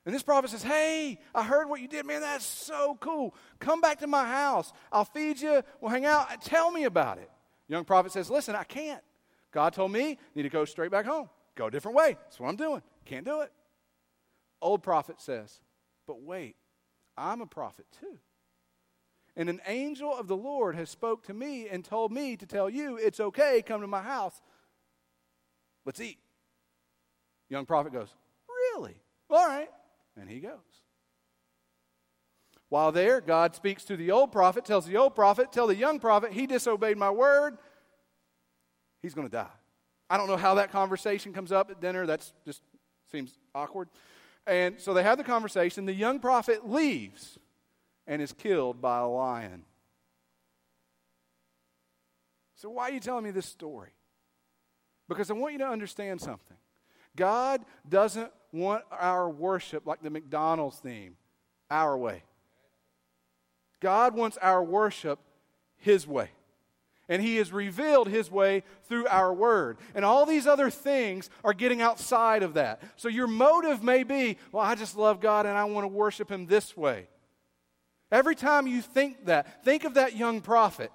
And 0.05 0.13
this 0.13 0.23
prophet 0.23 0.51
says, 0.51 0.63
Hey, 0.63 1.19
I 1.33 1.43
heard 1.43 1.67
what 1.67 1.81
you 1.81 1.87
did, 1.87 2.05
man. 2.05 2.21
That's 2.21 2.45
so 2.45 2.97
cool. 2.99 3.33
Come 3.59 3.81
back 3.81 3.99
to 3.99 4.07
my 4.07 4.25
house. 4.25 4.71
I'll 4.91 5.05
feed 5.05 5.41
you. 5.41 5.63
We'll 5.81 5.91
hang 5.91 6.05
out. 6.05 6.41
Tell 6.41 6.71
me 6.71 6.83
about 6.83 7.17
it. 7.17 7.29
Young 7.67 7.85
prophet 7.85 8.11
says, 8.11 8.29
Listen, 8.29 8.55
I 8.55 8.63
can't. 8.63 9.01
God 9.51 9.73
told 9.73 9.91
me, 9.91 10.17
need 10.35 10.43
to 10.43 10.49
go 10.49 10.65
straight 10.65 10.91
back 10.91 11.05
home. 11.05 11.29
Go 11.55 11.67
a 11.67 11.71
different 11.71 11.97
way. 11.97 12.17
That's 12.23 12.39
what 12.39 12.49
I'm 12.49 12.55
doing. 12.55 12.81
Can't 13.05 13.25
do 13.25 13.41
it. 13.41 13.51
Old 14.61 14.83
prophet 14.83 15.19
says, 15.19 15.59
But 16.05 16.21
wait, 16.21 16.55
I'm 17.17 17.41
a 17.41 17.47
prophet 17.47 17.85
too. 17.99 18.19
And 19.35 19.49
an 19.49 19.59
angel 19.65 20.15
of 20.15 20.27
the 20.27 20.37
Lord 20.37 20.75
has 20.75 20.89
spoke 20.89 21.25
to 21.25 21.33
me 21.33 21.67
and 21.67 21.83
told 21.83 22.11
me 22.11 22.37
to 22.37 22.45
tell 22.45 22.69
you, 22.69 22.97
it's 22.97 23.19
okay, 23.19 23.61
come 23.65 23.81
to 23.81 23.87
my 23.87 24.01
house. 24.01 24.39
Let's 25.83 25.99
eat. 25.99 26.19
Young 27.49 27.65
prophet 27.65 27.91
goes, 27.91 28.09
Really? 28.47 28.95
All 29.29 29.47
right. 29.47 29.69
And 30.19 30.29
he 30.29 30.39
goes. 30.39 30.51
While 32.69 32.91
there, 32.91 33.21
God 33.21 33.55
speaks 33.55 33.83
to 33.85 33.95
the 33.95 34.11
old 34.11 34.31
prophet, 34.31 34.65
tells 34.65 34.85
the 34.85 34.97
old 34.97 35.15
prophet, 35.15 35.51
tell 35.51 35.67
the 35.67 35.75
young 35.75 35.99
prophet, 35.99 36.31
he 36.31 36.47
disobeyed 36.47 36.97
my 36.97 37.11
word. 37.11 37.57
He's 39.01 39.13
going 39.13 39.27
to 39.27 39.31
die. 39.31 39.47
I 40.09 40.17
don't 40.17 40.27
know 40.27 40.37
how 40.37 40.55
that 40.55 40.71
conversation 40.71 41.33
comes 41.33 41.51
up 41.51 41.69
at 41.69 41.79
dinner. 41.79 42.05
That's 42.05 42.33
just 42.45 42.61
seems 43.11 43.37
awkward. 43.53 43.89
And 44.47 44.79
so 44.79 44.93
they 44.93 45.03
have 45.03 45.17
the 45.17 45.23
conversation. 45.23 45.85
The 45.85 45.93
young 45.93 46.19
prophet 46.19 46.69
leaves 46.69 47.39
and 48.07 48.21
is 48.21 48.33
killed 48.33 48.81
by 48.81 48.99
a 48.99 49.07
lion. 49.07 49.63
So, 52.55 52.69
why 52.69 52.89
are 52.89 52.91
you 52.91 52.99
telling 52.99 53.23
me 53.23 53.31
this 53.31 53.45
story? 53.45 53.91
Because 55.07 55.29
I 55.29 55.33
want 55.33 55.53
you 55.53 55.59
to 55.59 55.67
understand 55.67 56.21
something. 56.21 56.57
God 57.15 57.61
doesn't 57.87 58.31
want 58.55 58.83
our 58.91 59.29
worship 59.29 59.85
like 59.85 60.01
the 60.01 60.09
McDonald's 60.09 60.77
theme, 60.77 61.15
our 61.69 61.97
way. 61.97 62.23
God 63.81 64.15
wants 64.15 64.37
our 64.41 64.63
worship 64.63 65.19
His 65.77 66.07
way. 66.07 66.29
And 67.07 67.21
he 67.21 67.35
has 67.37 67.51
revealed 67.51 68.07
his 68.07 68.31
way 68.31 68.63
through 68.85 69.07
our 69.07 69.31
word. 69.31 69.77
And 69.93 70.03
all 70.03 70.25
these 70.25 70.47
other 70.47 70.71
things 70.71 71.29
are 71.43 71.53
getting 71.53 71.81
outside 71.81 72.41
of 72.41 72.55
that. 72.55 72.81
So 72.95 73.09
your 73.09 73.27
motive 73.27 73.83
may 73.83 74.03
be, 74.03 74.37
well, 74.51 74.63
I 74.63 74.73
just 74.73 74.97
love 74.97 75.19
God 75.19 75.45
and 75.45 75.55
I 75.55 75.65
want 75.65 75.83
to 75.83 75.87
worship 75.87 76.31
him 76.31 76.47
this 76.47 76.75
way. 76.75 77.07
Every 78.11 78.35
time 78.35 78.65
you 78.65 78.81
think 78.81 79.25
that, 79.25 79.63
think 79.63 79.83
of 79.83 79.95
that 79.95 80.15
young 80.15 80.41
prophet. 80.41 80.91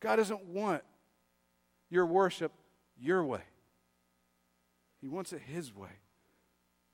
God 0.00 0.16
doesn't 0.16 0.44
want 0.44 0.82
your 1.88 2.04
worship 2.04 2.52
your 2.98 3.24
way, 3.24 3.42
He 5.00 5.08
wants 5.08 5.32
it 5.32 5.42
His 5.42 5.74
way. 5.74 5.90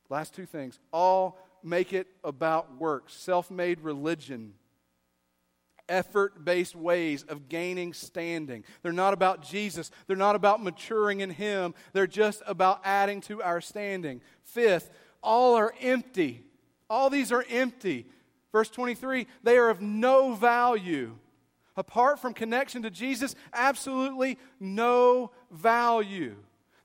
Last 0.08 0.34
two 0.34 0.46
things 0.46 0.78
all 0.92 1.38
make 1.62 1.92
it 1.92 2.08
about 2.24 2.76
works, 2.78 3.14
self 3.14 3.50
made 3.50 3.80
religion 3.80 4.54
effort 5.90 6.44
based 6.44 6.76
ways 6.76 7.24
of 7.24 7.48
gaining 7.48 7.92
standing. 7.92 8.64
They're 8.82 8.92
not 8.92 9.12
about 9.12 9.42
Jesus, 9.42 9.90
they're 10.06 10.16
not 10.16 10.36
about 10.36 10.62
maturing 10.62 11.20
in 11.20 11.30
Him, 11.30 11.74
they're 11.92 12.06
just 12.06 12.42
about 12.46 12.80
adding 12.84 13.20
to 13.22 13.42
our 13.42 13.60
standing. 13.60 14.22
Fifth, 14.44 14.90
all 15.22 15.56
are 15.56 15.74
empty. 15.80 16.44
All 16.88 17.10
these 17.10 17.30
are 17.32 17.44
empty. 17.50 18.06
Verse 18.52 18.70
23 18.70 19.26
they 19.42 19.58
are 19.58 19.68
of 19.68 19.82
no 19.82 20.34
value. 20.34 21.16
Apart 21.76 22.18
from 22.18 22.34
connection 22.34 22.82
to 22.82 22.90
Jesus, 22.90 23.34
absolutely 23.52 24.38
no 24.58 25.30
value. 25.50 26.36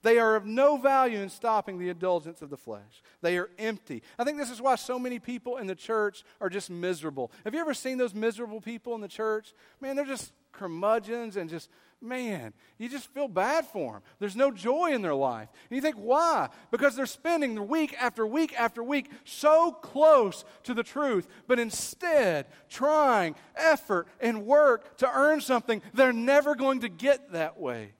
They 0.06 0.20
are 0.20 0.36
of 0.36 0.46
no 0.46 0.78
value 0.78 1.18
in 1.18 1.30
stopping 1.30 1.80
the 1.80 1.90
indulgence 1.90 2.44
of 2.44 2.52
the 2.52 2.58
flesh. 2.58 3.02
They 3.24 3.40
are 3.40 3.50
empty. 3.58 4.04
I 4.20 4.24
think 4.24 4.38
this 4.38 4.52
is 4.52 4.62
why 4.62 4.76
so 4.76 5.00
many 5.00 5.18
people 5.18 5.58
in 5.58 5.66
the 5.66 5.74
church 5.74 6.24
are 6.40 6.48
just 6.48 6.70
miserable. 6.70 7.32
Have 7.44 7.56
you 7.56 7.60
ever 7.60 7.74
seen 7.74 7.98
those 7.98 8.14
miserable 8.14 8.62
people 8.62 8.94
in 8.94 9.02
the 9.02 9.08
church? 9.08 9.54
Man, 9.82 9.96
they're 9.96 10.06
just 10.06 10.32
curmudgeons 10.58 11.38
and 11.38 11.50
just, 11.50 11.70
man, 12.02 12.54
you 12.78 12.90
just 12.90 13.14
feel 13.14 13.28
bad 13.28 13.66
for 13.66 13.94
them. 13.94 14.02
There's 14.20 14.36
no 14.36 14.52
joy 14.52 14.94
in 14.94 15.02
their 15.02 15.16
life. 15.16 15.50
And 15.70 15.76
you 15.76 15.82
think, 15.82 15.96
why? 15.96 16.50
Because 16.72 16.96
they're 16.96 17.06
spending 17.06 17.56
the 17.56 17.64
week 17.64 17.96
after 18.00 18.26
week 18.26 18.54
after 18.58 18.84
week 18.84 19.10
so 19.24 19.72
close 19.72 20.46
to 20.64 20.74
the 20.74 20.84
truth, 20.84 21.28
but 21.48 21.60
instead 21.60 22.48
trying 22.70 23.36
effort 23.56 24.08
and 24.20 24.46
work 24.46 24.98
to 24.98 25.10
earn 25.12 25.42
something 25.42 25.82
they're 25.94 26.14
never 26.14 26.56
going 26.56 26.82
to 26.82 26.90
get 26.90 27.32
that 27.32 27.60
way. 27.60 27.94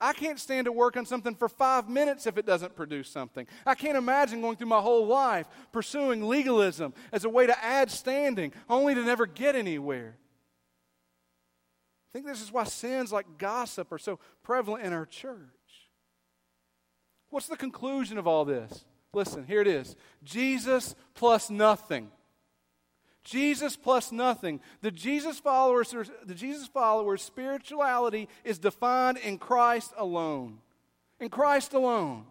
I 0.00 0.14
can't 0.14 0.40
stand 0.40 0.64
to 0.64 0.72
work 0.72 0.96
on 0.96 1.04
something 1.04 1.34
for 1.34 1.48
five 1.48 1.90
minutes 1.90 2.26
if 2.26 2.38
it 2.38 2.46
doesn't 2.46 2.74
produce 2.74 3.10
something. 3.10 3.46
I 3.66 3.74
can't 3.74 3.98
imagine 3.98 4.40
going 4.40 4.56
through 4.56 4.68
my 4.68 4.80
whole 4.80 5.06
life 5.06 5.46
pursuing 5.72 6.26
legalism 6.26 6.94
as 7.12 7.26
a 7.26 7.28
way 7.28 7.46
to 7.46 7.64
add 7.64 7.90
standing, 7.90 8.52
only 8.68 8.94
to 8.94 9.04
never 9.04 9.26
get 9.26 9.54
anywhere. 9.54 10.16
I 12.10 12.12
think 12.12 12.26
this 12.26 12.42
is 12.42 12.50
why 12.50 12.64
sins 12.64 13.12
like 13.12 13.38
gossip 13.38 13.92
are 13.92 13.98
so 13.98 14.18
prevalent 14.42 14.84
in 14.84 14.92
our 14.92 15.06
church. 15.06 15.38
What's 17.28 17.46
the 17.46 17.56
conclusion 17.56 18.18
of 18.18 18.26
all 18.26 18.44
this? 18.44 18.84
Listen, 19.12 19.44
here 19.44 19.60
it 19.60 19.68
is 19.68 19.94
Jesus 20.24 20.96
plus 21.14 21.50
nothing. 21.50 22.10
Jesus 23.22 23.76
plus 23.76 24.10
nothing. 24.10 24.60
The 24.80 24.90
Jesus 24.90 25.38
followers, 25.38 25.94
the 26.24 26.34
Jesus 26.34 26.66
followers' 26.66 27.22
spirituality 27.22 28.28
is 28.44 28.58
defined 28.58 29.18
in 29.18 29.38
Christ 29.38 29.92
alone. 29.96 30.58
In 31.20 31.28
Christ 31.28 31.74
alone. 31.74 32.24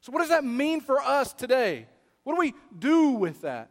So, 0.00 0.10
what 0.10 0.20
does 0.20 0.30
that 0.30 0.44
mean 0.44 0.80
for 0.80 1.00
us 1.00 1.32
today? 1.32 1.86
What 2.24 2.34
do 2.34 2.40
we 2.40 2.54
do 2.76 3.10
with 3.10 3.42
that? 3.42 3.70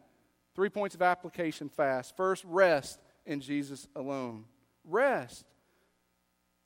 Three 0.54 0.70
points 0.70 0.94
of 0.94 1.02
application 1.02 1.68
fast. 1.68 2.16
First, 2.16 2.44
rest 2.46 3.00
in 3.26 3.40
Jesus 3.40 3.88
alone. 3.96 4.44
Rest. 4.84 5.44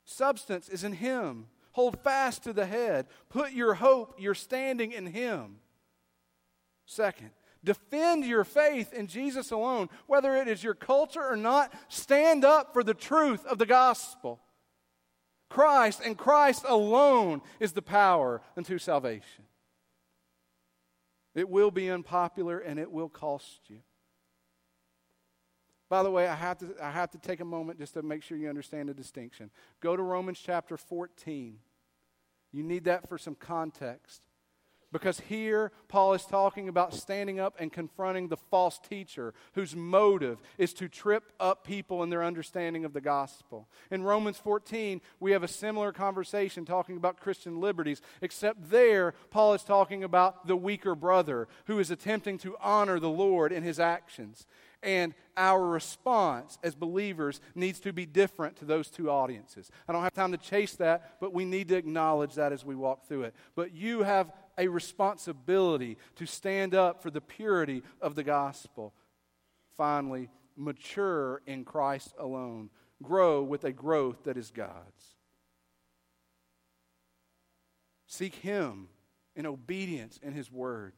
Substance 0.05 0.69
is 0.69 0.85
in 0.85 0.93
Him. 0.93 1.47
Hold 1.73 2.03
fast 2.03 2.45
to 2.45 2.53
the 2.53 2.67
head. 2.67 3.07
Put 3.29 3.53
your 3.53 3.75
hope, 3.75 4.21
your 4.21 4.35
standing 4.35 4.93
in 4.93 5.07
Him. 5.07 5.57
Second, 6.87 7.31
Defend 7.65 8.25
your 8.25 8.45
faith 8.45 8.93
in 8.93 9.09
Jesus 9.09 9.51
alone. 9.51 9.89
Whether 10.07 10.37
it 10.37 10.49
is 10.49 10.63
your 10.63 10.75
culture 10.75 11.23
or 11.23 11.37
not, 11.37 11.73
stand 11.89 12.45
up 12.45 12.73
for 12.73 12.85
the 12.85 12.95
truth 12.95 13.45
of 13.47 13.59
the 13.59 13.67
gospel. 13.67 14.41
Christ 15.51 16.01
and 16.05 16.17
Christ 16.17 16.65
alone 16.69 17.43
is 17.59 17.73
the 17.73 17.83
power 17.83 18.43
unto 18.57 18.79
salvation. 18.79 19.45
It 21.35 21.49
will 21.49 21.71
be 21.71 21.91
unpopular 21.91 22.59
and 22.59 22.79
it 22.79 22.91
will 22.91 23.09
cost 23.09 23.61
you. 23.69 23.81
By 25.89 26.03
the 26.03 26.11
way, 26.11 26.29
I 26.29 26.35
have, 26.35 26.59
to, 26.59 26.75
I 26.83 26.91
have 26.91 27.11
to 27.13 27.19
take 27.19 27.41
a 27.41 27.45
moment 27.45 27.79
just 27.79 27.95
to 27.95 28.03
make 28.03 28.23
sure 28.23 28.37
you 28.37 28.49
understand 28.49 28.89
the 28.89 28.95
distinction. 28.95 29.51
Go 29.81 29.97
to 29.97 30.03
Romans 30.03 30.39
chapter 30.39 30.77
14. 30.77 31.59
You 32.53 32.63
need 32.63 32.85
that 32.85 33.09
for 33.09 33.17
some 33.17 33.35
context. 33.35 34.28
Because 34.91 35.21
here, 35.21 35.71
Paul 35.89 36.15
is 36.15 36.25
talking 36.25 36.67
about 36.67 36.95
standing 36.95 37.39
up 37.39 37.55
and 37.59 37.71
confronting 37.71 38.29
the 38.29 38.39
false 38.39 38.79
teacher 38.79 39.35
whose 39.53 39.77
motive 39.77 40.39
is 40.57 40.73
to 40.75 40.89
trip 40.89 41.31
up 41.39 41.63
people 41.63 42.03
in 42.03 42.09
their 42.09 42.25
understanding 42.25 42.87
of 42.87 42.95
the 42.95 43.01
gospel. 43.03 43.69
In 43.91 44.03
Romans 44.03 44.39
14, 44.39 45.03
we 45.21 45.33
have 45.33 45.43
a 45.43 45.49
similar 45.49 45.93
conversation 45.93 46.65
talking 46.65 46.97
about 46.97 47.21
Christian 47.21 47.61
liberties, 47.61 48.01
except 48.23 48.71
there, 48.71 49.13
Paul 49.31 49.53
is 49.53 49.63
talking 49.63 50.05
about 50.05 50.47
the 50.47 50.57
weaker 50.57 50.95
brother 50.95 51.49
who 51.67 51.79
is 51.79 51.91
attempting 51.91 52.39
to 52.39 52.57
honor 52.59 52.99
the 52.99 53.11
Lord 53.11 53.53
in 53.53 53.63
his 53.63 53.79
actions. 53.79 54.47
And 54.83 55.15
our 55.37 55.67
response 55.67 56.59
as 56.63 56.75
believers 56.75 57.41
needs 57.55 57.81
to 57.81 57.93
be 57.93 58.07
different 58.07 58.57
to 58.57 58.65
those 58.65 58.89
two 58.89 59.11
audiences. 59.11 59.71
I 59.89 59.93
don't 59.93 60.05
have 60.05 60.15
time 60.15 60.33
to 60.33 60.39
chase 60.39 60.77
that, 60.77 61.17
but 61.21 61.35
we 61.35 61.45
need 61.45 61.69
to 61.69 61.77
acknowledge 61.77 62.35
that 62.35 62.53
as 62.53 62.65
we 62.65 62.77
walk 62.77 63.07
through 63.07 63.25
it. 63.25 63.35
But 63.57 63.73
you 63.75 64.05
have 64.05 64.33
a 64.59 64.69
responsibility 64.69 65.97
to 66.17 66.27
stand 66.27 66.75
up 66.75 67.03
for 67.03 67.11
the 67.11 67.21
purity 67.21 67.83
of 68.01 68.17
the 68.17 68.25
gospel. 68.25 68.93
Finally, 69.77 70.29
mature 70.57 71.41
in 71.47 71.65
Christ 71.65 72.13
alone. 72.19 72.71
Grow 73.03 73.43
with 73.43 73.65
a 73.65 73.73
growth 73.73 74.25
that 74.25 74.37
is 74.37 74.51
God's. 74.51 75.15
Seek 78.07 78.35
Him 78.35 78.89
in 79.37 79.47
obedience 79.47 80.19
in 80.23 80.33
His 80.33 80.51
Word. 80.51 80.95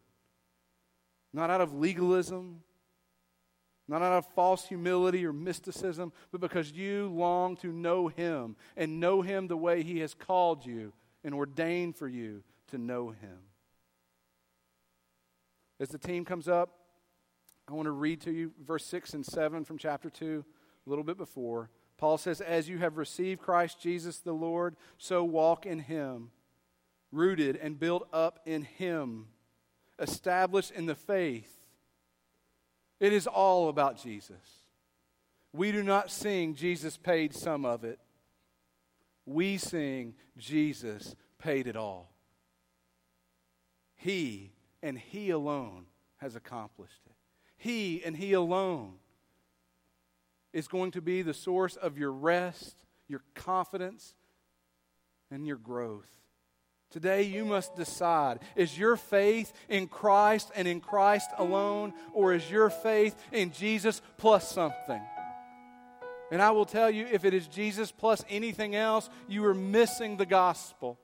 Not 1.32 1.50
out 1.50 1.60
of 1.60 1.74
legalism, 1.74 2.62
not 3.86 4.02
out 4.02 4.12
of 4.12 4.26
false 4.34 4.66
humility 4.66 5.26
or 5.26 5.32
mysticism, 5.32 6.12
but 6.32 6.40
because 6.40 6.72
you 6.72 7.08
long 7.08 7.56
to 7.56 7.72
know 7.72 8.08
Him 8.08 8.56
and 8.76 9.00
know 9.00 9.20
Him 9.20 9.48
the 9.48 9.56
way 9.56 9.82
He 9.82 9.98
has 9.98 10.14
called 10.14 10.64
you 10.64 10.92
and 11.22 11.34
ordained 11.34 11.96
for 11.96 12.08
you 12.08 12.42
to 12.68 12.78
know 12.78 13.10
Him. 13.10 13.38
As 15.80 15.88
the 15.88 15.98
team 15.98 16.24
comes 16.24 16.46
up, 16.46 16.70
I 17.68 17.72
want 17.72 17.86
to 17.86 17.92
read 17.92 18.20
to 18.22 18.30
you 18.30 18.52
verse 18.64 18.84
6 18.84 19.14
and 19.14 19.24
7 19.24 19.64
from 19.64 19.78
chapter 19.78 20.10
2, 20.10 20.44
a 20.86 20.90
little 20.90 21.04
bit 21.04 21.16
before. 21.16 21.70
Paul 21.96 22.18
says, 22.18 22.40
As 22.40 22.68
you 22.68 22.78
have 22.78 22.98
received 22.98 23.40
Christ 23.40 23.80
Jesus 23.80 24.18
the 24.18 24.32
Lord, 24.32 24.76
so 24.98 25.24
walk 25.24 25.66
in 25.66 25.80
Him, 25.80 26.30
rooted 27.10 27.56
and 27.56 27.80
built 27.80 28.06
up 28.12 28.40
in 28.44 28.62
Him, 28.62 29.26
established 29.98 30.70
in 30.70 30.86
the 30.86 30.94
faith 30.94 31.60
it 33.00 33.14
is 33.14 33.26
all 33.26 33.70
about 33.70 34.00
Jesus. 34.00 34.36
We 35.52 35.72
do 35.72 35.82
not 35.82 36.10
sing, 36.10 36.54
Jesus 36.54 36.98
paid 36.98 37.34
some 37.34 37.64
of 37.64 37.82
it. 37.82 37.98
We 39.24 39.56
sing, 39.56 40.14
Jesus 40.36 41.16
paid 41.38 41.66
it 41.66 41.76
all. 41.76 42.12
He 43.96 44.52
and 44.82 44.98
He 44.98 45.30
alone 45.30 45.86
has 46.18 46.36
accomplished 46.36 47.00
it. 47.06 47.14
He 47.56 48.02
and 48.04 48.16
He 48.16 48.32
alone 48.32 48.94
is 50.52 50.68
going 50.68 50.90
to 50.92 51.00
be 51.00 51.22
the 51.22 51.34
source 51.34 51.76
of 51.76 51.98
your 51.98 52.12
rest, 52.12 52.74
your 53.08 53.22
confidence, 53.34 54.14
and 55.30 55.46
your 55.46 55.56
growth. 55.56 56.08
Today, 56.90 57.22
you 57.22 57.44
must 57.44 57.76
decide 57.76 58.40
is 58.56 58.76
your 58.76 58.96
faith 58.96 59.52
in 59.68 59.86
Christ 59.86 60.50
and 60.56 60.66
in 60.66 60.80
Christ 60.80 61.30
alone, 61.38 61.92
or 62.12 62.34
is 62.34 62.50
your 62.50 62.68
faith 62.68 63.14
in 63.30 63.52
Jesus 63.52 64.02
plus 64.16 64.50
something? 64.50 65.00
And 66.32 66.42
I 66.42 66.50
will 66.50 66.64
tell 66.64 66.90
you, 66.90 67.06
if 67.10 67.24
it 67.24 67.34
is 67.34 67.46
Jesus 67.46 67.92
plus 67.92 68.24
anything 68.28 68.74
else, 68.74 69.08
you 69.28 69.44
are 69.44 69.54
missing 69.54 70.16
the 70.16 70.26
gospel. 70.26 70.98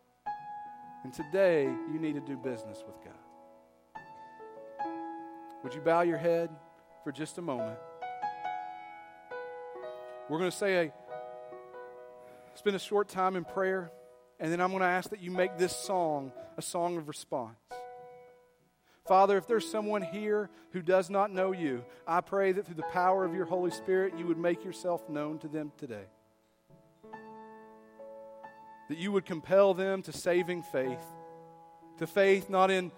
And 1.04 1.12
today, 1.12 1.64
you 1.64 1.98
need 2.00 2.14
to 2.14 2.20
do 2.20 2.36
business 2.36 2.82
with 2.84 2.96
God. 3.04 3.15
Would 5.66 5.74
you 5.74 5.80
bow 5.80 6.02
your 6.02 6.16
head 6.16 6.48
for 7.02 7.10
just 7.10 7.38
a 7.38 7.42
moment? 7.42 7.76
We're 10.28 10.38
going 10.38 10.48
to 10.48 10.56
say 10.56 10.86
a 10.86 10.92
spend 12.54 12.76
a 12.76 12.78
short 12.78 13.08
time 13.08 13.34
in 13.34 13.44
prayer. 13.44 13.90
And 14.38 14.52
then 14.52 14.60
I'm 14.60 14.70
going 14.70 14.82
to 14.82 14.86
ask 14.86 15.10
that 15.10 15.20
you 15.20 15.32
make 15.32 15.58
this 15.58 15.74
song 15.74 16.30
a 16.56 16.62
song 16.62 16.98
of 16.98 17.08
response. 17.08 17.58
Father, 19.08 19.36
if 19.36 19.48
there's 19.48 19.68
someone 19.68 20.02
here 20.02 20.50
who 20.70 20.82
does 20.82 21.10
not 21.10 21.32
know 21.32 21.50
you, 21.50 21.84
I 22.06 22.20
pray 22.20 22.52
that 22.52 22.64
through 22.64 22.76
the 22.76 22.84
power 22.92 23.24
of 23.24 23.34
your 23.34 23.46
Holy 23.46 23.72
Spirit, 23.72 24.14
you 24.16 24.28
would 24.28 24.38
make 24.38 24.64
yourself 24.64 25.08
known 25.08 25.40
to 25.40 25.48
them 25.48 25.72
today. 25.78 26.04
That 28.88 28.98
you 28.98 29.10
would 29.10 29.24
compel 29.24 29.74
them 29.74 30.02
to 30.02 30.12
saving 30.12 30.62
faith, 30.62 31.02
to 31.98 32.06
faith 32.06 32.48
not 32.48 32.70
in 32.70 32.92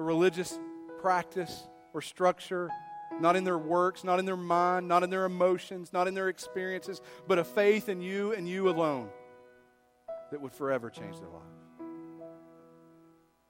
a 0.00 0.02
religious 0.02 0.58
practice 1.04 1.68
or 1.92 2.00
structure, 2.00 2.70
not 3.20 3.36
in 3.36 3.44
their 3.44 3.58
works, 3.58 4.04
not 4.04 4.18
in 4.18 4.24
their 4.24 4.38
mind, 4.38 4.88
not 4.88 5.02
in 5.02 5.10
their 5.10 5.26
emotions, 5.26 5.92
not 5.92 6.08
in 6.08 6.14
their 6.14 6.30
experiences, 6.30 7.02
but 7.28 7.38
a 7.38 7.44
faith 7.44 7.90
in 7.90 8.00
you 8.00 8.32
and 8.32 8.48
you 8.48 8.70
alone 8.70 9.10
that 10.30 10.40
would 10.40 10.54
forever 10.54 10.88
change 10.88 11.20
their 11.20 11.28
life. 11.28 11.42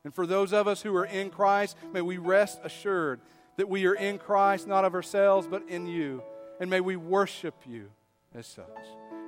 And 0.03 0.13
for 0.13 0.27
those 0.27 0.53
of 0.53 0.67
us 0.67 0.83
who 0.83 0.97
are 0.97 1.05
in 1.05 1.31
Christ, 1.31 1.77
may 1.93 2.01
we 2.01 2.19
rest 2.19 2.59
assured 2.65 3.21
that 3.57 3.69
we 3.69 3.87
are 3.87 3.95
in 3.95 4.19
Christ, 4.19 4.67
not 4.67 4.85
of 4.85 4.93
ourselves, 4.93 5.47
but 5.47 5.63
in 5.69 5.87
you. 5.87 6.25
And 6.59 6.69
may 6.69 6.81
we 6.81 6.97
worship 6.97 7.55
you 7.65 7.89
as 8.35 8.49
such. 8.49 8.67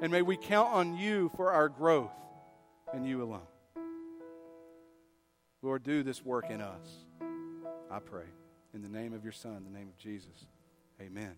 And 0.02 0.10
may 0.10 0.22
we 0.22 0.36
count 0.36 0.72
on 0.72 0.96
you 0.96 1.30
for 1.36 1.52
our 1.52 1.68
growth 1.68 2.10
and 2.92 3.06
you 3.06 3.22
alone. 3.22 3.46
Lord, 5.62 5.84
do 5.84 6.02
this 6.02 6.24
work 6.24 6.50
in 6.50 6.60
us. 6.60 7.05
I 7.90 7.98
pray. 8.00 8.26
In 8.74 8.82
the 8.82 8.88
name 8.88 9.14
of 9.14 9.22
your 9.24 9.32
Son, 9.32 9.64
the 9.64 9.78
name 9.78 9.88
of 9.88 9.96
Jesus. 9.96 10.46
Amen. 11.00 11.36